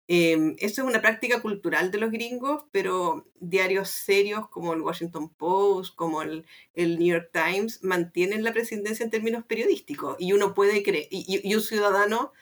Eh, 0.08 0.56
eso 0.60 0.82
es 0.82 0.88
una 0.88 1.02
práctica 1.02 1.42
cultural 1.44 1.92
de 1.92 2.00
los 2.00 2.12
gringos, 2.12 2.64
pero 2.72 3.28
diarios 3.40 3.90
serios 3.90 4.50
como 4.50 4.74
el 4.74 4.82
Washington 4.82 5.30
Post, 5.30 5.96
como 5.96 6.24
el, 6.24 6.46
el 6.74 6.98
New 6.98 7.08
York 7.08 7.30
Times, 7.32 7.84
mantienen 7.84 8.44
la 8.44 8.54
presidencia 8.54 9.04
en 9.04 9.12
términos 9.12 9.44
periodísticos. 9.46 10.16
Y 10.20 10.34
uno 10.34 10.56
puede 10.56 10.82
creer, 10.82 11.08
y, 11.12 11.54
un 11.54 11.62
ciudadano, 11.62 12.34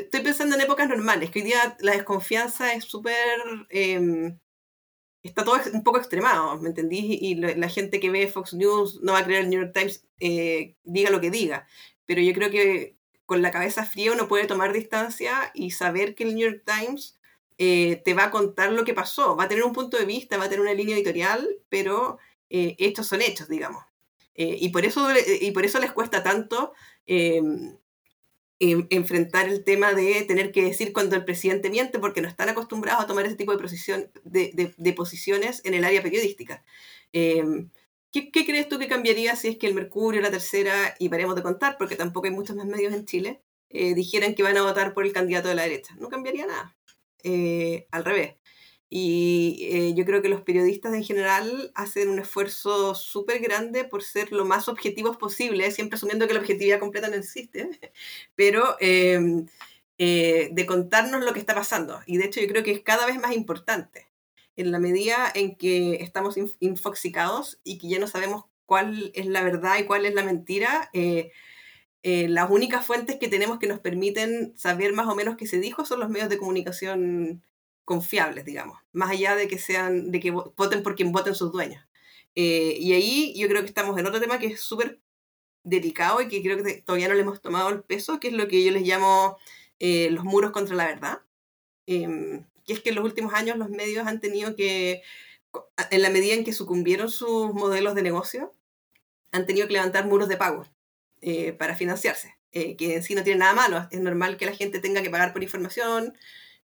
estoy 0.00 0.20
pensando 0.20 0.56
en 0.56 0.62
épocas 0.62 0.88
normales, 0.88 1.30
que 1.30 1.40
hoy 1.40 1.46
día 1.46 1.76
la 1.80 1.92
desconfianza 1.92 2.74
es 2.74 2.84
súper... 2.84 3.40
Em, 3.70 4.38
está 5.22 5.44
todo 5.44 5.56
un 5.72 5.84
poco 5.84 5.98
extremado, 5.98 6.58
¿me 6.58 6.68
entendí? 6.70 7.18
Y 7.20 7.34
la, 7.36 7.68
gente 7.68 8.00
que 8.00 8.10
ve 8.10 8.28
Fox 8.28 8.54
News 8.54 9.00
no 9.02 9.12
va 9.12 9.18
a 9.18 9.24
creer 9.24 9.42
el 9.42 9.50
New 9.50 9.60
York 9.60 9.74
Times, 9.74 10.06
eh, 10.18 10.76
diga 10.84 11.10
lo 11.10 11.20
que 11.20 11.30
diga. 11.30 11.66
Pero 12.06 12.22
yo 12.22 12.32
creo 12.32 12.50
que 12.50 12.96
con 13.26 13.42
la 13.42 13.52
cabeza 13.52 13.84
fría 13.84 14.12
uno 14.12 14.28
puede 14.28 14.46
tomar 14.46 14.72
distancia 14.72 15.52
y 15.54 15.70
saber 15.70 16.14
que 16.14 16.24
el 16.24 16.34
New 16.34 16.50
York 16.50 16.64
Times 16.64 17.20
eh, 17.58 18.00
te 18.04 18.14
va 18.14 18.24
a 18.24 18.30
contar 18.30 18.72
lo 18.72 18.84
que 18.84 18.94
pasó. 18.94 19.36
Va 19.36 19.44
a 19.44 19.48
tener 19.48 19.64
un 19.64 19.74
punto 19.74 19.98
de 19.98 20.06
vista, 20.06 20.38
va 20.38 20.46
a 20.46 20.48
tener 20.48 20.62
una 20.62 20.74
línea 20.74 20.96
editorial, 20.96 21.46
pero 21.68 22.18
eh, 22.48 22.74
estos 22.78 23.06
son 23.06 23.20
hechos, 23.20 23.48
digamos. 23.48 23.84
Eh, 24.34 24.56
y, 24.58 24.70
por 24.70 24.86
eso, 24.86 25.08
y 25.40 25.50
por 25.50 25.66
eso 25.66 25.78
les 25.78 25.92
cuesta 25.92 26.22
tanto 26.22 26.72
enfrentar 28.60 29.48
el 29.48 29.64
tema 29.64 29.94
de 29.94 30.22
tener 30.22 30.52
que 30.52 30.62
decir 30.62 30.92
cuando 30.92 31.16
el 31.16 31.24
presidente 31.24 31.70
miente, 31.70 31.98
porque 31.98 32.20
no 32.20 32.28
están 32.28 32.50
acostumbrados 32.50 33.02
a 33.02 33.06
tomar 33.06 33.24
ese 33.24 33.36
tipo 33.36 33.56
de, 33.56 34.50
de, 34.52 34.74
de 34.76 34.92
posiciones 34.92 35.62
en 35.64 35.74
el 35.74 35.84
área 35.84 36.02
periodística. 36.02 36.62
Em, 37.12 37.70
¿Qué, 38.12 38.30
crees 38.32 38.68
tú 38.68 38.78
que 38.78 38.88
cambiaría 38.88 39.36
si 39.36 39.48
es 39.48 39.56
que 39.56 39.66
el 39.68 39.74
Mercurio, 39.74 40.20
la 40.20 40.30
tercera, 40.30 40.94
y 40.98 41.08
paremos 41.08 41.36
de 41.36 41.42
contar, 41.42 41.76
porque 41.78 41.96
tampoco 41.96 42.26
hay 42.26 42.32
muchos 42.32 42.56
más 42.56 42.66
medios 42.66 42.92
en 42.92 43.06
Chile, 43.06 43.40
eh, 43.68 43.94
dijeran 43.94 44.34
que 44.34 44.42
van 44.42 44.56
a 44.56 44.62
votar 44.62 44.94
por 44.94 45.06
el 45.06 45.12
candidato 45.12 45.48
de 45.48 45.54
la 45.54 45.62
derecha? 45.62 45.94
No 45.98 46.08
cambiaría 46.08 46.46
nada. 46.46 46.76
Eh, 47.22 47.86
al 47.90 48.04
revés. 48.04 48.36
Y 48.90 49.68
eh, 49.70 49.94
yo 49.94 50.04
creo 50.04 50.20
que 50.20 50.28
los 50.28 50.42
periodistas 50.42 50.92
en 50.94 51.04
general 51.04 51.70
hacen 51.74 52.08
un 52.08 52.18
esfuerzo 52.18 52.94
súper 52.94 53.40
grande 53.40 53.84
por 53.84 54.02
ser 54.02 54.32
lo 54.32 54.44
más 54.44 54.68
objetivos 54.68 55.16
posible, 55.16 55.70
siempre 55.70 55.96
asumiendo 55.96 56.26
que 56.26 56.34
la 56.34 56.40
objetividad 56.40 56.80
completa 56.80 57.08
no 57.08 57.14
existe, 57.14 57.70
pero 58.34 58.76
em, 58.80 59.46
de 59.98 60.66
contarnos 60.66 61.24
lo 61.24 61.32
que 61.32 61.40
está 61.40 61.54
pasando. 61.54 62.00
Y 62.06 62.16
de 62.18 62.26
hecho 62.26 62.40
yo 62.40 62.48
creo 62.48 62.64
que 62.64 62.72
es 62.72 62.80
cada 62.80 63.06
vez 63.06 63.18
más 63.20 63.34
importante 63.34 64.10
en 64.56 64.72
la 64.72 64.78
medida 64.78 65.30
en 65.34 65.56
que 65.56 65.96
estamos 66.02 66.36
infoxicados 66.60 67.60
y 67.64 67.78
que 67.78 67.88
ya 67.88 67.98
no 67.98 68.06
sabemos 68.06 68.44
cuál 68.66 69.10
es 69.14 69.26
la 69.26 69.42
verdad 69.42 69.78
y 69.78 69.84
cuál 69.84 70.06
es 70.06 70.14
la 70.14 70.22
mentira, 70.22 70.90
eh, 70.92 71.32
eh, 72.02 72.28
las 72.28 72.50
únicas 72.50 72.86
fuentes 72.86 73.16
que 73.16 73.28
tenemos 73.28 73.58
que 73.58 73.66
nos 73.66 73.80
permiten 73.80 74.52
saber 74.56 74.92
más 74.92 75.08
o 75.08 75.14
menos 75.14 75.36
qué 75.36 75.46
se 75.46 75.58
dijo 75.58 75.84
son 75.84 76.00
los 76.00 76.08
medios 76.08 76.28
de 76.28 76.38
comunicación 76.38 77.42
confiables, 77.90 78.44
digamos, 78.44 78.78
más 78.92 79.10
allá 79.10 79.34
de 79.34 79.48
que 79.48 79.58
sean, 79.58 80.12
de 80.12 80.20
que 80.20 80.30
voten 80.30 80.82
por 80.84 80.94
quien 80.94 81.10
voten 81.10 81.34
sus 81.34 81.50
dueños. 81.50 81.84
Eh, 82.36 82.76
y 82.78 82.92
ahí 82.92 83.34
yo 83.36 83.48
creo 83.48 83.62
que 83.62 83.68
estamos 83.68 83.98
en 83.98 84.06
otro 84.06 84.20
tema 84.20 84.38
que 84.38 84.46
es 84.46 84.60
súper 84.60 85.00
delicado 85.64 86.20
y 86.20 86.28
que 86.28 86.40
creo 86.40 86.62
que 86.62 86.82
todavía 86.82 87.08
no 87.08 87.14
le 87.14 87.22
hemos 87.22 87.40
tomado 87.42 87.68
el 87.70 87.82
peso, 87.82 88.20
que 88.20 88.28
es 88.28 88.34
lo 88.34 88.46
que 88.48 88.64
yo 88.64 88.70
les 88.70 88.86
llamo 88.86 89.36
los 89.80 90.24
muros 90.24 90.52
contra 90.52 90.76
la 90.76 90.86
verdad. 90.86 91.22
Em, 91.86 92.44
que 92.64 92.74
es 92.74 92.80
que 92.80 92.90
en 92.90 92.94
los 92.94 93.04
últimos 93.04 93.34
años 93.34 93.56
los 93.56 93.68
medios 93.70 94.06
han 94.06 94.20
tenido 94.20 94.54
que, 94.54 95.02
en 95.90 96.02
la 96.02 96.10
medida 96.10 96.34
en 96.34 96.44
que 96.44 96.52
sucumbieron 96.52 97.10
sus 97.10 97.52
modelos 97.52 97.96
de 97.96 98.02
negocio, 98.02 98.54
han 99.32 99.44
tenido 99.46 99.66
que 99.66 99.72
levantar 99.72 100.06
muros 100.06 100.28
de 100.28 100.36
pago 100.36 100.66
eh, 101.20 101.52
para 101.52 101.74
financiarse, 101.74 102.36
eh, 102.52 102.76
que 102.76 102.94
en 102.94 103.02
sí 103.02 103.16
no 103.16 103.24
tiene 103.24 103.40
nada 103.40 103.54
malo, 103.54 103.88
es 103.90 104.00
normal 104.00 104.36
que 104.36 104.46
la 104.46 104.54
gente 104.54 104.78
tenga 104.78 105.02
que 105.02 105.10
pagar 105.10 105.32
por 105.32 105.42
información, 105.42 106.16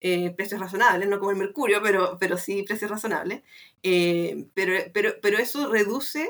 eh, 0.06 0.30
precios 0.36 0.60
razonables, 0.60 1.08
no 1.08 1.18
como 1.18 1.30
el 1.30 1.38
mercurio, 1.38 1.80
pero, 1.82 2.18
pero 2.20 2.36
sí 2.36 2.62
precios 2.62 2.90
razonables, 2.90 3.42
pero, 3.82 4.74
pero, 4.92 5.14
pero 5.22 5.38
eso 5.38 5.70
reduce 5.70 6.28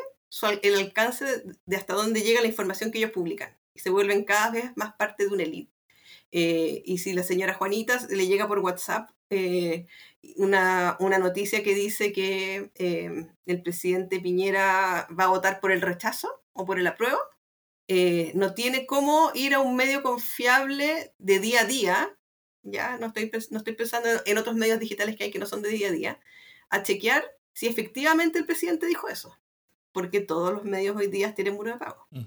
el 0.63 0.75
alcance 0.77 1.43
de, 1.67 1.77
hasta 1.77 1.95
dónde 1.95 2.23
llega 2.23 2.41
la 2.41 2.47
información 2.47 2.91
que 2.91 2.99
ellos 2.99 3.11
publican 3.11 3.57
y 3.75 3.81
se 3.81 3.91
vuelven 3.91 4.25
cada 4.25 4.51
vez 4.51 4.73
más 4.77 4.95
parte 4.95 5.25
de 5.27 5.35
una 5.35 5.43
élite. 5.43 5.73
y 6.31 6.99
si 6.99 7.15
la 7.15 7.23
señora 7.25 7.55
Juanita 7.55 8.07
le 8.11 8.27
llega 8.27 8.47
por 8.47 8.61
WhatsApp 8.61 9.11
eh, 9.31 9.87
una, 10.37 10.97
una, 11.01 11.19
noticia 11.19 11.63
que 11.65 11.75
dice 11.75 12.13
que 12.13 12.71
eh, 12.77 13.27
el 13.47 13.63
presidente 13.63 14.21
Piñera 14.21 15.09
va 15.19 15.25
a 15.25 15.29
votar 15.29 15.61
por 15.61 15.73
el 15.73 15.81
rechazo 15.81 16.43
o 16.53 16.65
por 16.65 16.79
el 16.79 16.87
apruebo, 16.87 17.19
eh, 17.89 18.33
no 18.35 18.55
tiene 18.55 18.87
cómo 18.87 19.31
ir 19.35 19.55
a 19.55 19.61
un 19.61 19.77
medio 19.77 20.03
confiable 20.03 21.13
de 21.19 21.41
día 21.41 21.63
a 21.63 21.65
día, 21.65 22.17
ya 22.65 22.99
no 22.99 23.07
estoy, 23.09 23.31
no 23.51 23.59
estoy 23.59 23.75
pensando 23.75 24.09
en 24.25 24.39
otros 24.39 24.57
medios 24.57 24.81
digitales 24.81 25.17
que 25.17 25.25
hay 25.25 25.31
que 25.31 25.39
no 25.39 25.47
son 25.47 25.63
de 25.63 25.69
día 25.69 25.89
a 25.89 25.93
día, 25.93 26.21
a 26.71 26.83
chequear 26.83 27.25
si 27.53 27.67
efectivamente 27.69 28.39
el 28.39 28.47
presidente 28.47 28.87
dijo 28.87 29.09
eso, 29.09 29.39
porque 29.93 30.21
todos 30.21 30.53
los 30.53 30.65
medios 30.65 30.97
hoy 30.97 31.07
día 31.07 31.35
tienen 31.35 31.55
muro 31.55 31.73
de 31.73 31.79
pago. 31.79 32.07
Mm. 32.11 32.25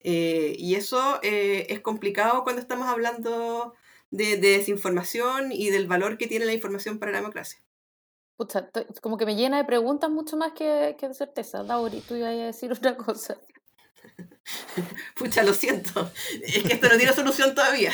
y 0.00 0.74
eso 0.74 1.18
es 1.22 1.80
complicado 1.80 2.44
cuando 2.44 2.60
estamos 2.60 2.88
hablando 2.88 3.74
de, 4.10 4.36
desinformación 4.36 5.52
y 5.52 5.70
del 5.70 5.86
valor 5.86 6.18
que 6.18 6.26
tiene 6.26 6.44
la 6.44 6.52
información 6.52 6.98
para 6.98 7.12
la 7.12 7.18
democracia. 7.18 7.60
Pucha, 8.36 8.68
como 9.00 9.16
que 9.16 9.26
me 9.26 9.36
llena 9.36 9.58
de 9.58 9.64
preguntas 9.64 10.10
mucho 10.10 10.36
más 10.36 10.52
que, 10.52 10.96
que 10.98 11.08
de 11.08 11.14
certeza. 11.14 11.62
Lauri, 11.62 12.00
tú 12.00 12.16
ibas 12.16 12.30
a 12.30 12.46
decir 12.46 12.72
otra 12.72 12.96
cosa. 12.96 13.38
Pucha, 15.16 15.42
lo 15.42 15.54
siento. 15.54 16.10
Es 16.42 16.62
que 16.62 16.74
esto 16.74 16.88
no 16.88 16.96
tiene 16.96 17.12
solución 17.12 17.54
todavía. 17.54 17.92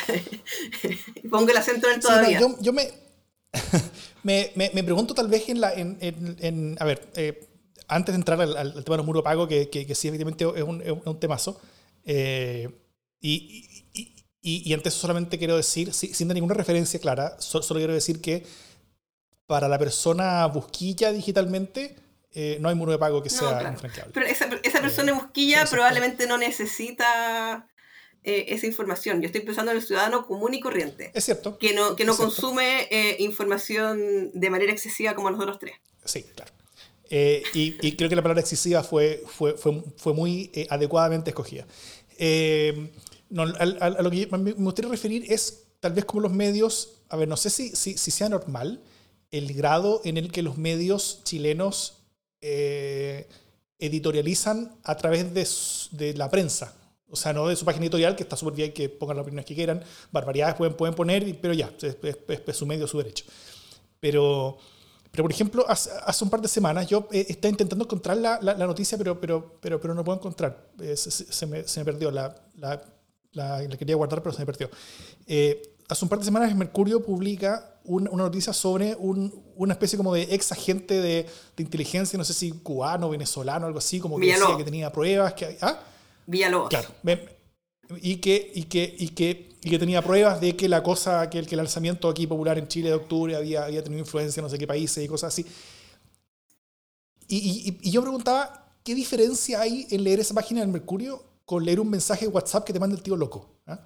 Pongo 1.30 1.50
el 1.50 1.56
acento 1.56 1.88
en 1.88 1.94
el 1.94 2.00
todavía. 2.00 2.40
yo, 2.60 2.72
me, 4.22 4.50
me, 4.54 4.70
me, 4.72 4.84
pregunto 4.84 5.14
tal 5.14 5.28
vez 5.28 5.48
en 5.48 5.60
la... 5.60 5.72
En, 5.72 5.98
en, 6.00 6.76
a 6.78 6.84
ver, 6.84 7.08
eh, 7.14 7.48
antes 7.88 8.12
de 8.12 8.16
entrar 8.16 8.40
al, 8.40 8.84
tema 8.84 8.94
de 8.94 8.98
los 8.98 9.06
muros 9.06 9.22
pagos, 9.22 9.48
que, 9.48 9.68
que, 9.68 9.86
que, 9.86 9.94
sí, 9.94 10.08
efectivamente 10.08 10.44
es 10.44 10.62
un, 10.62 10.80
es 10.80 10.92
un 11.04 11.18
temazo, 11.18 11.60
eh, 12.04 12.68
y, 13.20 13.84
y, 14.42 14.70
y 14.70 14.72
ante 14.72 14.88
eso 14.88 14.98
solamente 14.98 15.38
quiero 15.38 15.56
decir, 15.56 15.92
sin, 15.92 16.28
dar 16.28 16.34
ninguna 16.34 16.54
referencia 16.54 17.00
clara, 17.00 17.36
solo 17.40 17.62
quiero 17.74 17.92
decir 17.92 18.20
que 18.20 18.46
para 19.46 19.68
la 19.68 19.78
persona 19.78 20.46
busquilla 20.46 21.12
digitalmente, 21.12 21.96
eh, 22.32 22.58
no 22.60 22.68
hay 22.68 22.74
muro 22.74 22.92
de 22.92 22.98
pago 22.98 23.22
que 23.22 23.30
sea 23.30 23.70
infranqueable. 23.72 24.12
Pero 24.14 24.26
esa, 24.26 24.48
esa 24.62 24.80
persona 24.80 25.10
eh, 25.10 25.14
busquilla 25.14 25.64
probablemente 25.66 26.26
no 26.26 26.38
necesita 26.38 27.68
eh, 28.22 28.46
esa 28.48 28.66
información. 28.66 29.20
Yo 29.20 29.26
estoy 29.26 29.40
pensando 29.40 29.72
en 29.72 29.78
el 29.78 29.82
ciudadano 29.82 30.26
común 30.26 30.54
y 30.54 30.60
corriente. 30.60 31.10
Es 31.14 31.24
cierto. 31.24 31.58
Que 31.58 31.74
no, 31.74 31.96
que 31.96 32.04
no 32.04 32.16
consume 32.16 32.88
información 33.18 34.30
de 34.32 34.50
manera 34.50 34.72
excesiva 34.72 35.14
como 35.14 35.30
nosotros 35.30 35.58
tres. 35.58 35.74
Sí, 36.04 36.22
claro. 36.22 36.52
Y, 37.10 37.76
y, 37.80 37.96
creo 37.96 38.08
que 38.08 38.14
la 38.14 38.22
palabra 38.22 38.40
excesiva 38.40 38.84
fue, 38.84 39.24
fue, 39.26 39.54
fue, 39.54 39.82
fue 39.96 40.14
muy 40.14 40.52
adecuadamente 40.70 41.30
escogida. 41.30 41.66
No, 43.30 43.42
a, 43.42 44.02
lo 44.02 44.10
que 44.10 44.28
me 44.30 44.52
gustaría 44.52 44.90
referir 44.90 45.24
es 45.32 45.64
tal 45.80 45.92
vez 45.92 46.04
como 46.04 46.20
los 46.20 46.32
medios, 46.32 47.00
a 47.08 47.16
ver, 47.16 47.26
no 47.26 47.36
sé 47.36 47.50
si, 47.50 47.70
si, 47.70 47.98
si 47.98 48.10
sea 48.12 48.28
normal 48.28 48.80
el 49.30 49.52
grado 49.54 50.00
en 50.04 50.16
el 50.16 50.30
que 50.30 50.42
los 50.42 50.58
medios 50.58 51.20
chilenos 51.24 51.99
eh, 52.40 53.28
editorializan 53.78 54.76
a 54.84 54.96
través 54.96 55.32
de, 55.32 55.48
de, 55.98 56.14
la 56.14 56.30
prensa. 56.30 56.74
O 57.08 57.16
sea, 57.16 57.32
no 57.32 57.48
de 57.48 57.56
su 57.56 57.64
página 57.64 57.86
editorial, 57.86 58.14
que 58.14 58.22
está 58.22 58.36
súper 58.36 58.54
bien 58.54 58.72
que 58.72 58.88
pongan 58.88 59.16
las 59.16 59.24
opiniones 59.24 59.46
que 59.46 59.54
quieran, 59.54 59.82
barbaridades 60.12 60.54
pueden, 60.54 60.74
pueden 60.74 60.94
poner, 60.94 61.38
pero 61.40 61.54
ya, 61.54 61.72
es, 61.80 62.56
su 62.56 62.66
medio, 62.66 62.86
su 62.86 62.98
derecho. 62.98 63.24
Pero, 63.98 64.58
pero 65.10 65.24
por 65.24 65.32
ejemplo, 65.32 65.64
hace, 65.66 66.24
un 66.24 66.30
par 66.30 66.40
de 66.40 66.48
semanas 66.48 66.86
yo 66.86 67.08
eh, 67.10 67.26
estaba 67.28 67.50
intentando 67.50 67.84
encontrar 67.84 68.16
la, 68.16 68.38
la, 68.40 68.54
noticia, 68.54 68.96
pero, 68.96 69.20
pero, 69.20 69.58
pero, 69.60 69.80
pero 69.80 69.94
no 69.94 70.04
puedo 70.04 70.18
encontrar. 70.18 70.70
Eh, 70.80 70.96
se, 70.96 71.46
me, 71.46 71.66
se, 71.66 71.80
me, 71.80 71.84
perdió. 71.84 72.10
La, 72.10 72.34
la, 72.54 72.80
la, 73.32 73.66
quería 73.76 73.96
guardar, 73.96 74.22
pero 74.22 74.32
se 74.32 74.40
me 74.40 74.46
perdió. 74.46 74.70
Eh, 75.26 75.60
hace 75.90 76.04
un 76.04 76.08
par 76.08 76.18
de 76.18 76.24
semanas 76.24 76.54
Mercurio 76.54 77.04
publica 77.04 77.78
una 77.84 78.10
noticia 78.10 78.52
sobre 78.52 78.94
un, 78.94 79.42
una 79.56 79.72
especie 79.72 79.96
como 79.96 80.14
de 80.14 80.22
ex 80.30 80.52
agente 80.52 80.94
de, 80.94 81.26
de, 81.56 81.62
inteligencia, 81.62 82.16
no 82.16 82.24
sé 82.24 82.32
si 82.32 82.52
cubano, 82.52 83.10
venezolano, 83.10 83.66
algo 83.66 83.78
así, 83.78 83.98
como 83.98 84.18
que 84.18 84.26
decía 84.26 84.56
que 84.56 84.64
tenía 84.64 84.92
pruebas. 84.92 85.34
Que, 85.34 85.58
¿ah? 85.60 85.80
Villalobos. 86.26 86.68
Claro. 86.68 86.88
Y 88.00 88.16
que, 88.16 88.52
y, 88.54 88.64
que, 88.64 88.94
y, 88.98 89.08
que, 89.08 89.48
y 89.62 89.70
que 89.70 89.78
tenía 89.78 90.00
pruebas 90.02 90.40
de 90.40 90.54
que 90.54 90.68
la 90.68 90.82
cosa, 90.82 91.28
que 91.28 91.40
el, 91.40 91.46
que 91.46 91.56
el 91.56 91.60
alzamiento 91.60 92.08
aquí 92.08 92.26
popular 92.26 92.56
en 92.58 92.68
Chile 92.68 92.90
de 92.90 92.94
octubre 92.94 93.34
había, 93.34 93.64
había 93.64 93.82
tenido 93.82 94.00
influencia 94.00 94.40
en 94.40 94.44
no 94.44 94.50
sé 94.50 94.58
qué 94.58 94.66
países 94.66 95.04
y 95.04 95.08
cosas 95.08 95.34
así. 95.34 95.44
Y, 97.26 97.36
y, 97.36 97.78
y 97.82 97.90
yo 97.90 98.02
preguntaba, 98.02 98.76
¿qué 98.84 98.94
diferencia 98.94 99.60
hay 99.60 99.88
en 99.90 100.04
leer 100.04 100.20
esa 100.20 100.34
página 100.34 100.60
del 100.60 100.68
Mercurio 100.68 101.30
con 101.50 101.64
leer 101.64 101.80
un 101.80 101.90
mensaje 101.90 102.26
de 102.26 102.30
WhatsApp 102.30 102.64
que 102.64 102.72
te 102.72 102.78
manda 102.78 102.94
el 102.94 103.02
tío 103.02 103.16
loco. 103.16 103.48
¿ah? 103.66 103.80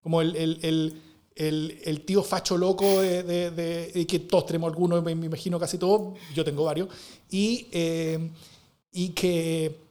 Como 0.00 0.22
el, 0.22 0.34
el, 0.36 0.58
el, 0.62 1.02
el, 1.40 2.02
tío 2.04 2.22
facho 2.22 2.56
loco 2.56 3.00
de, 3.00 4.06
que 4.08 4.18
todos 4.20 4.46
tenemos 4.46 4.70
algunos, 4.70 5.02
me, 5.02 5.12
imagino 5.12 5.58
casi 5.58 5.78
todos, 5.78 6.18
yo 6.34 6.44
tengo 6.44 6.64
varios, 6.64 6.88
y, 7.30 7.66
eh, 7.72 8.30
y 8.92 9.08
que... 9.10 9.90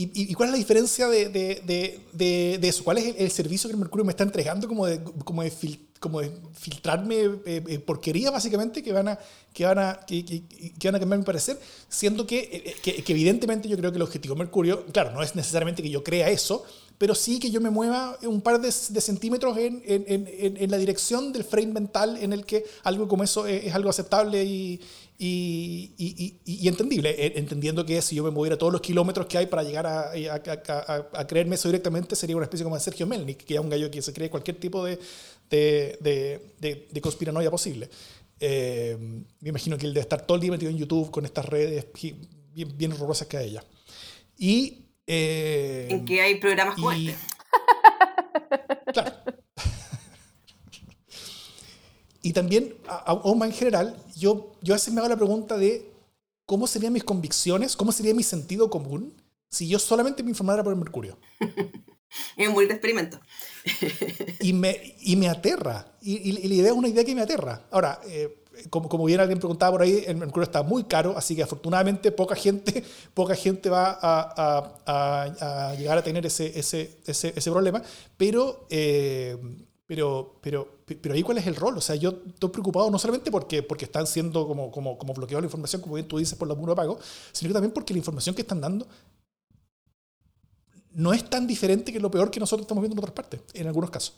Y, 0.00 0.32
cuál 0.34 0.50
es 0.50 0.52
la 0.52 0.58
diferencia 0.58 1.08
de, 1.08 1.28
de, 1.28 2.58
eso? 2.62 2.84
¿Cuál 2.84 2.98
es 2.98 3.16
el, 3.18 3.30
servicio 3.32 3.68
que 3.68 3.76
Mercurio 3.76 4.04
me 4.04 4.12
está 4.12 4.22
entregando 4.22 4.68
como 4.68 4.86
de, 4.86 5.02
como 5.24 5.42
de, 5.42 5.52
como 5.98 6.20
de 6.20 6.30
filtrarme 6.54 7.16
eh, 7.16 7.40
eh, 7.66 7.78
porquería, 7.80 8.30
básicamente, 8.30 8.80
que 8.80 8.92
van 8.92 9.08
a, 9.08 9.18
que 9.52 9.64
van 9.64 9.80
a, 9.80 9.98
que, 10.06 10.24
que, 10.24 10.88
van 10.88 10.94
a 10.94 11.00
cambiar 11.00 11.18
mi 11.18 11.24
parecer? 11.24 11.58
Siendo 11.88 12.28
que, 12.28 12.76
que, 12.80 13.02
evidentemente 13.08 13.68
yo 13.68 13.76
creo 13.76 13.90
que 13.90 13.96
el 13.96 14.02
objetivo 14.02 14.36
Mercurio, 14.36 14.86
claro, 14.86 15.10
no 15.10 15.20
es 15.20 15.34
necesariamente 15.34 15.82
que 15.82 15.90
yo 15.90 16.04
crea 16.04 16.30
eso, 16.30 16.64
pero 16.98 17.14
sí 17.14 17.38
que 17.38 17.50
yo 17.50 17.60
me 17.60 17.70
mueva 17.70 18.18
un 18.22 18.40
par 18.40 18.60
de, 18.60 18.72
centímetros 18.72 19.56
en, 19.56 19.82
en, 19.86 20.56
en, 20.56 20.70
la 20.70 20.76
dirección 20.76 21.32
del 21.32 21.44
frame 21.44 21.68
mental 21.68 22.18
en 22.20 22.32
el 22.32 22.44
que 22.44 22.64
algo 22.82 23.06
como 23.06 23.22
eso 23.22 23.46
es, 23.46 23.72
algo 23.72 23.88
aceptable 23.88 24.44
y, 24.44 24.80
y, 25.16 25.92
y, 25.96 26.40
y, 26.44 26.68
entendible, 26.68 27.38
entendiendo 27.38 27.86
que 27.86 28.02
si 28.02 28.16
yo 28.16 28.24
me 28.24 28.30
moviera 28.30 28.58
todos 28.58 28.72
los 28.72 28.80
kilómetros 28.80 29.26
que 29.26 29.38
hay 29.38 29.46
para 29.46 29.62
llegar 29.62 29.86
a, 29.86 30.10
a, 30.10 31.08
a, 31.12 31.26
creerme 31.26 31.54
eso 31.54 31.68
directamente, 31.68 32.16
sería 32.16 32.36
una 32.36 32.44
especie 32.44 32.64
como 32.64 32.76
de 32.76 32.82
Sergio 32.82 33.06
Melnik, 33.06 33.44
que 33.44 33.54
es 33.54 33.60
un 33.60 33.70
gallo 33.70 33.90
que 33.90 34.02
se 34.02 34.12
cree 34.12 34.28
cualquier 34.28 34.58
tipo 34.58 34.84
de, 34.84 34.98
de, 35.48 35.98
de, 36.60 36.88
de, 36.90 37.00
conspiranoia 37.00 37.50
posible. 37.50 37.88
Eh, 38.40 38.96
me 39.40 39.48
imagino 39.48 39.78
que 39.78 39.86
él 39.86 39.94
debe 39.94 40.02
estar 40.02 40.26
todo 40.26 40.34
el 40.36 40.40
día 40.40 40.50
metido 40.50 40.70
en 40.70 40.78
YouTube 40.78 41.10
con 41.10 41.24
estas 41.24 41.44
redes 41.46 41.86
bien, 42.54 42.76
bien 42.76 42.92
horrorosas 42.92 43.28
que 43.28 43.36
hay 43.36 43.50
ella. 43.50 43.64
Y 44.36 44.87
eh, 45.08 45.88
en 45.90 46.04
que 46.04 46.20
hay 46.20 46.36
programas 46.36 46.74
como 46.74 46.92
este. 46.92 47.16
Claro. 48.92 49.12
y 52.22 52.32
también, 52.32 52.74
más 53.36 53.48
en 53.48 53.54
general, 53.54 53.96
yo, 54.16 54.52
yo 54.62 54.74
a 54.74 54.76
veces 54.76 54.94
me 54.94 55.00
hago 55.00 55.08
la 55.08 55.16
pregunta 55.16 55.58
de 55.58 55.90
cómo 56.46 56.66
serían 56.66 56.92
mis 56.92 57.04
convicciones, 57.04 57.76
cómo 57.76 57.92
sería 57.92 58.14
mi 58.14 58.22
sentido 58.22 58.70
común 58.70 59.14
si 59.50 59.68
yo 59.68 59.78
solamente 59.78 60.22
me 60.22 60.30
informara 60.30 60.62
por 60.62 60.72
el 60.72 60.78
Mercurio. 60.78 61.18
es 62.36 62.50
muy 62.50 62.66
de 62.66 62.74
experimento. 62.74 63.20
y, 64.40 64.52
me, 64.52 64.96
y 65.00 65.16
me 65.16 65.28
aterra. 65.28 65.86
Y, 66.00 66.16
y, 66.30 66.48
la 66.48 66.54
idea 66.54 66.70
es 66.72 66.76
una 66.76 66.88
idea 66.88 67.04
que 67.04 67.14
me 67.14 67.22
aterra. 67.22 67.62
Ahora, 67.70 68.00
eh, 68.06 68.44
como, 68.70 68.88
como 68.88 69.04
bien 69.04 69.20
alguien 69.20 69.38
preguntaba 69.38 69.72
por 69.72 69.82
ahí, 69.82 70.04
el 70.06 70.16
mercurio 70.16 70.44
está 70.44 70.62
muy 70.62 70.84
caro, 70.84 71.14
así 71.16 71.36
que 71.36 71.42
afortunadamente 71.42 72.12
poca 72.12 72.34
gente, 72.34 72.82
poca 73.14 73.34
gente 73.34 73.70
va 73.70 73.98
a, 74.00 74.80
a, 74.86 75.68
a 75.70 75.74
llegar 75.74 75.98
a 75.98 76.02
tener 76.02 76.26
ese, 76.26 76.58
ese, 76.58 76.98
ese, 77.06 77.32
ese 77.36 77.50
problema, 77.50 77.82
pero, 78.16 78.66
eh, 78.70 79.36
pero, 79.86 80.38
pero, 80.42 80.68
pero 80.84 81.14
ahí 81.14 81.22
cuál 81.22 81.38
es 81.38 81.46
el 81.46 81.56
rol. 81.56 81.78
O 81.78 81.80
sea, 81.80 81.96
yo 81.96 82.22
estoy 82.26 82.50
preocupado 82.50 82.90
no 82.90 82.98
solamente 82.98 83.30
porque, 83.30 83.62
porque 83.62 83.86
están 83.86 84.06
siendo 84.06 84.46
como, 84.46 84.70
como, 84.70 84.98
como 84.98 85.14
bloqueados 85.14 85.42
la 85.42 85.46
información, 85.46 85.80
como 85.80 85.94
bien 85.94 86.06
tú 86.06 86.18
dices, 86.18 86.36
por 86.38 86.48
la 86.48 86.54
muro 86.54 86.72
de 86.72 86.76
pago, 86.76 86.98
sino 87.32 87.52
también 87.52 87.72
porque 87.72 87.94
la 87.94 87.98
información 87.98 88.34
que 88.34 88.42
están 88.42 88.60
dando 88.60 88.86
no 90.92 91.12
es 91.12 91.28
tan 91.28 91.46
diferente 91.46 91.92
que 91.92 92.00
lo 92.00 92.10
peor 92.10 92.30
que 92.30 92.40
nosotros 92.40 92.64
estamos 92.64 92.82
viendo 92.82 92.94
en 92.94 92.98
otras 92.98 93.14
partes, 93.14 93.40
en 93.54 93.66
algunos 93.66 93.90
casos. 93.90 94.14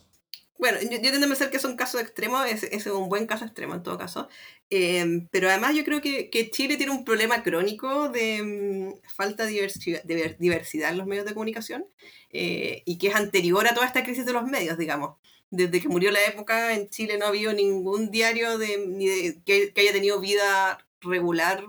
Bueno, 0.61 0.79
yo, 0.83 0.91
yo 0.91 1.01
tiendo 1.01 1.27
a 1.27 1.51
que 1.51 1.57
es 1.57 1.65
un 1.65 1.75
caso 1.75 1.99
extremo, 1.99 2.45
es, 2.45 2.65
es 2.65 2.87
un 2.87 3.09
buen 3.09 3.27
caso 3.27 3.47
extremo 3.47 3.75
en 3.75 3.83
todo 3.83 3.97
caso. 3.97 4.29
Eh, 4.69 5.27
pero 5.31 5.49
además 5.49 5.75
yo 5.75 5.85
creo 5.85 6.03
que, 6.03 6.51
Chile 6.53 6.77
tiene 6.77 6.93
un 6.93 7.03
problema 7.03 7.43
crónico 7.43 8.11
de 8.11 8.43
mm, 8.43 9.09
falta 9.09 9.45
de 9.47 9.53
diversidad, 9.53 10.03
de 10.03 10.37
diversidad, 10.39 10.91
en 10.91 10.99
los 10.99 11.07
medios 11.07 11.25
de 11.25 11.33
comunicación 11.33 11.87
eh, 12.31 12.83
y 12.85 12.99
que 12.99 13.09
es 13.09 13.15
anterior 13.15 13.67
a 13.67 13.75
toda 13.75 13.87
esta 13.87 14.05
crisis 14.05 14.27
de 14.27 14.35
los 14.35 14.45
medios, 14.45 14.77
digamos. 14.77 15.17
Desde 15.51 15.81
que 15.81 15.89
murió 15.89 16.11
la 16.11 16.25
época 16.27 16.75
en 16.75 16.91
Chile 16.91 17.17
no 17.17 17.25
ha 17.25 17.29
habido 17.29 17.55
ningún 17.55 18.11
diario 18.11 18.59
que 18.59 19.73
haya 19.77 19.93
tenido 19.93 20.21
vida 20.21 20.87
regular 21.01 21.65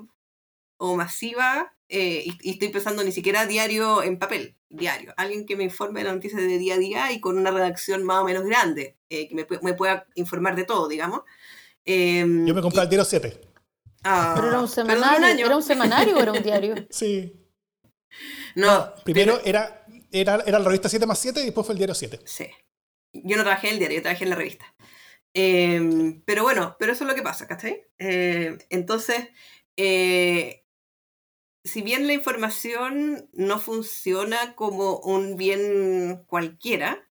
o 0.78 0.98
masiva 0.98 1.74
eh, 1.94 2.24
y, 2.42 2.52
estoy 2.52 2.70
pensando 2.70 3.04
ni 3.04 3.12
siquiera 3.12 3.46
diario 3.46 4.02
en 4.02 4.18
papel, 4.18 4.56
diario. 4.70 5.14
Alguien 5.18 5.46
que 5.46 5.58
me 5.58 5.66
informe 5.66 6.00
de 6.00 6.06
las 6.06 6.14
noticias 6.16 6.42
de 6.42 6.58
día 6.58 6.76
a 6.76 6.78
día 6.78 7.12
y 7.12 7.20
con 7.20 7.38
una 7.38 7.52
redacción 7.52 8.06
más 8.06 8.22
o 8.22 8.24
menos 8.24 8.46
grande, 8.46 8.98
eh, 9.10 9.28
que 9.28 9.36
me, 9.36 9.46
me, 9.62 9.74
pueda 9.74 10.08
informar 10.16 10.56
de 10.56 10.64
todo, 10.64 10.88
digamos. 10.88 11.24
Em, 11.84 12.48
Yo 12.48 12.56
me 12.56 12.62
compré 12.62 12.84
el 12.84 12.88
diario 12.88 13.04
7. 13.04 13.42
Ah, 14.06 14.32
¿Pero 14.38 14.48
era 14.48 14.62
un 14.62 14.70
semanario? 14.70 15.46
¿Era 15.46 15.58
un 15.58 15.64
semanario 15.64 16.16
o 16.16 16.22
era 16.22 16.32
un 16.32 16.42
diario? 16.42 16.76
Sí. 16.90 17.38
No, 18.56 18.94
primero 19.04 19.42
era, 19.44 19.86
era, 20.14 20.44
era 20.46 20.60
la 20.60 20.66
revista 20.66 20.88
7 20.88 21.06
más 21.06 21.20
7 21.20 21.42
y 21.42 21.46
después 21.46 21.68
fue 21.68 21.74
el 21.74 21.78
diario 21.78 21.94
7. 21.94 22.22
Sí. 22.24 22.48
Yo 23.12 23.36
no 23.36 23.44
trabajé 23.44 23.68
en 23.68 23.74
el 23.74 23.80
diario, 23.80 23.98
yo 23.98 24.02
trabajé 24.02 24.24
en 24.24 24.30
la 24.30 24.36
revista. 24.38 24.66
Em, 25.34 26.22
pero 26.24 26.44
bueno, 26.44 26.78
pero 26.80 26.94
eso 26.94 27.04
es 27.04 27.10
lo 27.10 27.16
que 27.16 27.22
pasa, 27.22 27.48
¿cachai? 27.48 27.86
Eh, 28.00 28.58
entonces, 28.70 29.28
si 31.64 31.82
bien 31.82 32.08
la 32.08 32.14
información 32.14 33.30
no 33.34 33.60
funciona 33.60 34.56
como 34.56 35.00
un 35.00 35.36
bien 35.38 36.24
cualquiera, 36.28 37.08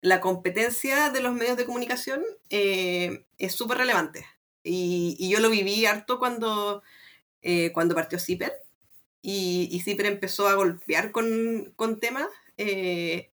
la 0.00 0.20
competencia 0.20 1.10
de 1.10 1.20
los 1.20 1.34
medios 1.34 1.56
de 1.56 1.64
comunicación 1.66 2.22
eh, 2.50 3.26
es 3.38 3.54
súper 3.54 3.78
relevante. 3.78 4.26
Y, 4.62 5.28
yo 5.30 5.40
lo 5.40 5.50
viví 5.50 5.86
harto 5.86 6.18
cuando, 6.18 6.82
eh, 7.42 7.72
cuando 7.72 7.94
partió 7.94 8.18
CIPER 8.18 8.52
y, 9.22 9.68
y 9.70 9.80
CIPER 9.80 10.06
empezó 10.06 10.48
a 10.48 10.54
golpear 10.54 11.10
con, 11.12 11.72
con 11.76 12.00
temas. 12.00 12.28
Eh, 12.56 13.30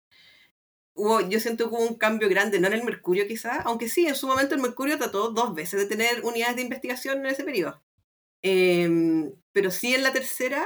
yo 0.96 1.40
siento 1.40 1.70
que 1.70 1.76
hubo 1.76 1.88
un 1.88 1.96
cambio 1.96 2.28
grande, 2.30 2.60
no 2.60 2.68
en 2.68 2.74
el 2.74 2.84
Mercurio 2.84 3.28
quizás, 3.28 3.66
aunque 3.66 3.88
sí, 3.88 4.08
en 4.08 4.16
su 4.16 4.28
momento 4.28 4.56
el 4.56 4.62
Mercurio 4.62 4.98
trató 4.98 5.30
dos 5.30 5.54
veces 5.54 5.80
de 5.80 5.86
tener 5.86 6.24
unidades 6.24 6.56
de 6.56 6.64
investigación 6.64 7.20
en 7.20 7.28
ese 7.28 7.44
periodo. 7.44 7.82
Em, 9.58 9.64
pero 9.64 9.72
sí 9.72 9.94
en 9.96 10.04
la 10.04 10.14
tercera, 10.14 10.66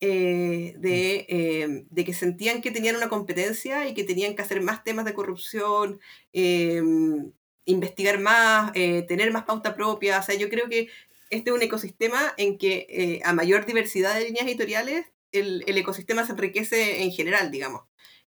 eh, 0.00 0.74
de, 0.78 1.26
em, 1.28 1.86
de, 1.90 2.04
que 2.04 2.14
sentían 2.14 2.62
que 2.62 2.70
tenían 2.70 2.96
una 2.96 3.08
competencia 3.08 3.86
y 3.88 3.94
que 3.94 4.04
tenían 4.04 4.34
que 4.34 4.42
hacer 4.42 4.62
más 4.62 4.82
temas 4.84 5.04
de 5.04 5.14
corrupción, 5.14 6.00
em, 6.32 7.32
investigar 7.66 8.18
más, 8.20 8.72
eh, 8.74 9.02
tener 9.08 9.32
más 9.32 9.44
pauta 9.44 9.74
propia. 9.74 10.18
O 10.20 10.22
sea, 10.22 10.34
yo 10.36 10.48
creo 10.48 10.68
que 10.68 10.88
este 11.30 11.50
es 11.50 11.56
un 11.56 11.62
ecosistema 11.62 12.34
en 12.36 12.58
que 12.58 12.86
eh, 12.88 13.20
a 13.24 13.32
mayor 13.34 13.66
diversidad 13.66 14.14
de 14.14 14.24
líneas 14.24 14.46
editoriales, 14.46 15.06
el, 15.32 15.64
el, 15.66 15.78
ecosistema 15.78 16.26
se 16.26 16.32
enriquece 16.32 17.02
en 17.02 17.12
general, 17.12 17.50
digamos. 17.50 17.82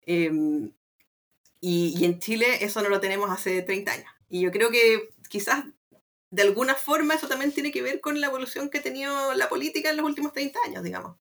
Y, 0.06 0.30
y, 2.00 2.06
en 2.06 2.20
Chile 2.20 2.46
eso 2.62 2.82
no 2.82 2.90
lo 2.90 3.00
tenemos 3.00 3.30
hace 3.30 3.62
30 3.62 3.92
años. 3.94 4.12
Y 4.30 4.42
yo 4.42 4.52
creo 4.52 4.70
que 4.72 5.10
quizás 5.30 5.66
de 6.34 6.42
alguna 6.42 6.74
forma 6.74 7.14
eso 7.14 7.28
también 7.28 7.52
tiene 7.52 7.72
que 7.72 7.84
ver 7.84 8.02
con 8.02 8.20
la 8.20 8.26
evolución 8.26 8.72
que 8.72 8.80
ha 8.80 8.82
tenido 8.82 9.36
la 9.36 9.50
política 9.50 9.92
en 9.92 9.98
los 9.98 10.06
últimos 10.06 10.34
30 10.34 10.60
años, 10.66 10.84
digamos. 10.84 11.16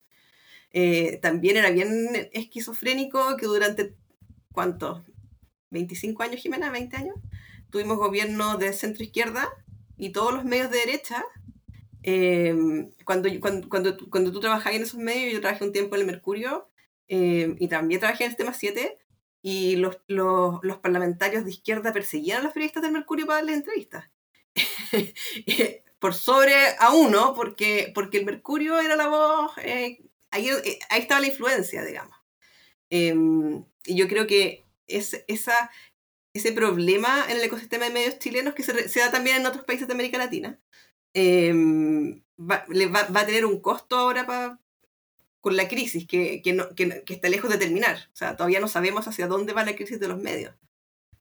Eh, 0.71 1.19
también 1.21 1.55
era 1.55 1.69
bien 1.69 2.29
esquizofrénico 2.33 3.37
que 3.37 3.45
durante, 3.45 3.93
¿cuánto? 4.51 5.05
¿25 5.69 6.19
años, 6.23 6.41
Jimena? 6.41 6.73
¿20 6.73 6.95
años? 6.95 7.15
Tuvimos 7.69 7.97
gobierno 7.97 8.57
de 8.57 8.73
centro 8.73 9.03
izquierda 9.03 9.53
y 9.97 10.09
todos 10.09 10.33
los 10.33 10.45
medios 10.45 10.71
de 10.71 10.79
derecha. 10.79 11.23
Eh, 12.01 12.89
cuando, 13.05 13.29
cuando, 13.39 13.69
cuando, 13.69 13.97
cuando, 14.09 14.31
tú 14.31 14.39
trabajabas 14.39 14.77
en 14.77 14.81
esos 14.81 14.99
medios, 14.99 15.31
yo 15.31 15.41
trabajé 15.41 15.63
un 15.63 15.73
tiempo 15.73 15.93
en 15.93 16.01
el 16.01 16.07
Mercurio 16.07 16.69
eh, 17.07 17.55
y 17.59 17.67
también 17.67 17.99
trabajé 17.99 18.23
en 18.23 18.31
el 18.31 18.35
tema 18.35 18.55
7 18.55 18.97
y 19.43 19.75
los, 19.75 19.99
los, 20.07 20.59
los, 20.63 20.77
parlamentarios 20.77 21.45
de 21.45 21.51
izquierda 21.51 21.93
perseguían 21.93 22.39
a 22.39 22.43
los 22.43 22.53
periodistas 22.53 22.81
del 22.81 22.93
Mercurio 22.93 23.27
para 23.27 23.37
darles 23.37 23.57
entrevistas. 23.57 24.05
por 25.99 26.13
sobre 26.13 26.53
a 26.79 26.91
uno, 26.93 27.33
porque, 27.33 27.91
porque 27.95 28.17
el 28.17 28.25
Mercurio 28.25 28.79
era 28.79 28.95
la 28.95 29.07
voz, 29.07 29.51
eh, 29.59 30.01
ahí, 30.31 30.49
eh, 30.49 30.79
ahí, 30.89 31.01
estaba 31.01 31.21
la 31.21 31.27
influencia, 31.27 31.83
digamos. 31.83 32.17
Em, 32.89 33.63
y 33.85 33.95
yo 33.95 34.07
creo 34.07 34.27
que 34.27 34.65
es, 34.87 35.23
esa, 35.27 35.71
ese 36.33 36.51
problema 36.51 37.25
en 37.29 37.37
el 37.37 37.43
ecosistema 37.43 37.85
de 37.85 37.91
medios 37.91 38.19
chilenos 38.19 38.53
que 38.53 38.63
se, 38.63 38.99
da 38.99 39.11
también 39.11 39.37
en 39.37 39.45
otros 39.45 39.65
países 39.65 39.87
de 39.87 39.93
América 39.93 40.17
Latina, 40.17 40.59
em, 41.13 42.21
va, 42.39 42.65
va, 42.69 43.19
a 43.21 43.25
tener 43.25 43.45
un 43.45 43.61
costo 43.61 43.97
ahora 43.97 44.25
para 44.25 44.59
con 45.41 45.57
la 45.57 45.67
crisis 45.67 46.07
que, 46.07 46.41
que, 46.41 46.53
no, 46.53 46.73
que, 46.75 47.03
que, 47.03 47.13
está 47.15 47.29
lejos 47.29 47.51
de 47.51 47.57
terminar. 47.57 47.97
O 48.13 48.15
sea, 48.15 48.37
todavía 48.37 48.61
no 48.61 48.69
sabemos 48.69 49.07
hacia 49.07 49.27
dónde 49.27 49.53
va 49.53 49.65
la 49.65 49.75
crisis 49.75 49.99
de 49.99 50.07
los 50.07 50.19
medios. 50.19 50.55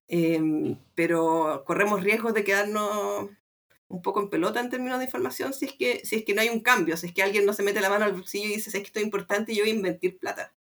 Em, 0.09 0.79
pero 0.95 1.65
corremos 1.67 2.03
riesgos 2.03 2.35
de 2.35 2.45
quedarnos 2.45 3.31
un 3.93 4.01
poco 4.01 4.21
en 4.21 4.31
pelota 4.31 4.59
en 4.59 4.71
términos 4.71 4.99
de 4.99 5.05
información 5.05 5.53
si 5.53 5.67
es, 5.67 5.75
que, 5.75 6.01
si 6.05 6.17
es 6.17 6.25
que 6.25 6.35
no 6.35 6.41
hay 6.41 6.49
un 6.49 6.61
cambio, 6.61 6.97
si 6.97 7.09
es 7.09 7.13
que 7.13 7.23
alguien 7.23 7.45
no 7.45 7.53
se 7.53 7.63
mete 7.63 7.81
la 7.81 7.91
mano 7.91 8.07
al 8.07 8.15
bolsillo 8.15 8.49
y 8.49 8.55
dice, 8.55 8.71
es 8.71 8.75
que 8.75 8.87
esto 8.87 8.99
es 8.99 9.05
importante 9.05 9.53
y 9.53 9.57
yo 9.57 9.63
voy 9.63 9.71
a 9.71 9.75
invertir 9.75 10.19
plata. 10.19 10.55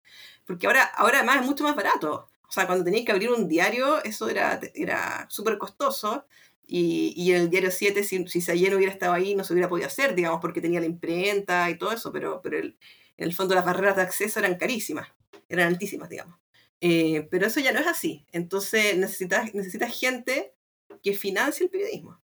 Porque 0.47 0.67
ahora, 0.67 0.85
ahora 0.85 1.19
además 1.19 1.43
es 1.43 1.47
mucho 1.47 1.63
más 1.63 1.77
barato. 1.77 2.31
O 2.49 2.51
sea, 2.51 2.67
cuando 2.67 2.85
tenías 2.85 3.05
que 3.05 3.13
abrir 3.13 3.31
un 3.31 3.47
diario, 3.47 4.03
eso 4.03 4.31
era, 4.31 4.59
era 4.75 5.27
súper 5.29 5.59
costoso. 5.59 6.25
Y, 6.67 7.13
y, 7.17 7.33
en 7.33 7.43
el 7.43 7.51
diario 7.51 7.71
7, 7.71 8.03
si, 8.03 8.27
si 8.29 8.41
Sayer 8.41 8.75
hubiera 8.75 8.93
estado 8.93 9.13
ahí, 9.13 9.35
no 9.35 9.45
se 9.45 9.53
hubiera 9.53 9.69
podido 9.69 9.87
hacer, 9.87 10.15
digamos, 10.15 10.41
porque 10.41 10.63
tenía 10.63 10.81
la 10.81 10.87
imprenta 10.87 11.69
y 11.71 11.77
todo 11.77 11.93
eso, 11.93 12.11
pero, 12.13 12.41
pero 12.43 12.59
el, 12.59 12.79
en 13.19 13.25
el 13.27 13.35
fondo 13.35 13.55
las 13.55 13.65
barreras 13.65 13.97
de 13.97 14.03
acceso 14.03 14.39
eran 14.39 14.57
carísimas, 14.57 15.09
eran 15.49 15.69
altísimas, 15.69 16.09
digamos. 16.09 16.39
Eh, 16.81 17.27
pero 17.31 17.47
eso 17.47 17.61
ya 17.61 17.73
no 17.73 17.81
es 17.81 17.87
así. 17.87 18.25
Entonces 18.33 18.97
necesitas, 18.97 19.55
necesitas 19.55 19.99
gente 19.99 20.55
que 21.03 21.13
financie 21.13 21.65
el 21.65 21.71
periodismo. 21.71 22.21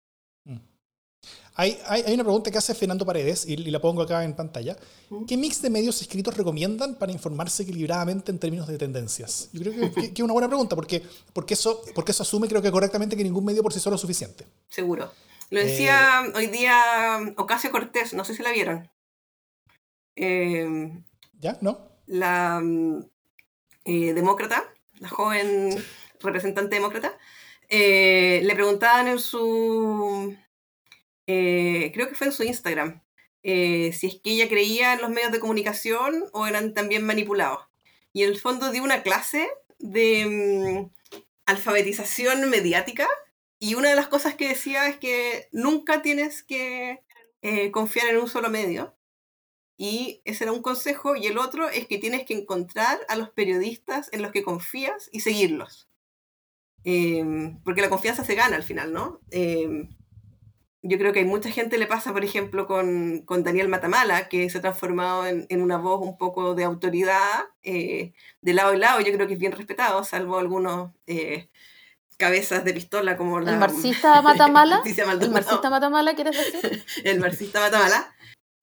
Hay, 1.60 1.78
hay, 1.86 2.14
una 2.14 2.22
pregunta 2.22 2.50
que 2.50 2.56
hace 2.56 2.74
Fernando 2.74 3.04
Paredes 3.04 3.44
y, 3.46 3.56
la 3.56 3.80
pongo 3.80 4.00
acá 4.00 4.24
en 4.24 4.34
pantalla. 4.34 4.78
¿Mm? 5.10 5.26
¿Qué 5.26 5.36
mix 5.36 5.60
de 5.60 5.68
medios 5.68 6.00
escritos 6.00 6.34
recomiendan 6.34 6.94
para 6.94 7.12
informarse 7.12 7.64
equilibradamente 7.64 8.30
en 8.30 8.38
términos 8.38 8.66
de 8.66 8.78
tendencias? 8.78 9.50
Yo 9.52 9.60
creo 9.60 9.92
que, 9.92 10.12
es 10.14 10.20
una 10.20 10.32
buena 10.32 10.48
pregunta 10.48 10.74
porque, 10.74 11.02
porque, 11.34 11.52
eso, 11.52 11.82
porque 11.94 12.12
eso 12.12 12.22
asume 12.22 12.48
creo 12.48 12.62
que 12.62 12.70
correctamente 12.70 13.14
que 13.14 13.24
ningún 13.24 13.44
medio 13.44 13.62
por 13.62 13.74
sí 13.74 13.80
solo 13.80 13.96
es 13.96 14.00
suficiente. 14.00 14.46
Seguro. 14.70 15.12
Lo 15.50 15.60
decía 15.60 16.22
eh, 16.24 16.32
hoy 16.34 16.46
día 16.46 17.34
Ocasio 17.36 17.70
Cortés, 17.70 18.14
no 18.14 18.24
sé 18.24 18.34
si 18.34 18.42
la 18.42 18.52
vieron. 18.52 18.88
Eh, 20.16 21.02
¿Ya? 21.38 21.58
¿No? 21.60 21.90
La 22.06 22.60
mm, 22.60 23.04
eh, 23.84 24.14
demócrata, 24.14 24.72
la 24.98 25.08
joven 25.08 25.76
representante 26.20 26.76
demócrata, 26.76 27.18
le 27.68 28.54
preguntaban 28.54 29.08
en 29.08 29.18
su, 29.18 30.34
creo 31.92 32.08
que 32.08 32.14
fue 32.14 32.28
en 32.28 32.32
su 32.32 32.42
Instagram, 32.42 33.02
si 33.42 34.06
es 34.06 34.20
que 34.22 34.32
ella 34.32 34.48
creía 34.48 34.94
en 34.94 35.00
los 35.00 35.10
medios 35.10 35.32
de 35.32 35.40
comunicación 35.40 36.24
o 36.32 36.46
eran 36.46 36.74
también 36.74 37.04
manipulados. 37.04 37.60
Y 38.12 38.24
en 38.24 38.30
el 38.30 38.38
fondo 38.38 38.70
dio 38.70 38.82
una 38.82 39.02
clase 39.02 39.48
de 39.78 40.26
mm, 40.26 40.90
alfabetización 41.46 42.48
mediática 42.50 43.08
y 43.62 43.74
una 43.74 43.90
de 43.90 43.96
las 43.96 44.08
cosas 44.08 44.34
que 44.34 44.48
decía 44.48 44.88
es 44.88 44.96
que 44.96 45.48
nunca 45.52 46.00
tienes 46.00 46.42
que 46.42 47.04
eh, 47.42 47.70
confiar 47.70 48.08
en 48.08 48.16
un 48.16 48.28
solo 48.28 48.48
medio. 48.48 48.96
Y 49.76 50.22
ese 50.24 50.44
era 50.44 50.52
un 50.52 50.62
consejo. 50.62 51.14
Y 51.14 51.26
el 51.26 51.38
otro 51.38 51.68
es 51.68 51.86
que 51.86 51.98
tienes 51.98 52.24
que 52.24 52.34
encontrar 52.34 52.98
a 53.08 53.16
los 53.16 53.30
periodistas 53.30 54.08
en 54.12 54.22
los 54.22 54.32
que 54.32 54.42
confías 54.42 55.10
y 55.12 55.20
seguirlos. 55.20 55.88
Em, 56.84 57.62
porque 57.62 57.82
la 57.82 57.90
confianza 57.90 58.24
se 58.24 58.34
gana 58.34 58.56
al 58.56 58.62
final, 58.62 58.92
¿no? 58.94 59.20
Em, 59.30 59.90
yo 60.82 60.98
creo 60.98 61.12
que 61.12 61.18
hay 61.18 61.24
mucha 61.26 61.50
gente 61.50 61.76
le 61.78 61.86
pasa, 61.86 62.12
por 62.12 62.24
ejemplo, 62.24 62.66
con, 62.66 63.22
con 63.26 63.44
Daniel 63.44 63.68
Matamala, 63.68 64.28
que 64.28 64.48
se 64.48 64.58
ha 64.58 64.60
transformado 64.62 65.26
en, 65.26 65.46
en 65.50 65.60
una 65.60 65.76
voz 65.76 66.00
un 66.00 66.16
poco 66.16 66.54
de 66.54 66.64
autoridad 66.64 67.48
eh, 67.62 68.12
de 68.40 68.54
lado 68.54 68.74
y 68.74 68.78
lado. 68.78 69.00
Yo 69.00 69.12
creo 69.12 69.26
que 69.26 69.34
es 69.34 69.38
bien 69.38 69.52
respetado, 69.52 70.02
salvo 70.04 70.38
algunos 70.38 70.92
eh, 71.06 71.50
cabezas 72.16 72.64
de 72.64 72.72
pistola 72.72 73.16
como 73.16 73.40
la... 73.40 73.50
¿El 73.52 73.58
marxista 73.58 74.22
Matamala? 74.22 74.82
¿El 74.84 75.30
marxista 75.30 75.68
Matamala 75.68 76.14
quieres 76.14 76.36
decir? 76.36 76.84
el 77.04 77.20
marxista 77.20 77.60
Matamala. 77.60 78.14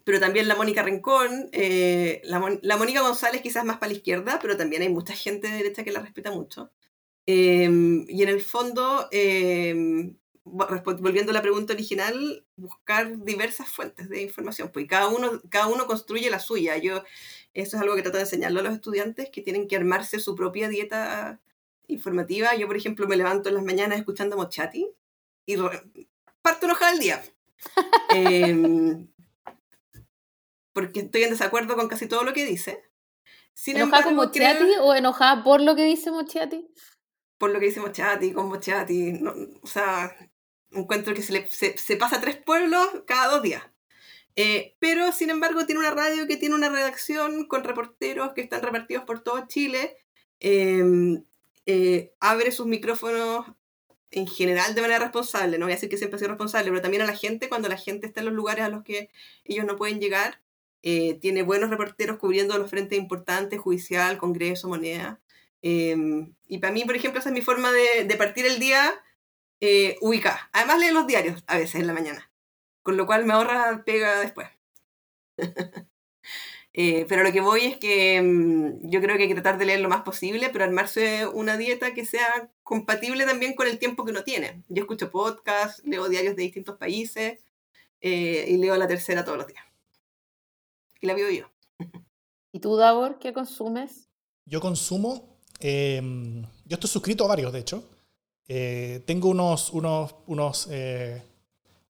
Pero 0.03 0.21
también 0.21 0.47
la 0.47 0.55
Mónica 0.55 0.83
Rincón, 0.83 1.49
eh, 1.51 2.21
la, 2.23 2.39
Mónica 2.77 3.01
González 3.01 3.41
quizás 3.41 3.65
más 3.65 3.77
para 3.77 3.91
la 3.91 3.97
izquierda, 3.97 4.39
pero 4.41 4.55
también 4.55 4.81
hay 4.81 4.87
mucha 4.87 5.13
gente 5.13 5.49
de 5.49 5.57
derecha 5.57 5.83
que 5.83 5.91
la 5.91 5.99
respeta 5.99 6.31
mucho. 6.31 6.71
Em, 7.25 8.05
y 8.07 8.23
en 8.23 8.29
el 8.29 8.39
fondo, 8.39 9.09
em, 9.11 10.15
volviendo 10.51 11.31
a 11.31 11.33
la 11.33 11.41
pregunta 11.41 11.73
original, 11.73 12.45
buscar 12.55 13.23
diversas 13.23 13.67
fuentes 13.67 14.09
de 14.09 14.21
información, 14.21 14.69
pues 14.71 14.87
cada 14.87 15.07
uno, 15.07 15.41
cada 15.49 15.67
uno 15.67 15.87
construye 15.87 16.29
la 16.29 16.39
suya. 16.39 16.77
Yo, 16.77 17.03
eso 17.53 17.75
es 17.75 17.81
algo 17.81 17.95
que 17.95 18.01
trato 18.01 18.17
de 18.17 18.23
enseñarlo 18.23 18.59
a 18.59 18.63
los 18.63 18.73
estudiantes, 18.73 19.29
que 19.29 19.41
tienen 19.41 19.67
que 19.67 19.75
armarse 19.75 20.19
su 20.19 20.35
propia 20.35 20.69
dieta 20.69 21.39
informativa. 21.87 22.55
Yo, 22.55 22.67
por 22.67 22.77
ejemplo, 22.77 23.07
me 23.07 23.17
levanto 23.17 23.49
en 23.49 23.55
las 23.55 23.63
mañanas 23.63 23.99
escuchando 23.99 24.37
Mochati 24.37 24.87
y 25.45 25.57
parto 26.41 26.65
enojada 26.65 26.93
el 26.93 26.99
día. 26.99 27.23
Em, 28.13 29.07
porque 30.73 31.01
estoy 31.01 31.23
en 31.23 31.31
desacuerdo 31.31 31.75
con 31.75 31.87
casi 31.87 32.07
todo 32.07 32.23
lo 32.23 32.33
que 32.33 32.45
dice. 32.45 32.83
Sin 33.53 33.77
¿Enojada 33.77 34.03
con 34.03 34.15
Mochati 34.15 34.65
o 34.81 34.93
enojada 34.93 35.43
por 35.43 35.61
lo 35.61 35.75
que 35.75 35.83
dice 35.83 36.11
Mochati? 36.11 36.67
Por 37.39 37.49
lo 37.49 37.59
que 37.59 37.65
dice 37.65 37.79
Mochati, 37.79 38.31
con 38.31 38.47
Mochati. 38.47 39.19
o 39.61 39.67
sea, 39.67 40.15
encuentro 40.71 41.13
que 41.13 41.21
se, 41.21 41.77
se, 41.77 41.97
pasa 41.97 42.17
a 42.17 42.21
tres 42.21 42.37
pueblos 42.37 42.87
cada 43.05 43.33
dos 43.33 43.41
días. 43.41 43.63
Eh, 44.35 44.75
pero, 44.79 45.11
sin 45.11 45.29
embargo, 45.29 45.65
tiene 45.65 45.79
una 45.79 45.91
radio 45.91 46.27
que 46.27 46.37
tiene 46.37 46.55
una 46.55 46.69
redacción 46.69 47.47
con 47.47 47.63
reporteros 47.63 48.33
que 48.33 48.41
están 48.41 48.61
repartidos 48.61 49.03
por 49.05 49.21
todo 49.23 49.47
Chile. 49.47 49.97
Eh, 50.39 50.83
eh, 51.65 52.13
abre 52.21 52.51
sus 52.51 52.65
micrófonos 52.65 53.45
en 54.11 54.25
general 54.25 54.73
de 54.73 54.81
manera 54.81 54.99
responsable, 54.99 55.57
no 55.57 55.65
voy 55.65 55.73
a 55.73 55.75
decir 55.75 55.89
que 55.89 55.97
siempre 55.97 56.17
sea 56.17 56.29
responsable, 56.29 56.69
pero 56.69 56.81
también 56.81 57.03
a 57.03 57.05
la 57.05 57.15
gente, 57.15 57.49
cuando 57.49 57.67
la 57.67 57.75
gente 57.77 58.07
está 58.07 58.21
en 58.21 58.27
los 58.27 58.35
lugares 58.35 58.63
a 58.63 58.69
los 58.69 58.83
que 58.83 59.09
ellos 59.43 59.65
no 59.65 59.75
pueden 59.75 59.99
llegar, 59.99 60.41
eh, 60.81 61.15
tiene 61.15 61.43
buenos 61.43 61.69
reporteros 61.69 62.17
cubriendo 62.17 62.57
los 62.57 62.69
frentes 62.69 62.97
importantes, 62.97 63.59
judicial, 63.59 64.17
Congreso, 64.17 64.69
moneda. 64.69 65.19
Em, 65.61 66.33
y 66.47 66.59
para 66.59 66.71
mí, 66.71 66.85
por 66.85 66.95
ejemplo, 66.95 67.19
esa 67.19 67.29
es 67.29 67.33
mi 67.33 67.41
forma 67.41 67.69
de, 67.73 68.15
partir 68.17 68.45
el 68.45 68.59
día 68.59 68.93
eh, 69.59 69.97
ubicada. 70.01 70.49
Además, 70.53 70.79
lee 70.79 70.91
los 70.91 71.07
diarios 71.07 71.43
a 71.47 71.57
veces 71.57 71.75
en 71.75 71.87
la 71.87 71.93
mañana, 71.93 72.31
con 72.83 72.97
lo 72.97 73.05
cual 73.05 73.25
me 73.25 73.33
ahorra 73.33 73.83
pega 73.85 74.19
después. 74.19 74.47
Eh, 76.79 77.07
pero 77.09 77.23
lo 77.23 77.31
que 77.31 77.41
voy 77.41 77.61
es 77.61 77.77
que 77.77 78.21
mm, 78.21 78.87
yo 78.87 79.01
creo 79.01 79.17
que 79.17 79.23
hay 79.23 79.27
que 79.27 79.33
tratar 79.33 79.57
de 79.57 79.65
leer 79.65 79.79
lo 79.79 79.89
más 79.89 80.03
posible, 80.03 80.51
pero 80.51 80.63
armarse 80.63 81.25
una 81.25 81.57
dieta 81.57 81.95
que 81.95 82.05
sea 82.05 82.51
compatible 82.61 83.25
también 83.25 83.55
con 83.55 83.65
el 83.65 83.79
tiempo 83.79 84.05
que 84.05 84.11
uno 84.11 84.23
tiene. 84.23 84.61
Yo 84.69 84.83
escucho 84.83 85.09
podcasts, 85.09 85.81
leo 85.85 86.07
diarios 86.07 86.35
de 86.35 86.43
distintos 86.43 86.77
países 86.77 87.43
eh, 87.99 88.45
y 88.47 88.57
leo 88.57 88.77
la 88.77 88.87
tercera 88.87 89.25
todos 89.25 89.39
los 89.39 89.47
días. 89.47 89.63
Y 91.01 91.07
la 91.07 91.15
veo 91.15 91.31
yo. 91.31 91.49
¿Y 92.51 92.59
tú, 92.59 92.75
Davor, 92.75 93.17
qué 93.17 93.33
consumes? 93.33 94.07
Yo 94.45 94.61
consumo, 94.61 95.39
em, 95.59 96.43
yo 96.65 96.75
estoy 96.75 96.91
suscrito 96.91 97.25
a 97.25 97.29
varios, 97.29 97.51
de 97.53 97.59
hecho. 97.59 97.89
Eh, 98.47 99.01
tengo 99.05 99.29
unos, 99.29 99.71
unos, 99.71 100.15
unos 100.25 100.67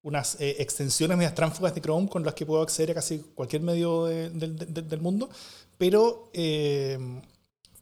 unas 0.08 0.40
eh, 0.40 0.56
extensiones 0.58 1.16
medias 1.16 1.34
tránfugas 1.34 1.74
de 1.74 1.80
Chrome 1.80 2.08
con 2.08 2.24
las 2.24 2.34
que 2.34 2.46
puedo 2.46 2.62
acceder 2.62 2.92
a 2.92 2.94
casi 2.94 3.18
cualquier 3.34 3.62
medio 3.62 4.04
del 4.06 5.00
mundo, 5.00 5.28
pero, 5.76 6.30
eh, 6.32 6.98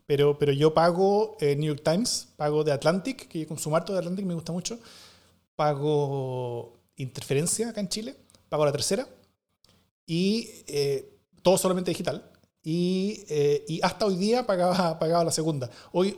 pero, 0.07 0.39
pero 0.39 0.53
yo 0.53 0.73
pago 0.73 1.37
eh, 1.41 1.55
New 1.57 1.69
York 1.69 1.83
Times, 1.85 2.29
pago 2.37 2.65
de 2.65 2.73
Atlantic, 2.73 3.29
que 3.29 3.41
yo 3.41 3.47
consumo 3.47 3.77
harto 3.77 3.93
de 3.93 4.01
Atlantic, 4.01 4.27
me 4.27 4.35
gusta 4.35 4.53
mucho, 4.53 4.79
pago 5.55 6.73
Interferencia 6.97 7.69
acá 7.69 7.81
en 7.81 7.89
Chile, 7.89 8.17
pago 8.49 8.65
la 8.65 8.73
tercera, 8.73 9.07
y 10.07 10.49
todo 11.43 11.59
solamente 11.59 11.91
digital. 11.91 12.31
Y, 12.63 13.25
y, 13.69 13.81
hasta 13.83 14.07
hoy 14.07 14.17
día 14.17 14.47
pagaba, 14.47 14.99
pagaba 14.99 15.25
la 15.25 15.31
segunda. 15.31 15.71
Hoy, 15.93 16.17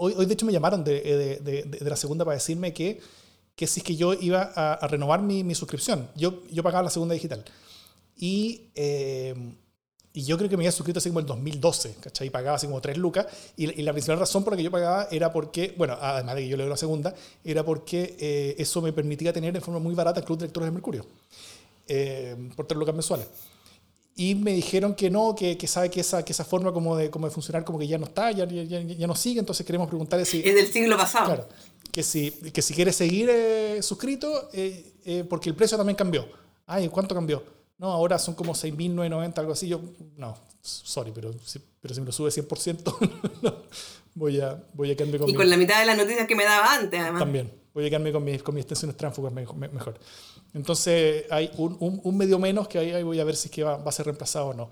hoy, 0.00 0.14
hoy 0.16 0.26
de 0.26 0.32
hecho 0.34 0.46
me 0.46 0.52
llamaron 0.52 0.82
de, 0.82 1.38
de, 1.42 1.62
de 1.62 1.90
la 1.90 1.96
segunda 1.96 2.24
para 2.24 2.34
decirme 2.34 2.72
que 2.72 3.00
que 3.60 3.66
si 3.66 3.80
es 3.80 3.84
que 3.84 3.94
yo 3.94 4.14
iba 4.14 4.52
a, 4.54 4.86
renovar 4.88 5.20
mi, 5.20 5.44
mi, 5.44 5.54
suscripción. 5.54 6.08
Yo, 6.16 6.44
yo 6.50 6.62
pagaba 6.62 6.84
la 6.84 6.88
segunda 6.88 7.12
digital. 7.12 7.44
Y, 8.16 8.70
eh, 8.74 9.34
y 10.14 10.24
yo 10.24 10.38
creo 10.38 10.48
que 10.48 10.56
me 10.56 10.62
había 10.62 10.72
suscrito 10.72 10.98
así 10.98 11.10
como 11.10 11.20
en 11.20 11.26
2012, 11.26 11.96
¿cachai? 12.00 12.28
Y 12.28 12.30
pagaba 12.30 12.56
así 12.56 12.66
como 12.66 12.80
3 12.80 12.96
lucas. 12.96 13.26
Y, 13.58 13.82
la 13.82 13.92
principal 13.92 14.18
razón 14.18 14.44
por 14.44 14.54
la 14.54 14.56
que 14.56 14.62
yo 14.62 14.70
pagaba 14.70 15.08
era 15.10 15.30
porque, 15.30 15.74
bueno, 15.76 15.98
además 16.00 16.36
de 16.36 16.40
que 16.40 16.48
yo 16.48 16.56
leo 16.56 16.70
la 16.70 16.78
segunda, 16.78 17.14
era 17.44 17.62
porque 17.62 18.16
eh, 18.18 18.54
eso 18.56 18.80
me 18.80 18.94
permitía 18.94 19.30
tener 19.30 19.52
de 19.52 19.60
forma 19.60 19.78
muy 19.78 19.94
barata 19.94 20.20
el 20.20 20.24
Club 20.24 20.38
de 20.38 20.46
Lectores 20.46 20.66
de 20.68 20.72
Mercurio. 20.72 21.04
Eh, 21.86 22.50
por 22.56 22.66
3 22.66 22.78
lucas 22.78 22.94
mensuales. 22.94 23.26
Y 24.20 24.34
me 24.34 24.52
dijeron 24.52 24.94
que 24.94 25.08
no, 25.08 25.34
que, 25.34 25.56
que 25.56 25.66
sabe 25.66 25.88
que 25.88 26.00
esa, 26.00 26.22
que 26.22 26.32
esa 26.32 26.44
forma 26.44 26.74
como 26.74 26.94
de, 26.94 27.08
como 27.08 27.26
de 27.26 27.32
funcionar 27.32 27.64
como 27.64 27.78
que 27.78 27.86
ya 27.86 27.96
no 27.96 28.04
está, 28.04 28.30
ya, 28.30 28.44
ya, 28.44 28.64
ya, 28.64 29.06
no 29.06 29.14
sigue, 29.14 29.40
entonces 29.40 29.64
queremos 29.64 29.88
preguntarle 29.88 30.26
si... 30.26 30.42
Es 30.46 30.54
del 30.54 30.70
siglo 30.70 30.98
pasado. 30.98 31.24
Claro, 31.24 31.48
que 31.90 32.02
si, 32.02 32.30
que 32.30 32.60
si 32.60 32.74
quieres 32.74 32.96
seguir 32.96 33.30
eh, 33.30 33.78
suscrito, 33.80 34.50
eh, 34.52 34.92
eh, 35.06 35.24
porque 35.26 35.48
el 35.48 35.54
precio 35.54 35.78
también 35.78 35.96
cambió. 35.96 36.28
Ay, 36.66 36.90
¿cuánto 36.90 37.14
cambió? 37.14 37.42
No, 37.78 37.90
ahora 37.92 38.18
son 38.18 38.34
como 38.34 38.52
6.990, 38.52 39.38
algo 39.38 39.52
así. 39.52 39.68
Yo, 39.68 39.80
no, 40.18 40.36
sorry, 40.60 41.12
pero, 41.14 41.34
pero 41.80 41.94
si 41.94 42.00
me 42.00 42.06
lo 42.06 42.12
sube 42.12 42.28
100%, 42.28 43.54
voy, 44.16 44.38
a, 44.38 44.62
voy 44.74 44.90
a 44.90 44.96
quedarme 44.96 45.18
con... 45.18 45.30
Y 45.30 45.34
con 45.34 45.48
la 45.48 45.56
mitad 45.56 45.80
de 45.80 45.86
las 45.86 45.96
noticias 45.96 46.26
que 46.26 46.36
me 46.36 46.44
daba 46.44 46.74
antes, 46.74 47.00
además. 47.00 47.20
También, 47.20 47.50
voy 47.72 47.86
a 47.86 47.88
quedarme 47.88 48.12
con 48.12 48.22
mis, 48.22 48.42
con 48.42 48.54
mis 48.54 48.64
extensiones 48.64 48.98
tránsfugas 48.98 49.32
mejor. 49.32 49.98
Entonces, 50.54 51.26
hay 51.30 51.50
un, 51.56 51.76
un, 51.80 52.00
un, 52.02 52.16
medio 52.16 52.38
menos 52.38 52.68
que 52.68 52.78
ahí, 52.78 53.02
voy 53.02 53.20
a 53.20 53.24
ver 53.24 53.36
si 53.36 53.48
es 53.48 53.54
que 53.54 53.62
va, 53.62 53.76
va 53.76 53.88
a 53.88 53.92
ser 53.92 54.06
reemplazado 54.06 54.48
o 54.48 54.54
no. 54.54 54.70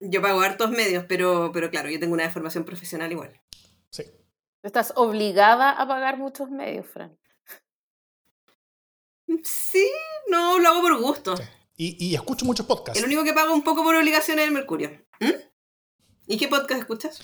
yo 0.00 0.22
pago 0.22 0.40
hartos 0.40 0.70
medios, 0.70 1.04
pero, 1.08 1.50
pero 1.52 1.70
claro, 1.70 1.88
yo 1.90 2.00
tengo 2.00 2.14
una 2.14 2.30
formación 2.30 2.64
profesional 2.64 3.12
igual. 3.12 3.40
Sí. 3.90 4.04
Estás 4.62 4.92
obligada 4.96 5.70
a 5.70 5.86
pagar 5.86 6.18
muchos 6.18 6.50
medios, 6.50 6.86
Fran. 6.86 7.16
Sí, 9.42 9.88
no, 10.28 10.58
lo 10.58 10.68
hago 10.68 10.82
por 10.82 11.00
gusto. 11.00 11.34
Y, 11.76 12.14
escucho 12.14 12.44
muchos 12.44 12.66
podcasts. 12.66 12.98
El 12.98 13.06
único 13.06 13.24
que 13.24 13.32
pago 13.32 13.52
un 13.52 13.64
poco 13.64 13.82
por 13.82 13.96
obligación 13.96 14.38
es 14.38 14.46
el 14.46 14.52
Mercurio. 14.52 14.90
¿Mm? 15.20 15.32
¿Y 16.28 16.38
qué 16.38 16.48
podcast 16.48 16.80
escuchas? 16.80 17.20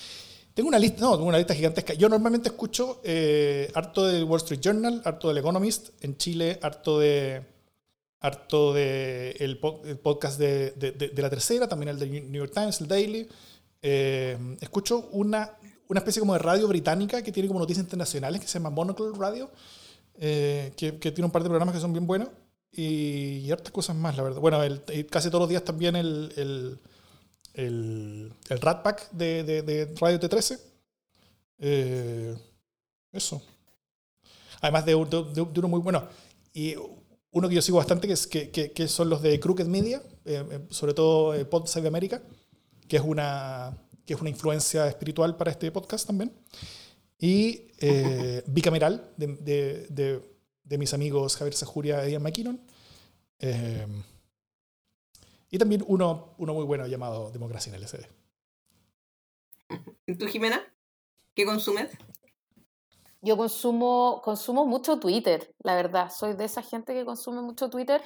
Tengo 0.55 0.69
una 0.69 0.79
lista, 0.79 1.03
no, 1.03 1.13
tengo 1.13 1.29
una 1.29 1.39
lista 1.39 1.55
gigantesca. 1.55 1.95
Yo 1.95 2.09
normalmente 2.09 2.49
escucho 2.49 3.01
eh, 3.05 3.71
harto 3.75 4.07
del 4.07 4.25
Wall 4.25 4.39
Street 4.39 4.61
Journal, 4.61 5.03
harto 5.05 5.29
del 5.29 5.39
Economist, 5.39 5.91
en 6.01 6.17
Chile, 6.17 6.59
harto 6.63 6.99
de 6.99 7.43
harto 8.23 8.75
de 8.75 9.31
el, 9.41 9.59
podcast 9.59 10.39
de, 10.39 11.13
la 11.17 11.31
tercera, 11.31 11.67
también 11.67 11.89
el 11.89 11.99
de 11.99 12.07
New 12.07 12.43
York 12.43 12.53
Times, 12.53 12.81
el 12.81 12.89
Daily. 12.89 13.29
Eh, 13.83 14.37
escucho 14.61 15.09
una 15.13 15.57
una 15.91 15.99
especie 15.99 16.21
como 16.21 16.33
de 16.35 16.39
radio 16.39 16.69
británica 16.69 17.21
que 17.21 17.33
tiene 17.33 17.49
como 17.49 17.59
noticias 17.59 17.85
internacionales 17.85 18.41
que 18.41 18.47
se 18.47 18.55
llama 18.55 18.71
Monocle 18.71 19.11
Radio, 19.19 19.51
eh, 20.19 20.73
que, 20.77 20.93
tiene 20.93 21.25
un 21.25 21.33
par 21.33 21.43
de 21.43 21.49
programas 21.49 21.75
que 21.75 21.81
son 21.81 21.93
bien 21.93 22.07
buenos 22.07 22.29
y, 22.71 23.51
y 23.51 23.55
cosas 23.73 23.97
más, 23.97 24.17
la 24.17 24.23
verdad. 24.23 24.41
Bueno, 24.41 24.61
casi 25.11 25.29
todos 25.29 25.43
los 25.43 25.49
días 25.49 25.65
también 25.65 25.97
el, 25.97 26.79
el, 27.67 28.33
el 28.49 28.61
Rat 28.61 28.83
Pack 28.83 29.11
de, 29.13 29.45
de, 29.45 29.63
de 29.63 29.95
Radio 30.01 30.19
T13. 30.19 30.59
Eh, 31.59 32.35
eso. 33.13 33.43
Además 34.61 34.85
de, 34.85 34.93
de, 34.93 35.41
uno 35.41 35.69
muy 35.69 35.81
bueno. 35.81 36.07
Y 36.53 36.75
uno 37.33 37.49
que 37.49 37.55
yo 37.55 37.63
sigo 37.63 37.79
bastante, 37.79 38.07
que, 38.07 38.15
es, 38.15 38.27
que, 38.27 38.51
que, 38.51 38.89
son 38.89 39.09
los 39.09 39.23
de 39.23 39.39
Crooked 39.39 39.67
Media, 39.67 40.03
eh, 40.25 40.67
sobre 40.71 40.95
todo 40.95 41.35
eh, 41.35 41.45
Pod 41.45 41.67
Side 41.67 41.87
America, 41.87 42.23
que 42.89 42.97
es 42.97 43.03
una 43.03 43.77
que 44.05 44.15
es 44.15 44.21
una 44.21 44.31
influencia 44.31 44.89
espiritual 44.89 45.37
para 45.37 45.53
este 45.53 45.71
podcast 45.71 46.07
también. 46.07 46.33
Y 47.19 47.69
eh, 47.79 48.43
Bicameral, 48.47 49.09
de, 49.17 49.27
de, 49.37 49.87
de, 49.89 50.23
de, 50.65 50.79
mis 50.79 50.93
amigos 50.95 51.37
Javier 51.37 51.55
Sajuria 51.55 52.09
y 52.09 52.13
Ian 52.13 52.23
McKinnon. 52.23 52.61
Y 55.51 55.59
también 55.59 55.85
uno, 55.87 56.35
uno 56.39 56.55
muy 56.55 56.65
bueno 56.65 56.87
llamado 56.87 57.31
Democracia 57.31 57.75
en 57.75 57.83
LCD. 57.83 58.07
¿Y 60.07 60.15
tú, 60.15 60.27
Jimena? 60.27 60.63
¿Qué 61.35 61.45
consumes? 61.45 61.91
Yo 63.23 63.37
consumo, 63.37 64.23
consumo 64.25 64.65
mucho 64.65 64.99
Twitter, 64.99 65.55
la 65.63 65.75
verdad. 65.75 66.11
Soy 66.11 66.35
de 66.35 66.45
esa 66.45 66.63
gente 66.63 66.95
que 66.95 67.05
consume 67.05 67.43
mucho 67.43 67.69
Twitter. 67.69 68.01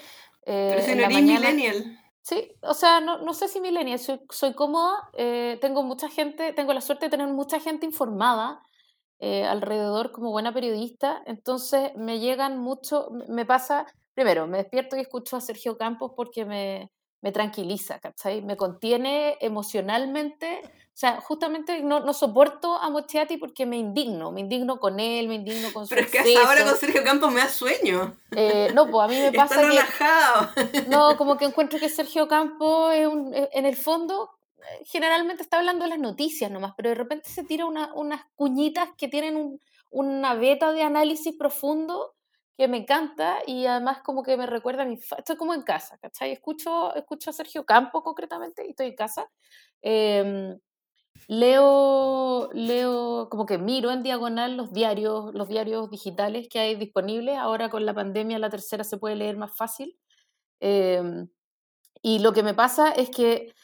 Eh, 0.44 0.68
Pero 0.70 0.82
si 0.82 0.94
no 0.94 1.04
eres 1.04 1.22
millennial. 1.22 2.00
Sí, 2.24 2.52
o 2.62 2.72
sea, 2.72 3.00
no, 3.00 3.18
no 3.18 3.34
sé 3.34 3.48
si 3.48 3.60
millennial, 3.60 3.98
soy, 3.98 4.18
soy 4.30 4.54
cómoda, 4.54 5.10
eh, 5.12 5.58
tengo 5.60 5.82
mucha 5.82 6.08
gente, 6.08 6.54
tengo 6.54 6.72
la 6.72 6.80
suerte 6.80 7.06
de 7.06 7.10
tener 7.10 7.28
mucha 7.28 7.60
gente 7.60 7.84
informada 7.84 8.62
eh, 9.18 9.44
alrededor 9.44 10.10
como 10.10 10.30
buena 10.30 10.54
periodista, 10.54 11.22
entonces 11.26 11.94
me 11.96 12.20
llegan 12.20 12.58
mucho, 12.58 13.10
me 13.28 13.44
pasa, 13.44 13.84
primero, 14.14 14.46
me 14.46 14.56
despierto 14.56 14.96
y 14.96 15.00
escucho 15.00 15.36
a 15.36 15.42
Sergio 15.42 15.76
Campos 15.76 16.12
porque 16.16 16.46
me, 16.46 16.90
me 17.24 17.32
tranquiliza, 17.32 17.98
¿cachai? 18.00 18.42
Me 18.42 18.58
contiene 18.58 19.38
emocionalmente 19.40 20.60
o 20.62 20.96
sea, 20.96 21.20
justamente 21.20 21.82
no, 21.82 21.98
no 21.98 22.14
soporto 22.14 22.76
a 22.76 22.88
Mochiati 22.88 23.36
porque 23.36 23.66
me 23.66 23.76
indigno, 23.76 24.30
me 24.30 24.42
indigno 24.42 24.78
con 24.78 25.00
él, 25.00 25.26
me 25.26 25.34
indigno 25.34 25.72
con 25.72 25.86
su 25.86 25.90
Pero 25.92 26.02
es 26.02 26.12
que 26.12 26.20
hasta 26.20 26.46
ahora 26.46 26.64
con 26.64 26.76
Sergio 26.76 27.02
Campos 27.02 27.32
me 27.32 27.40
da 27.40 27.48
sueño. 27.48 28.16
Eh, 28.30 28.70
no, 28.74 28.88
pues 28.88 29.04
a 29.04 29.08
mí 29.08 29.18
me 29.18 29.32
pasa 29.36 29.56
Está 29.56 29.66
relajado. 29.66 30.50
No, 30.88 31.16
como 31.16 31.36
que 31.36 31.46
encuentro 31.46 31.80
que 31.80 31.88
Sergio 31.88 32.28
Campos 32.28 32.94
es 32.94 33.08
un, 33.08 33.34
eh, 33.34 33.48
en 33.54 33.66
el 33.66 33.74
fondo 33.74 34.30
eh, 34.58 34.84
generalmente 34.84 35.42
está 35.42 35.58
hablando 35.58 35.82
de 35.82 35.90
las 35.90 35.98
noticias 35.98 36.48
nomás, 36.48 36.74
pero 36.76 36.90
de 36.90 36.94
repente 36.94 37.28
se 37.28 37.42
tira 37.42 37.66
una, 37.66 37.92
unas 37.94 38.20
cuñitas 38.36 38.90
que 38.96 39.08
tienen 39.08 39.34
un, 39.34 39.60
una 39.90 40.34
beta 40.34 40.70
de 40.70 40.82
análisis 40.82 41.34
profundo 41.36 42.13
que 42.56 42.68
me 42.68 42.78
encanta 42.78 43.38
y 43.46 43.66
además 43.66 44.00
como 44.02 44.22
que 44.22 44.36
me 44.36 44.46
recuerda 44.46 44.82
a 44.84 44.86
mi... 44.86 44.94
Estoy 44.94 45.36
como 45.36 45.54
en 45.54 45.62
casa, 45.62 45.98
¿cachai? 45.98 46.32
Escucho, 46.32 46.94
escucho 46.94 47.30
a 47.30 47.32
Sergio 47.32 47.64
Campos 47.64 48.02
concretamente 48.02 48.66
y 48.66 48.70
estoy 48.70 48.88
en 48.88 48.96
casa. 48.96 49.30
Eh, 49.82 50.56
Leo, 51.28 52.50
leo, 52.52 53.28
como 53.30 53.46
que 53.46 53.56
miro 53.56 53.90
en 53.90 54.02
diagonal 54.02 54.56
los 54.56 54.72
diarios, 54.72 55.32
los 55.34 55.48
diarios 55.48 55.90
digitales 55.90 56.48
que 56.48 56.58
hay 56.60 56.74
disponibles. 56.74 57.38
Ahora 57.38 57.70
con 57.70 57.86
la 57.86 57.94
pandemia 57.94 58.38
la 58.38 58.50
tercera 58.50 58.84
se 58.84 58.98
puede 58.98 59.16
leer 59.16 59.36
más 59.36 59.56
fácil. 59.56 59.98
Eh, 60.60 61.26
y 62.02 62.18
lo 62.18 62.32
que 62.34 62.42
me 62.42 62.54
pasa 62.54 62.90
es 62.90 63.10
que 63.10 63.54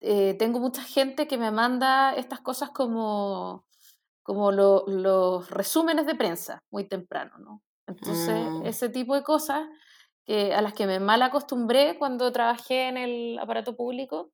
eh, 0.00 0.34
tengo 0.38 0.58
mucha 0.58 0.82
gente 0.82 1.28
que 1.28 1.38
me 1.38 1.52
manda 1.52 2.14
estas 2.16 2.40
cosas 2.40 2.70
como, 2.70 3.64
como 4.22 4.50
lo, 4.50 4.84
los 4.88 5.50
resúmenes 5.50 6.06
de 6.06 6.16
prensa 6.16 6.64
muy 6.70 6.84
temprano, 6.88 7.38
¿no? 7.38 7.62
Entonces, 7.86 8.50
mm. 8.50 8.66
ese 8.66 8.88
tipo 8.88 9.14
de 9.14 9.22
cosas 9.22 9.68
que, 10.24 10.54
a 10.54 10.62
las 10.62 10.72
que 10.72 10.86
me 10.86 11.00
mal 11.00 11.22
acostumbré 11.22 11.98
cuando 11.98 12.32
trabajé 12.32 12.88
en 12.88 12.96
el 12.96 13.38
aparato 13.38 13.76
público, 13.76 14.30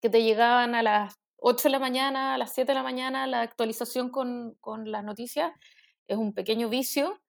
que 0.00 0.10
te 0.10 0.22
llegaban 0.22 0.74
a 0.74 0.82
las 0.82 1.18
8 1.38 1.64
de 1.64 1.70
la 1.70 1.78
mañana, 1.78 2.34
a 2.34 2.38
las 2.38 2.54
7 2.54 2.72
de 2.72 2.74
la 2.74 2.82
mañana, 2.82 3.26
la 3.26 3.40
actualización 3.40 4.10
con, 4.10 4.54
con 4.60 4.90
las 4.90 5.04
noticias 5.04 5.52
es 6.06 6.16
un 6.16 6.32
pequeño 6.32 6.68
vicio. 6.68 7.20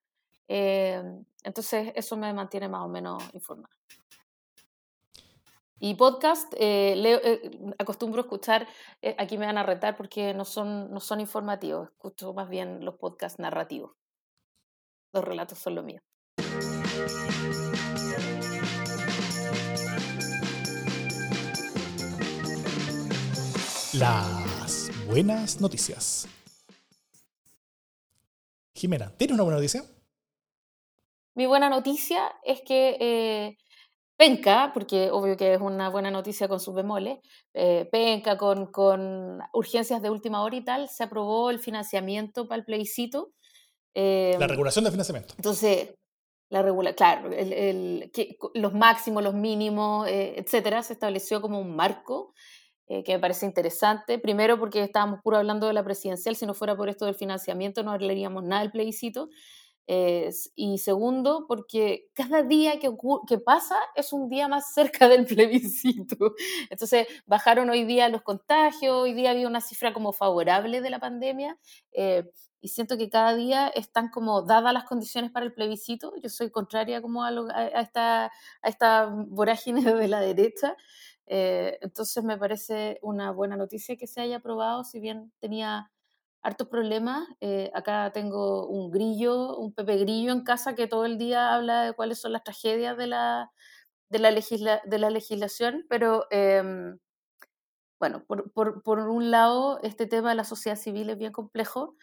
Eh, 0.48 1.02
entonces, 1.44 1.92
eso 1.96 2.18
me 2.18 2.34
mantiene 2.34 2.68
más 2.68 2.82
o 2.82 2.88
menos 2.88 3.24
informada. 3.34 3.76
Y 5.80 5.96
podcast, 5.96 6.54
eh, 6.58 6.96
leo, 6.96 7.20
eh, 7.24 7.52
acostumbro 7.78 8.22
a 8.22 8.24
escuchar, 8.24 8.68
eh, 9.02 9.16
aquí 9.20 9.38
me 9.38 9.46
van 9.46 9.58
a 9.58 9.64
retar 9.64 9.98
porque 9.98 10.34
no 10.34 10.46
son, 10.46 10.90
no 10.92 11.00
son 11.02 11.20
informativos, 11.20 11.90
escucho 11.90 12.34
más 12.34 12.50
bien 12.50 12.84
los 12.86 12.96
podcasts 12.96 13.40
narrativos. 13.40 13.92
Los 15.16 15.24
relatos 15.24 15.60
son 15.60 15.76
lo 15.76 15.82
mío. 15.82 16.02
Las 23.94 24.92
buenas 25.08 25.62
noticias. 25.62 26.28
Jimena, 28.76 29.10
¿tienes 29.16 29.36
una 29.36 29.44
buena 29.44 29.56
noticia? 29.56 29.86
Mi 31.34 31.46
buena 31.46 31.70
noticia 31.70 32.34
es 32.44 32.60
que 32.68 32.98
eh, 33.00 33.58
Penca, 34.18 34.72
porque 34.74 35.12
obvio 35.12 35.38
que 35.38 35.54
es 35.54 35.62
una 35.62 35.88
buena 35.88 36.12
noticia 36.12 36.50
con 36.50 36.60
sus 36.60 36.76
bemoles, 36.76 37.20
eh, 37.54 37.88
Penca 37.90 38.38
con, 38.38 38.70
con, 38.70 39.40
urgencias 39.54 40.02
de 40.02 40.10
última 40.10 40.42
hora 40.44 40.58
y 40.58 40.66
tal, 40.66 40.90
se 40.90 41.06
aprobó 41.06 41.50
el 41.52 41.60
financiamiento 41.60 42.50
para 42.50 42.60
el 42.60 42.66
plebiscito. 42.66 43.32
Eh, 43.96 44.36
la 44.38 44.48
regulación 44.48 44.84
del 44.84 44.92
financiamiento. 44.92 45.34
Entonces, 45.38 45.96
la 46.50 46.62
regula 46.62 46.94
claro, 46.94 47.32
el, 47.32 47.54
el, 47.54 48.12
que, 48.14 48.38
los 48.54 48.74
máximos, 48.74 49.24
los 49.24 49.34
mínimos, 49.34 50.08
eh, 50.08 50.36
etcétera, 50.38 50.84
se 50.84 50.94
estableció 50.94 51.42
como 51.42 51.60
un 51.60 51.76
marco 51.76 52.34
eh, 52.88 53.04
que 53.04 53.14
me 53.14 53.20
parece 53.20 53.48
interesante. 53.48 54.20
Primero 54.20 54.60
porque 54.60 54.84
estábamos 54.84 55.22
puro 55.24 55.38
hablando 55.38 55.66
de 55.66 55.74
la 55.74 55.84
presidencial, 55.84 56.36
si 56.36 56.46
no 56.46 56.54
fuera 56.54 56.76
por 56.78 56.88
esto 56.88 57.06
del 57.06 57.16
financiamiento 57.16 57.82
no 57.84 57.92
hablaríamos 57.92 58.44
nada 58.44 58.62
del 58.62 58.72
plebiscito. 58.72 59.30
Eh, 59.88 60.32
y 60.56 60.80
segundo, 60.80 61.46
porque 61.48 62.08
cada 62.14 62.42
día 62.42 62.80
que, 62.80 62.90
que, 63.28 63.38
pasa 63.38 63.76
es 63.96 64.14
un 64.14 64.30
día 64.30 64.48
más 64.48 64.74
cerca 64.74 65.08
del 65.08 65.26
plebiscito. 65.26 66.36
Entonces, 66.70 67.08
bajaron 67.26 67.70
hoy 67.70 67.86
día 67.86 68.10
los 68.10 68.22
contagios, 68.24 68.96
hoy 68.96 69.14
día 69.14 69.32
había 69.32 69.48
una 69.48 69.62
cifra 69.62 69.94
como 69.94 70.12
favorable 70.12 70.82
de 70.82 70.90
la 70.90 71.00
pandemia. 71.00 71.58
Eh, 71.92 72.24
y 72.62 72.70
siento 72.70 72.98
que 72.98 73.10
cada 73.10 73.36
día 73.36 73.68
están 73.68 74.10
como 74.10 74.42
dadas 74.42 74.74
las 74.74 74.86
condiciones 74.86 75.32
para 75.32 75.46
el 75.46 75.54
plebiscito. 75.54 76.14
Yo 76.22 76.30
soy 76.30 76.50
contraria 76.50 77.02
como 77.02 77.24
a, 77.24 77.32
lo, 77.32 77.48
a, 77.50 77.68
esta, 77.68 78.26
a 78.26 78.70
esta 78.70 79.06
vorágine 79.06 79.82
de 79.94 80.08
la 80.08 80.20
derecha. 80.20 80.76
Eh, 81.28 81.78
entonces 81.82 82.24
me 82.24 82.38
parece 82.38 83.00
una 83.02 83.32
buena 83.32 83.58
noticia 83.58 83.98
que 83.98 84.08
se 84.08 84.22
haya 84.22 84.38
aprobado, 84.38 84.84
si 84.84 85.00
bien 85.00 85.32
tenía 85.40 85.92
hartos 86.42 86.68
problemas. 86.68 87.28
Eh, 87.42 87.72
acá 87.74 88.12
tengo 88.14 88.68
un 88.68 88.92
grillo, 88.92 89.58
un 89.58 89.74
Pepe 89.74 89.98
Grillo 89.98 90.32
en 90.32 90.44
casa 90.44 90.76
que 90.76 90.88
todo 90.88 91.06
el 91.06 91.18
día 91.18 91.54
habla 91.56 91.84
de 91.84 91.94
cuáles 91.94 92.20
son 92.20 92.34
las 92.34 92.44
tragedias 92.44 92.98
de 92.98 93.08
la, 93.08 93.52
de 94.10 94.20
la, 94.20 94.32
legisla, 94.32 94.82
de 94.86 95.00
la 95.00 95.10
legislación, 95.10 95.86
pero 95.90 96.26
eh, 96.32 96.64
bueno, 98.00 98.24
por, 98.26 98.52
por, 98.52 98.84
por, 98.84 99.00
un 99.00 99.32
lado, 99.32 99.80
este 99.82 100.06
tema 100.06 100.30
de 100.30 100.36
la 100.36 100.44
sociedad 100.44 100.78
civil 100.78 101.10
es 101.10 101.18
bien 101.18 101.32
complejo, 101.32 101.96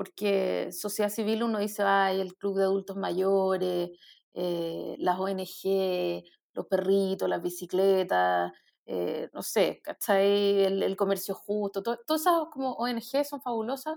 porque 0.00 0.72
sociedad 0.72 1.10
civil 1.10 1.42
uno 1.42 1.58
dice, 1.58 1.82
ay, 1.82 2.22
el 2.22 2.34
club 2.34 2.56
de 2.56 2.62
adultos 2.62 2.96
mayores, 2.96 3.90
eh, 4.32 4.96
las 4.98 5.18
ONG, 5.18 6.24
los 6.54 6.66
perritos, 6.68 7.28
las 7.28 7.42
bicicletas, 7.42 8.50
eh, 8.86 9.28
no 9.34 9.42
sé, 9.42 9.82
¿cachai? 9.84 10.64
El, 10.64 10.82
el 10.82 10.96
comercio 10.96 11.34
justo, 11.34 11.82
to, 11.82 11.98
todas 12.06 12.22
esas 12.22 12.44
como 12.50 12.72
ONG 12.76 13.26
son 13.28 13.42
fabulosas, 13.42 13.94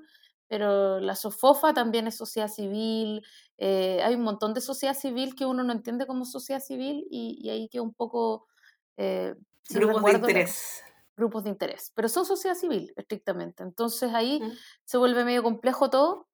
pero 0.50 1.00
la 1.00 1.16
SOFOFA 1.16 1.74
también 1.74 2.06
es 2.08 2.18
sociedad 2.18 2.50
civil, 2.50 3.26
eh, 3.58 4.02
hay 4.04 4.16
un 4.16 4.24
montón 4.24 4.54
de 4.54 4.60
sociedad 4.60 4.96
civil 4.96 5.36
que 5.36 5.46
uno 5.46 5.64
no 5.64 5.72
entiende 5.72 6.06
como 6.06 6.26
sociedad 6.26 6.60
civil 6.60 7.08
y, 7.10 7.40
y 7.40 7.50
ahí 7.50 7.70
que 7.70 7.80
un 7.80 7.94
poco... 7.94 8.48
Eh, 8.98 9.36
grupos 9.70 10.04
de 10.04 10.12
interés. 10.12 10.84
Grupos 11.16 11.44
de 11.44 11.50
interés, 11.50 11.92
pero 11.96 12.10
son 12.10 12.26
sociedad 12.26 12.56
civil 12.56 12.94
estrictamente, 12.96 13.64
entonces 13.64 14.14
ahí 14.14 14.42
mm. 14.42 14.52
se 14.86 14.98
vuelve 14.98 15.26
medio 15.26 15.44
complejo 15.44 15.90
todo 15.90 16.28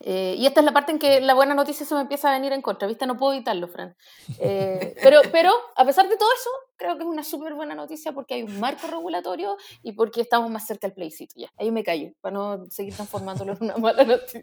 eh, 0.00 0.34
y 0.36 0.46
esta 0.46 0.60
es 0.60 0.66
la 0.66 0.72
parte 0.72 0.92
en 0.92 0.98
que 0.98 1.20
la 1.20 1.34
buena 1.34 1.54
noticia 1.54 1.86
se 1.86 1.94
me 1.94 2.00
empieza 2.00 2.28
a 2.28 2.32
venir 2.32 2.52
en 2.52 2.62
contra, 2.62 2.88
¿viste? 2.88 3.06
No 3.06 3.16
puedo 3.16 3.32
evitarlo, 3.32 3.68
Fran. 3.68 3.96
Eh, 4.40 4.94
pero, 5.02 5.20
pero, 5.30 5.52
a 5.76 5.84
pesar 5.84 6.08
de 6.08 6.16
todo 6.16 6.28
eso, 6.32 6.50
creo 6.76 6.96
que 6.96 7.04
es 7.04 7.08
una 7.08 7.22
súper 7.22 7.54
buena 7.54 7.74
noticia 7.74 8.12
porque 8.12 8.34
hay 8.34 8.42
un 8.42 8.58
marco 8.58 8.86
regulatorio 8.88 9.56
y 9.82 9.92
porque 9.92 10.22
estamos 10.22 10.50
más 10.50 10.66
cerca 10.66 10.86
del 10.88 10.94
plebiscito. 10.94 11.34
Ya, 11.36 11.48
ahí 11.56 11.70
me 11.70 11.84
callo, 11.84 12.12
para 12.20 12.34
no 12.34 12.66
seguir 12.70 12.94
transformándolo 12.94 13.52
en 13.52 13.58
una 13.62 13.76
mala 13.76 14.04
noticia. 14.04 14.42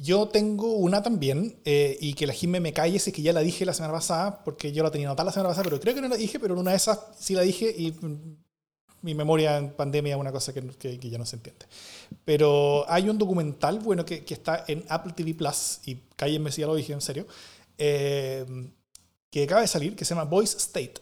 Yo 0.00 0.28
tengo 0.28 0.74
una 0.74 1.02
también, 1.02 1.60
eh, 1.64 1.98
y 2.00 2.14
que 2.14 2.26
la 2.26 2.32
Jimé 2.32 2.60
me 2.60 2.72
calle 2.72 3.00
si 3.00 3.10
es 3.10 3.16
que 3.16 3.22
ya 3.22 3.32
la 3.32 3.40
dije 3.40 3.66
la 3.66 3.74
semana 3.74 3.94
pasada, 3.94 4.44
porque 4.44 4.72
yo 4.72 4.84
la 4.84 4.92
tenía 4.92 5.08
anotada 5.08 5.26
la 5.26 5.32
semana 5.32 5.48
pasada, 5.48 5.64
pero 5.64 5.80
creo 5.80 5.94
que 5.94 6.00
no 6.00 6.08
la 6.08 6.16
dije, 6.16 6.38
pero 6.38 6.54
en 6.54 6.60
una 6.60 6.70
de 6.70 6.76
esas 6.76 7.00
sí 7.18 7.34
la 7.34 7.42
dije 7.42 7.74
y 7.76 7.92
mi 9.02 9.14
memoria 9.14 9.58
en 9.58 9.70
pandemia 9.70 10.14
es 10.14 10.20
una 10.20 10.30
cosa 10.32 10.52
que, 10.52 10.62
que, 10.62 11.10
ya 11.10 11.18
no 11.18 11.26
se 11.26 11.36
entiende. 11.36 11.66
Pero 12.24 12.84
hay 12.88 13.08
un 13.08 13.18
documental, 13.18 13.80
bueno, 13.80 14.04
que, 14.04 14.24
que 14.24 14.34
está 14.34 14.64
en 14.68 14.84
Apple 14.88 15.14
TV 15.16 15.34
Plus, 15.34 15.80
y 15.86 15.96
cállenme 16.16 16.52
si 16.52 16.60
ya 16.60 16.68
lo 16.68 16.76
dije 16.76 16.92
en 16.92 17.00
serio, 17.00 17.26
eh, 17.76 18.44
que 19.30 19.44
acaba 19.44 19.60
de 19.60 19.68
salir, 19.68 19.94
que 19.94 20.04
se 20.04 20.14
llama 20.14 20.30
Voice 20.30 20.56
State. 20.56 20.94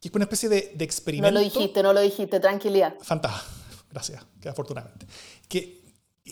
Que 0.00 0.08
es 0.08 0.14
una 0.14 0.24
especie 0.24 0.48
de, 0.48 0.72
de 0.74 0.84
experimento. 0.84 1.32
No 1.32 1.40
lo 1.40 1.44
dijiste, 1.44 1.82
no 1.82 1.92
lo 1.92 2.00
dijiste, 2.00 2.40
tranquilidad. 2.40 2.94
Fantástico, 3.02 3.46
gracias, 3.90 4.24
que 4.40 4.48
afortunadamente. 4.48 5.06
Que 5.48 5.79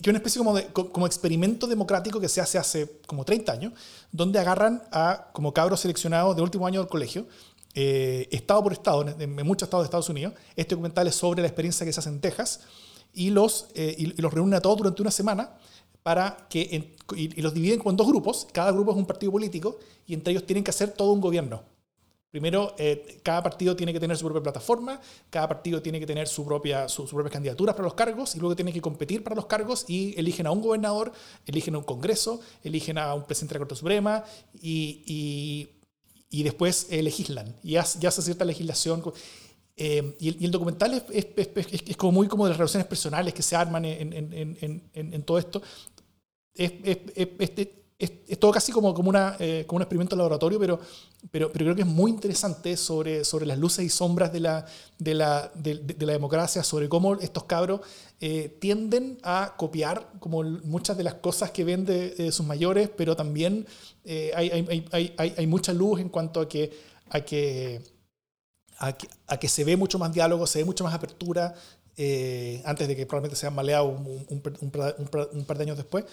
que 0.01 0.09
es 0.09 0.11
una 0.11 0.19
especie 0.19 0.39
como, 0.39 0.55
de, 0.55 1.07
experimento 1.07 1.67
democrático 1.67 2.19
que 2.19 2.29
se 2.29 2.41
hace 2.41 2.57
hace 2.57 2.99
como 3.05 3.25
30 3.25 3.51
años, 3.51 3.73
donde 4.11 4.39
agarran 4.39 4.83
a 4.91 5.29
como 5.33 5.53
cabros 5.53 5.81
seleccionados 5.81 6.35
de 6.35 6.41
último 6.41 6.65
año 6.67 6.79
del 6.79 6.89
colegio, 6.89 7.27
eh, 7.75 8.27
estado 8.31 8.63
por 8.63 8.73
estado, 8.73 9.05
en, 9.07 9.35
muchos 9.45 9.67
estados 9.67 9.83
de 9.83 9.87
Estados 9.87 10.09
Unidos. 10.09 10.33
Este 10.55 10.75
documental 10.75 11.07
es 11.07 11.15
sobre 11.15 11.41
la 11.41 11.47
experiencia 11.47 11.85
que 11.85 11.93
se 11.93 11.99
hace 11.99 12.09
en 12.09 12.21
Texas 12.21 12.61
y 13.13 13.29
los, 13.29 13.67
eh, 13.75 13.95
y, 13.97 14.21
los 14.21 14.33
reúnen 14.33 14.55
a 14.55 14.61
todos 14.61 14.77
durante 14.77 15.01
una 15.01 15.11
semana 15.11 15.51
para 16.03 16.47
que, 16.49 16.95
y, 17.15 17.41
los 17.41 17.53
dividen 17.53 17.79
como 17.79 17.91
en 17.91 17.97
dos 17.97 18.07
grupos, 18.07 18.47
cada 18.51 18.71
grupo 18.71 18.91
es 18.91 18.97
un 18.97 19.05
partido 19.05 19.31
político 19.31 19.79
y 20.07 20.13
entre 20.13 20.31
ellos 20.31 20.45
tienen 20.45 20.63
que 20.63 20.71
hacer 20.71 20.91
todo 20.91 21.11
un 21.11 21.21
gobierno. 21.21 21.63
Primero, 22.31 22.75
eh, 22.77 23.19
cada 23.23 23.41
partido 23.41 23.75
tiene 23.75 23.91
que 23.91 23.99
tener 23.99 24.15
su 24.15 24.25
propia 24.25 24.43
plataforma, 24.43 25.01
cada 25.31 25.47
partido 25.47 25.81
tiene 25.81 25.99
que 25.99 26.05
tener 26.05 26.27
su 26.27 26.45
propia, 26.45 26.87
sus 26.87 27.09
propias 27.09 27.33
candidaturas 27.33 27.73
para 27.73 27.85
los 27.85 27.95
cargos 27.95 28.35
y 28.35 28.39
luego 28.39 28.55
tiene 28.55 28.71
que 28.71 28.81
competir 28.81 29.23
para 29.23 29.35
los 29.35 29.47
cargos 29.47 29.85
y 29.87 30.13
eligen 30.15 30.45
a 30.45 30.51
un 30.51 30.61
gobernador, 30.61 31.11
eligen 31.47 31.73
a 31.73 31.79
un 31.79 31.85
congreso, 31.85 32.39
eligen 32.63 32.99
a 32.99 33.15
un 33.15 33.23
presidente 33.23 33.55
de 33.55 33.57
la 33.57 33.65
Corte 33.65 33.75
Suprema 33.75 34.23
y, 34.61 35.71
y, 36.29 36.43
después 36.43 36.85
eh, 36.91 37.01
legislan 37.01 37.55
y 37.63 37.71
ya, 37.71 37.83
se 37.83 38.05
hace 38.05 38.21
cierta 38.21 38.45
legislación. 38.45 39.03
Eh, 39.75 40.15
y, 40.19 40.45
el, 40.45 40.51
documental 40.51 40.93
es, 40.93 41.03
es, 41.09 41.27
es, 41.35 41.81
es, 41.87 41.97
como 41.97 42.11
muy 42.11 42.27
como 42.27 42.45
de 42.45 42.49
las 42.51 42.59
relaciones 42.59 42.85
personales 42.85 43.33
que 43.33 43.41
se 43.41 43.55
arman 43.55 43.85
en, 43.85 44.13
en, 44.13 44.57
en, 44.61 44.91
en 44.93 45.23
todo 45.23 45.39
esto. 45.39 45.63
Es, 46.53 46.73
es, 46.83 47.69
todo 48.39 48.51
casi 48.51 48.71
como, 48.71 48.93
como, 48.93 49.09
una, 49.09 49.35
eh, 49.39 49.65
como 49.67 49.77
un 49.77 49.81
experimento 49.81 50.15
laboratorio, 50.15 50.57
pero, 50.57 50.79
pero, 51.31 51.51
pero 51.51 51.65
creo 51.65 51.75
que 51.75 51.81
es 51.81 51.87
muy 51.87 52.11
interesante 52.11 52.77
sobre, 52.77 53.25
sobre 53.25 53.45
las 53.45 53.57
luces 53.57 53.83
y 53.83 53.89
sombras 53.89 54.31
de 54.31 54.39
la, 54.39 54.65
de 54.97 55.13
la, 55.13 55.51
de, 55.53 55.95
la 55.99 56.13
democracia, 56.13 56.63
sobre 56.63 56.87
cómo 56.87 57.15
estos 57.15 57.43
cabros 57.43 57.81
eh, 58.21 58.57
tienden 58.61 59.19
a 59.21 59.55
copiar 59.57 60.13
como 60.19 60.43
muchas 60.43 60.95
de 60.95 61.03
las 61.03 61.15
cosas 61.15 61.51
que 61.51 61.65
ven 61.65 61.83
de, 61.83 62.31
sus 62.31 62.45
mayores, 62.45 62.89
pero 62.89 63.17
también 63.17 63.67
eh, 64.05 64.31
hay, 64.33 64.49
hay, 64.49 65.13
hay, 65.17 65.33
hay, 65.37 65.47
mucha 65.47 65.73
luz 65.73 65.99
en 65.99 66.07
cuanto 66.07 66.39
a 66.39 66.47
que, 66.47 66.71
a 67.09 67.19
que, 67.19 67.81
a 68.77 69.37
que, 69.37 69.49
se 69.49 69.65
ve 69.65 69.75
mucho 69.75 69.99
más 69.99 70.13
diálogo, 70.13 70.47
se 70.47 70.59
ve 70.59 70.65
mucho 70.65 70.85
más 70.85 70.93
apertura, 70.93 71.53
antes 72.63 72.87
de 72.87 72.95
que 72.95 73.05
probablemente 73.05 73.35
sean 73.35 73.53
maleados 73.53 73.89
un, 73.89 74.25
un, 74.29 74.41
un 75.33 75.45
par 75.45 75.57
de 75.57 75.63
años 75.63 75.75
después. 75.75 76.05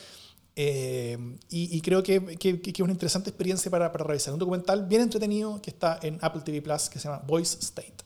Eh, 0.59 1.18
y, 1.50 1.82
creo 1.82 2.02
que, 2.02 2.18
que, 2.38 2.61
es 2.64 2.80
una 2.80 2.92
interesante 2.92 3.28
experiencia 3.28 3.70
para, 3.70 3.92
para, 3.92 4.04
revisar. 4.04 4.32
Un 4.32 4.40
documental 4.40 4.86
bien 4.86 5.02
entretenido 5.02 5.61
que 5.61 5.68
está 5.68 5.98
en 6.02 6.18
Apple 6.22 6.40
TV 6.42 6.62
Plus 6.62 6.88
que 6.88 6.98
se 6.98 7.09
llama 7.09 7.22
Voice 7.26 7.59
State. 7.61 7.96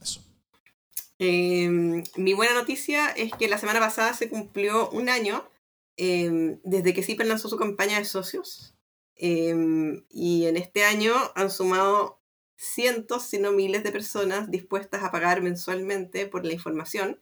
Eso. 0.00 0.20
Em, 1.18 2.04
mi 2.16 2.32
buena 2.32 2.54
noticia 2.54 3.08
es 3.08 3.32
que 3.34 3.48
la 3.48 3.58
semana 3.58 3.80
pasada 3.80 4.14
se 4.14 4.28
cumplió 4.28 4.88
un 4.90 5.08
año 5.08 5.44
em, 5.96 6.60
desde 6.62 6.94
que 6.94 7.02
CIPER 7.02 7.26
lanzó 7.26 7.48
su 7.48 7.56
campaña 7.56 7.98
de 7.98 8.04
socios. 8.04 8.72
Em, 9.16 10.04
y 10.08 10.46
en 10.46 10.56
este 10.56 10.84
año 10.84 11.12
han 11.34 11.50
sumado 11.50 12.20
cientos, 12.56 13.24
si 13.24 13.38
no 13.38 13.50
miles 13.50 13.82
de 13.82 13.90
personas 13.90 14.50
dispuestas 14.50 15.02
a 15.02 15.10
pagar 15.10 15.42
mensualmente 15.42 16.26
por 16.26 16.46
la 16.46 16.52
información 16.52 17.20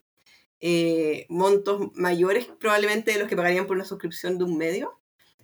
eh, 0.61 1.25
montos 1.29 1.91
mayores 1.95 2.45
probablemente 2.59 3.11
de 3.11 3.19
los 3.19 3.27
que 3.27 3.35
pagarían 3.35 3.67
por 3.67 3.75
una 3.75 3.85
suscripción 3.85 4.37
de 4.37 4.43
un 4.43 4.57
medio, 4.57 4.99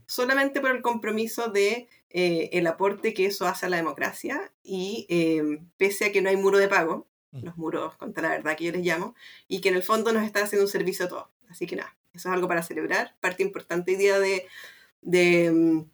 solamente 0.05 0.61
por 0.61 0.72
el 0.72 0.82
compromiso 0.82 1.49
de 1.49 1.88
eh, 2.09 2.49
el 2.53 2.68
aporte 2.68 3.13
que 3.13 3.26
eso 3.26 3.47
hace 3.47 3.66
a 3.66 3.70
la 3.70 3.78
democracia 3.78 4.51
y 4.63 5.05
eh, 5.09 5.59
pese 5.78 6.05
a 6.05 6.11
que 6.11 6.22
no 6.22 6.30
hay 6.30 6.38
muro 6.38 6.57
de 6.57 6.68
pago, 6.68 7.07
mm. 7.32 7.43
los 7.43 7.57
muros 7.57 7.95
contra 7.95 8.24
la 8.24 8.30
verdad 8.30 8.55
que 8.57 8.66
yo 8.66 8.72
les 8.72 8.86
llamo, 8.86 9.16
y 9.47 9.61
que 9.61 9.70
en 9.70 9.76
el 9.76 9.84
fondo 9.84 10.11
nos 10.11 10.24
está 10.24 10.43
haciendo 10.43 10.66
un 10.66 10.72
servicio 10.72 11.05
a 11.05 11.09
todos. 11.09 11.28
Así 11.49 11.68
que 11.68 11.76
nada, 11.76 11.95
eso 12.13 12.30
es 12.30 12.34
algo 12.34 12.47
para 12.47 12.63
celebrar. 12.63 13.16
Parte 13.20 13.43
importante 13.43 13.91
hoy 13.91 13.97
día 13.97 14.20
de, 14.20 14.47
de 15.01 15.51
mm, 15.51 15.86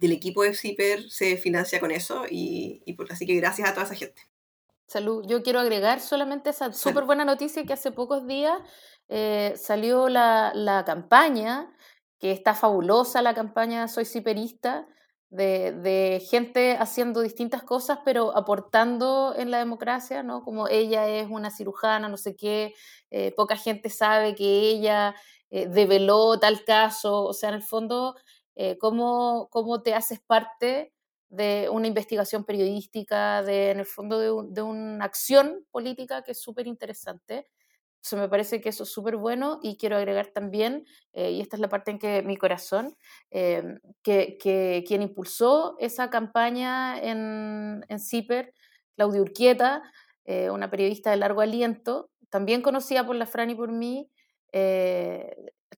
del 0.00 0.12
equipo 0.12 0.42
de 0.42 0.54
CIPER 0.54 1.10
se 1.10 1.36
financia 1.36 1.78
con 1.78 1.90
eso 1.90 2.24
y, 2.28 2.82
y 2.86 2.96
así 3.10 3.26
que 3.26 3.34
gracias 3.34 3.68
a 3.68 3.74
toda 3.74 3.86
esa 3.86 3.94
gente. 3.94 4.22
Salud. 4.90 5.24
Yo 5.24 5.44
quiero 5.44 5.60
agregar 5.60 6.00
solamente 6.00 6.50
esa 6.50 6.72
súper 6.72 7.04
buena 7.04 7.24
noticia 7.24 7.64
que 7.64 7.74
hace 7.74 7.92
pocos 7.92 8.26
días 8.26 8.60
eh, 9.08 9.54
salió 9.56 10.08
la, 10.08 10.50
la, 10.52 10.84
campaña, 10.84 11.72
que 12.18 12.32
está 12.32 12.56
fabulosa 12.56 13.22
la 13.22 13.32
campaña 13.32 13.86
Soy 13.86 14.04
Ciperista, 14.04 14.88
de, 15.28 15.70
de, 15.70 16.20
gente 16.28 16.76
haciendo 16.76 17.20
distintas 17.20 17.62
cosas, 17.62 18.00
pero 18.04 18.36
aportando 18.36 19.32
en 19.36 19.52
la 19.52 19.58
democracia, 19.58 20.24
¿no? 20.24 20.42
Como 20.42 20.66
ella 20.66 21.06
es 21.06 21.28
una 21.30 21.52
cirujana, 21.52 22.08
no 22.08 22.16
sé 22.16 22.34
qué, 22.34 22.74
eh, 23.12 23.32
poca 23.36 23.54
gente 23.54 23.90
sabe 23.90 24.34
que 24.34 24.70
ella 24.70 25.14
eh, 25.50 25.68
develó 25.68 26.40
tal 26.40 26.64
caso, 26.64 27.26
o 27.26 27.32
sea, 27.32 27.50
en 27.50 27.54
el 27.54 27.62
fondo, 27.62 28.16
cómo, 28.80 29.48
cómo 29.52 29.82
te 29.82 29.94
haces 29.94 30.18
parte 30.20 30.92
de 31.30 31.68
una 31.70 31.86
investigación 31.86 32.44
periodística, 32.44 33.42
de, 33.42 33.70
en 33.70 33.78
el 33.78 33.86
fondo 33.86 34.18
de, 34.18 34.62
una 34.62 35.04
acción 35.04 35.64
política 35.70 36.22
que 36.22 36.32
es 36.32 36.42
súper 36.42 36.66
interesante. 36.66 37.46
Eso 38.02 38.16
me 38.16 38.28
parece 38.28 38.60
que 38.60 38.70
eso 38.70 38.82
es 38.82 38.90
súper 38.90 39.16
bueno 39.16 39.60
y 39.62 39.76
quiero 39.76 39.96
agregar 39.96 40.28
también, 40.28 40.86
eh, 41.12 41.30
y 41.30 41.40
esta 41.40 41.56
es 41.56 41.60
la 41.60 41.68
parte 41.68 41.92
en 41.92 41.98
que 41.98 42.22
mi 42.22 42.36
corazón, 42.36 42.96
eh, 43.30 43.62
que, 44.02 44.38
que, 44.38 44.84
quien 44.86 45.02
impulsó 45.02 45.76
esa 45.78 46.10
campaña 46.10 46.98
en, 46.98 47.84
en 47.88 48.00
CIPER, 48.00 48.52
Claudia 48.96 49.20
Urquieta, 49.20 49.82
eh, 50.24 50.50
una 50.50 50.70
periodista 50.70 51.10
de 51.10 51.18
largo 51.18 51.42
aliento, 51.42 52.10
también 52.28 52.62
conocida 52.62 53.06
por 53.06 53.16
la 53.16 53.26
Fran 53.26 53.50
y 53.50 53.54
por 53.54 53.70
mí, 53.70 54.10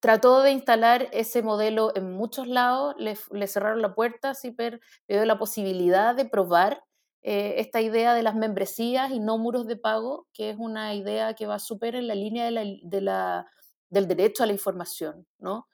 trató 0.02 0.42
de 0.42 0.50
instalar 0.50 1.08
ese 1.12 1.42
modelo 1.42 1.92
en 1.94 2.10
muchos 2.10 2.48
lados, 2.48 2.96
le, 2.98 3.14
cerraron 3.46 3.80
la 3.80 3.94
puerta, 3.94 4.34
CIPER 4.34 4.80
le 5.06 5.14
dio 5.14 5.24
la 5.24 5.38
posibilidad 5.38 6.16
de 6.16 6.24
probar 6.24 6.82
eh, 7.22 7.54
esta 7.58 7.80
idea 7.80 8.12
de 8.12 8.24
las 8.24 8.34
membresías 8.34 9.12
y 9.12 9.20
no 9.20 9.38
muros 9.38 9.68
de 9.68 9.76
pago, 9.76 10.26
que 10.34 10.50
es 10.50 10.56
una 10.58 10.92
idea 10.96 11.34
que 11.34 11.46
va 11.46 11.60
súper 11.60 11.94
en 11.94 12.08
la 12.08 12.16
línea 12.16 12.46
de 12.46 13.00
la, 13.00 13.46
del 13.90 14.08
derecho 14.08 14.42
a 14.42 14.46
la 14.46 14.52
información, 14.52 15.24
¿no? 15.38 15.68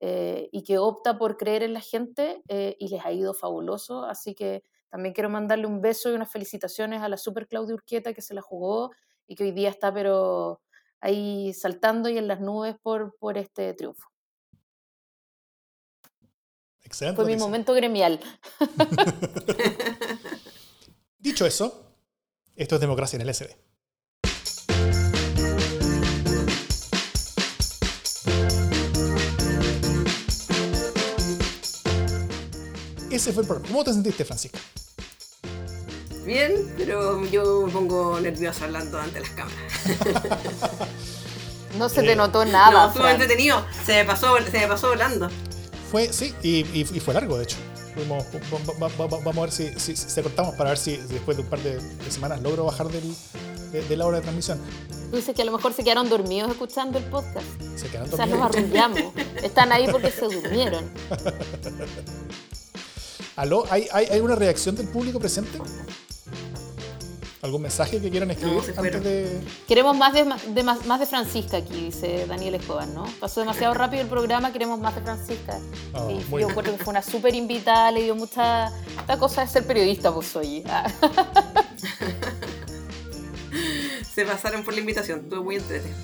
Eh, 0.00 0.48
y 0.50 0.62
que 0.62 0.78
opta 0.78 1.18
por 1.18 1.36
creer 1.36 1.62
en 1.62 1.74
la 1.74 1.82
gente 1.82 2.42
eh, 2.48 2.76
y 2.80 2.88
les 2.88 3.04
ha 3.04 3.12
ido 3.12 3.34
fabuloso, 3.34 4.06
así 4.06 4.34
que 4.34 4.62
también 4.88 5.12
quiero 5.12 5.28
mandarle 5.28 5.66
un 5.66 5.82
beso 5.82 6.10
y 6.10 6.14
unas 6.14 6.32
felicitaciones 6.32 7.02
a 7.02 7.10
la 7.10 7.18
super 7.18 7.46
Claudia 7.48 7.74
Urquieta 7.74 8.14
que 8.14 8.22
se 8.22 8.32
la 8.32 8.40
jugó 8.40 8.92
y 9.26 9.34
que 9.34 9.44
hoy 9.44 9.52
día 9.52 9.68
está 9.68 9.92
pero 9.92 10.62
ahí 11.04 11.52
saltando 11.52 12.08
y 12.08 12.16
en 12.16 12.26
las 12.26 12.40
nubes 12.40 12.76
por, 12.82 13.14
por 13.18 13.36
este 13.36 13.74
triunfo. 13.74 14.08
Excelente. 16.82 17.20
Fue 17.20 17.30
mi 17.30 17.36
momento 17.36 17.74
gremial. 17.74 18.18
Dicho 21.18 21.44
eso, 21.44 21.94
esto 22.56 22.76
es 22.76 22.80
democracia 22.80 23.16
en 23.16 23.22
el 23.22 23.34
SD. 23.34 23.54
Ese 33.10 33.32
fue 33.32 33.42
el 33.42 33.46
problema. 33.46 33.68
¿Cómo 33.68 33.84
te 33.84 33.92
sentiste, 33.92 34.24
Francisca? 34.24 34.58
Bien, 36.24 36.72
pero 36.78 37.22
yo 37.26 37.66
me 37.66 37.72
pongo 37.72 38.18
nerviosa 38.18 38.64
hablando 38.64 38.98
ante 38.98 39.20
las 39.20 39.28
cámaras. 39.30 39.58
no 41.78 41.88
se 41.88 42.02
te 42.02 42.12
eh, 42.12 42.16
notó 42.16 42.44
nada. 42.46 42.86
No, 42.86 42.92
fue 42.92 43.10
entretenido. 43.10 43.64
Se 43.84 43.92
me 43.92 44.04
pasó, 44.06 44.36
se 44.38 44.58
me 44.58 44.66
pasó 44.66 44.88
volando. 44.88 45.28
Fue, 45.90 46.10
sí, 46.12 46.34
y, 46.42 46.74
fue 47.00 47.14
largo, 47.14 47.36
de 47.36 47.44
hecho. 47.44 47.56
Vamos, 48.08 48.26
a 49.38 49.40
ver 49.40 49.52
si, 49.52 49.68
si, 49.78 49.94
si, 49.94 50.22
cortamos 50.22 50.56
para 50.56 50.70
ver 50.70 50.78
si 50.78 50.96
después 50.96 51.36
de 51.36 51.44
un 51.44 51.48
par 51.48 51.60
de, 51.60 51.80
semanas 52.10 52.42
logro 52.42 52.64
bajar 52.64 52.88
del, 52.88 53.14
de, 53.70 53.96
la 53.96 54.06
hora 54.06 54.16
de 54.16 54.22
transmisión. 54.22 54.58
Tú 55.10 55.16
dices 55.16 55.32
que 55.34 55.42
a 55.42 55.44
lo 55.44 55.52
mejor 55.52 55.74
se 55.74 55.84
quedaron 55.84 56.08
dormidos 56.08 56.50
escuchando 56.50 56.98
el 56.98 57.04
podcast. 57.04 57.46
Se 57.76 57.88
quedaron 57.88 58.10
dormidos. 58.10 58.12
O 58.12 58.16
sea, 58.16 58.26
los 58.26 58.40
arrullamos. 58.40 59.00
Están 59.44 59.70
ahí 59.70 59.86
porque 59.92 60.10
se 60.10 60.24
durmieron. 60.24 60.90
¿Aló? 63.36 63.64
¿Hay, 63.70 63.86
hay, 63.92 64.06
¿Hay 64.06 64.20
una 64.20 64.34
reacción 64.34 64.74
del 64.74 64.88
público 64.88 65.20
presente? 65.20 65.60
¿Algún 67.44 67.60
mensaje 67.60 68.00
que 68.00 68.10
quieran 68.10 68.30
escribir 68.30 68.72
antes 68.74 69.04
de.? 69.04 69.38
Queremos 69.68 69.94
más 69.98 70.14
de, 70.14 70.24
más, 70.24 70.98
de 70.98 71.04
Francisca 71.04 71.58
aquí, 71.58 71.74
dice 71.74 72.24
Daniel 72.26 72.54
Escobar, 72.54 72.88
¿no? 72.88 73.04
Pasó 73.20 73.40
demasiado 73.40 73.74
rápido 73.74 74.00
el 74.00 74.08
programa, 74.08 74.50
queremos 74.50 74.80
más 74.80 74.94
de 74.94 75.02
Francisca. 75.02 75.58
Oh, 75.92 76.10
y 76.10 76.20
yo 76.40 76.48
recuerdo 76.48 76.74
que 76.74 76.82
fue 76.82 76.92
una 76.92 77.02
súper 77.02 77.34
invitada, 77.34 77.90
le 77.90 78.04
dio 78.04 78.16
mucha. 78.16 78.72
Esta 78.98 79.18
cosa 79.18 79.42
de 79.42 79.48
ser 79.48 79.66
periodista, 79.66 80.10
pues 80.10 80.34
oye. 80.34 80.64
se 84.14 84.24
pasaron 84.24 84.64
por 84.64 84.72
la 84.72 84.80
invitación. 84.80 85.20
Estuvo 85.20 85.44
muy 85.44 85.56
entretenido. 85.56 85.98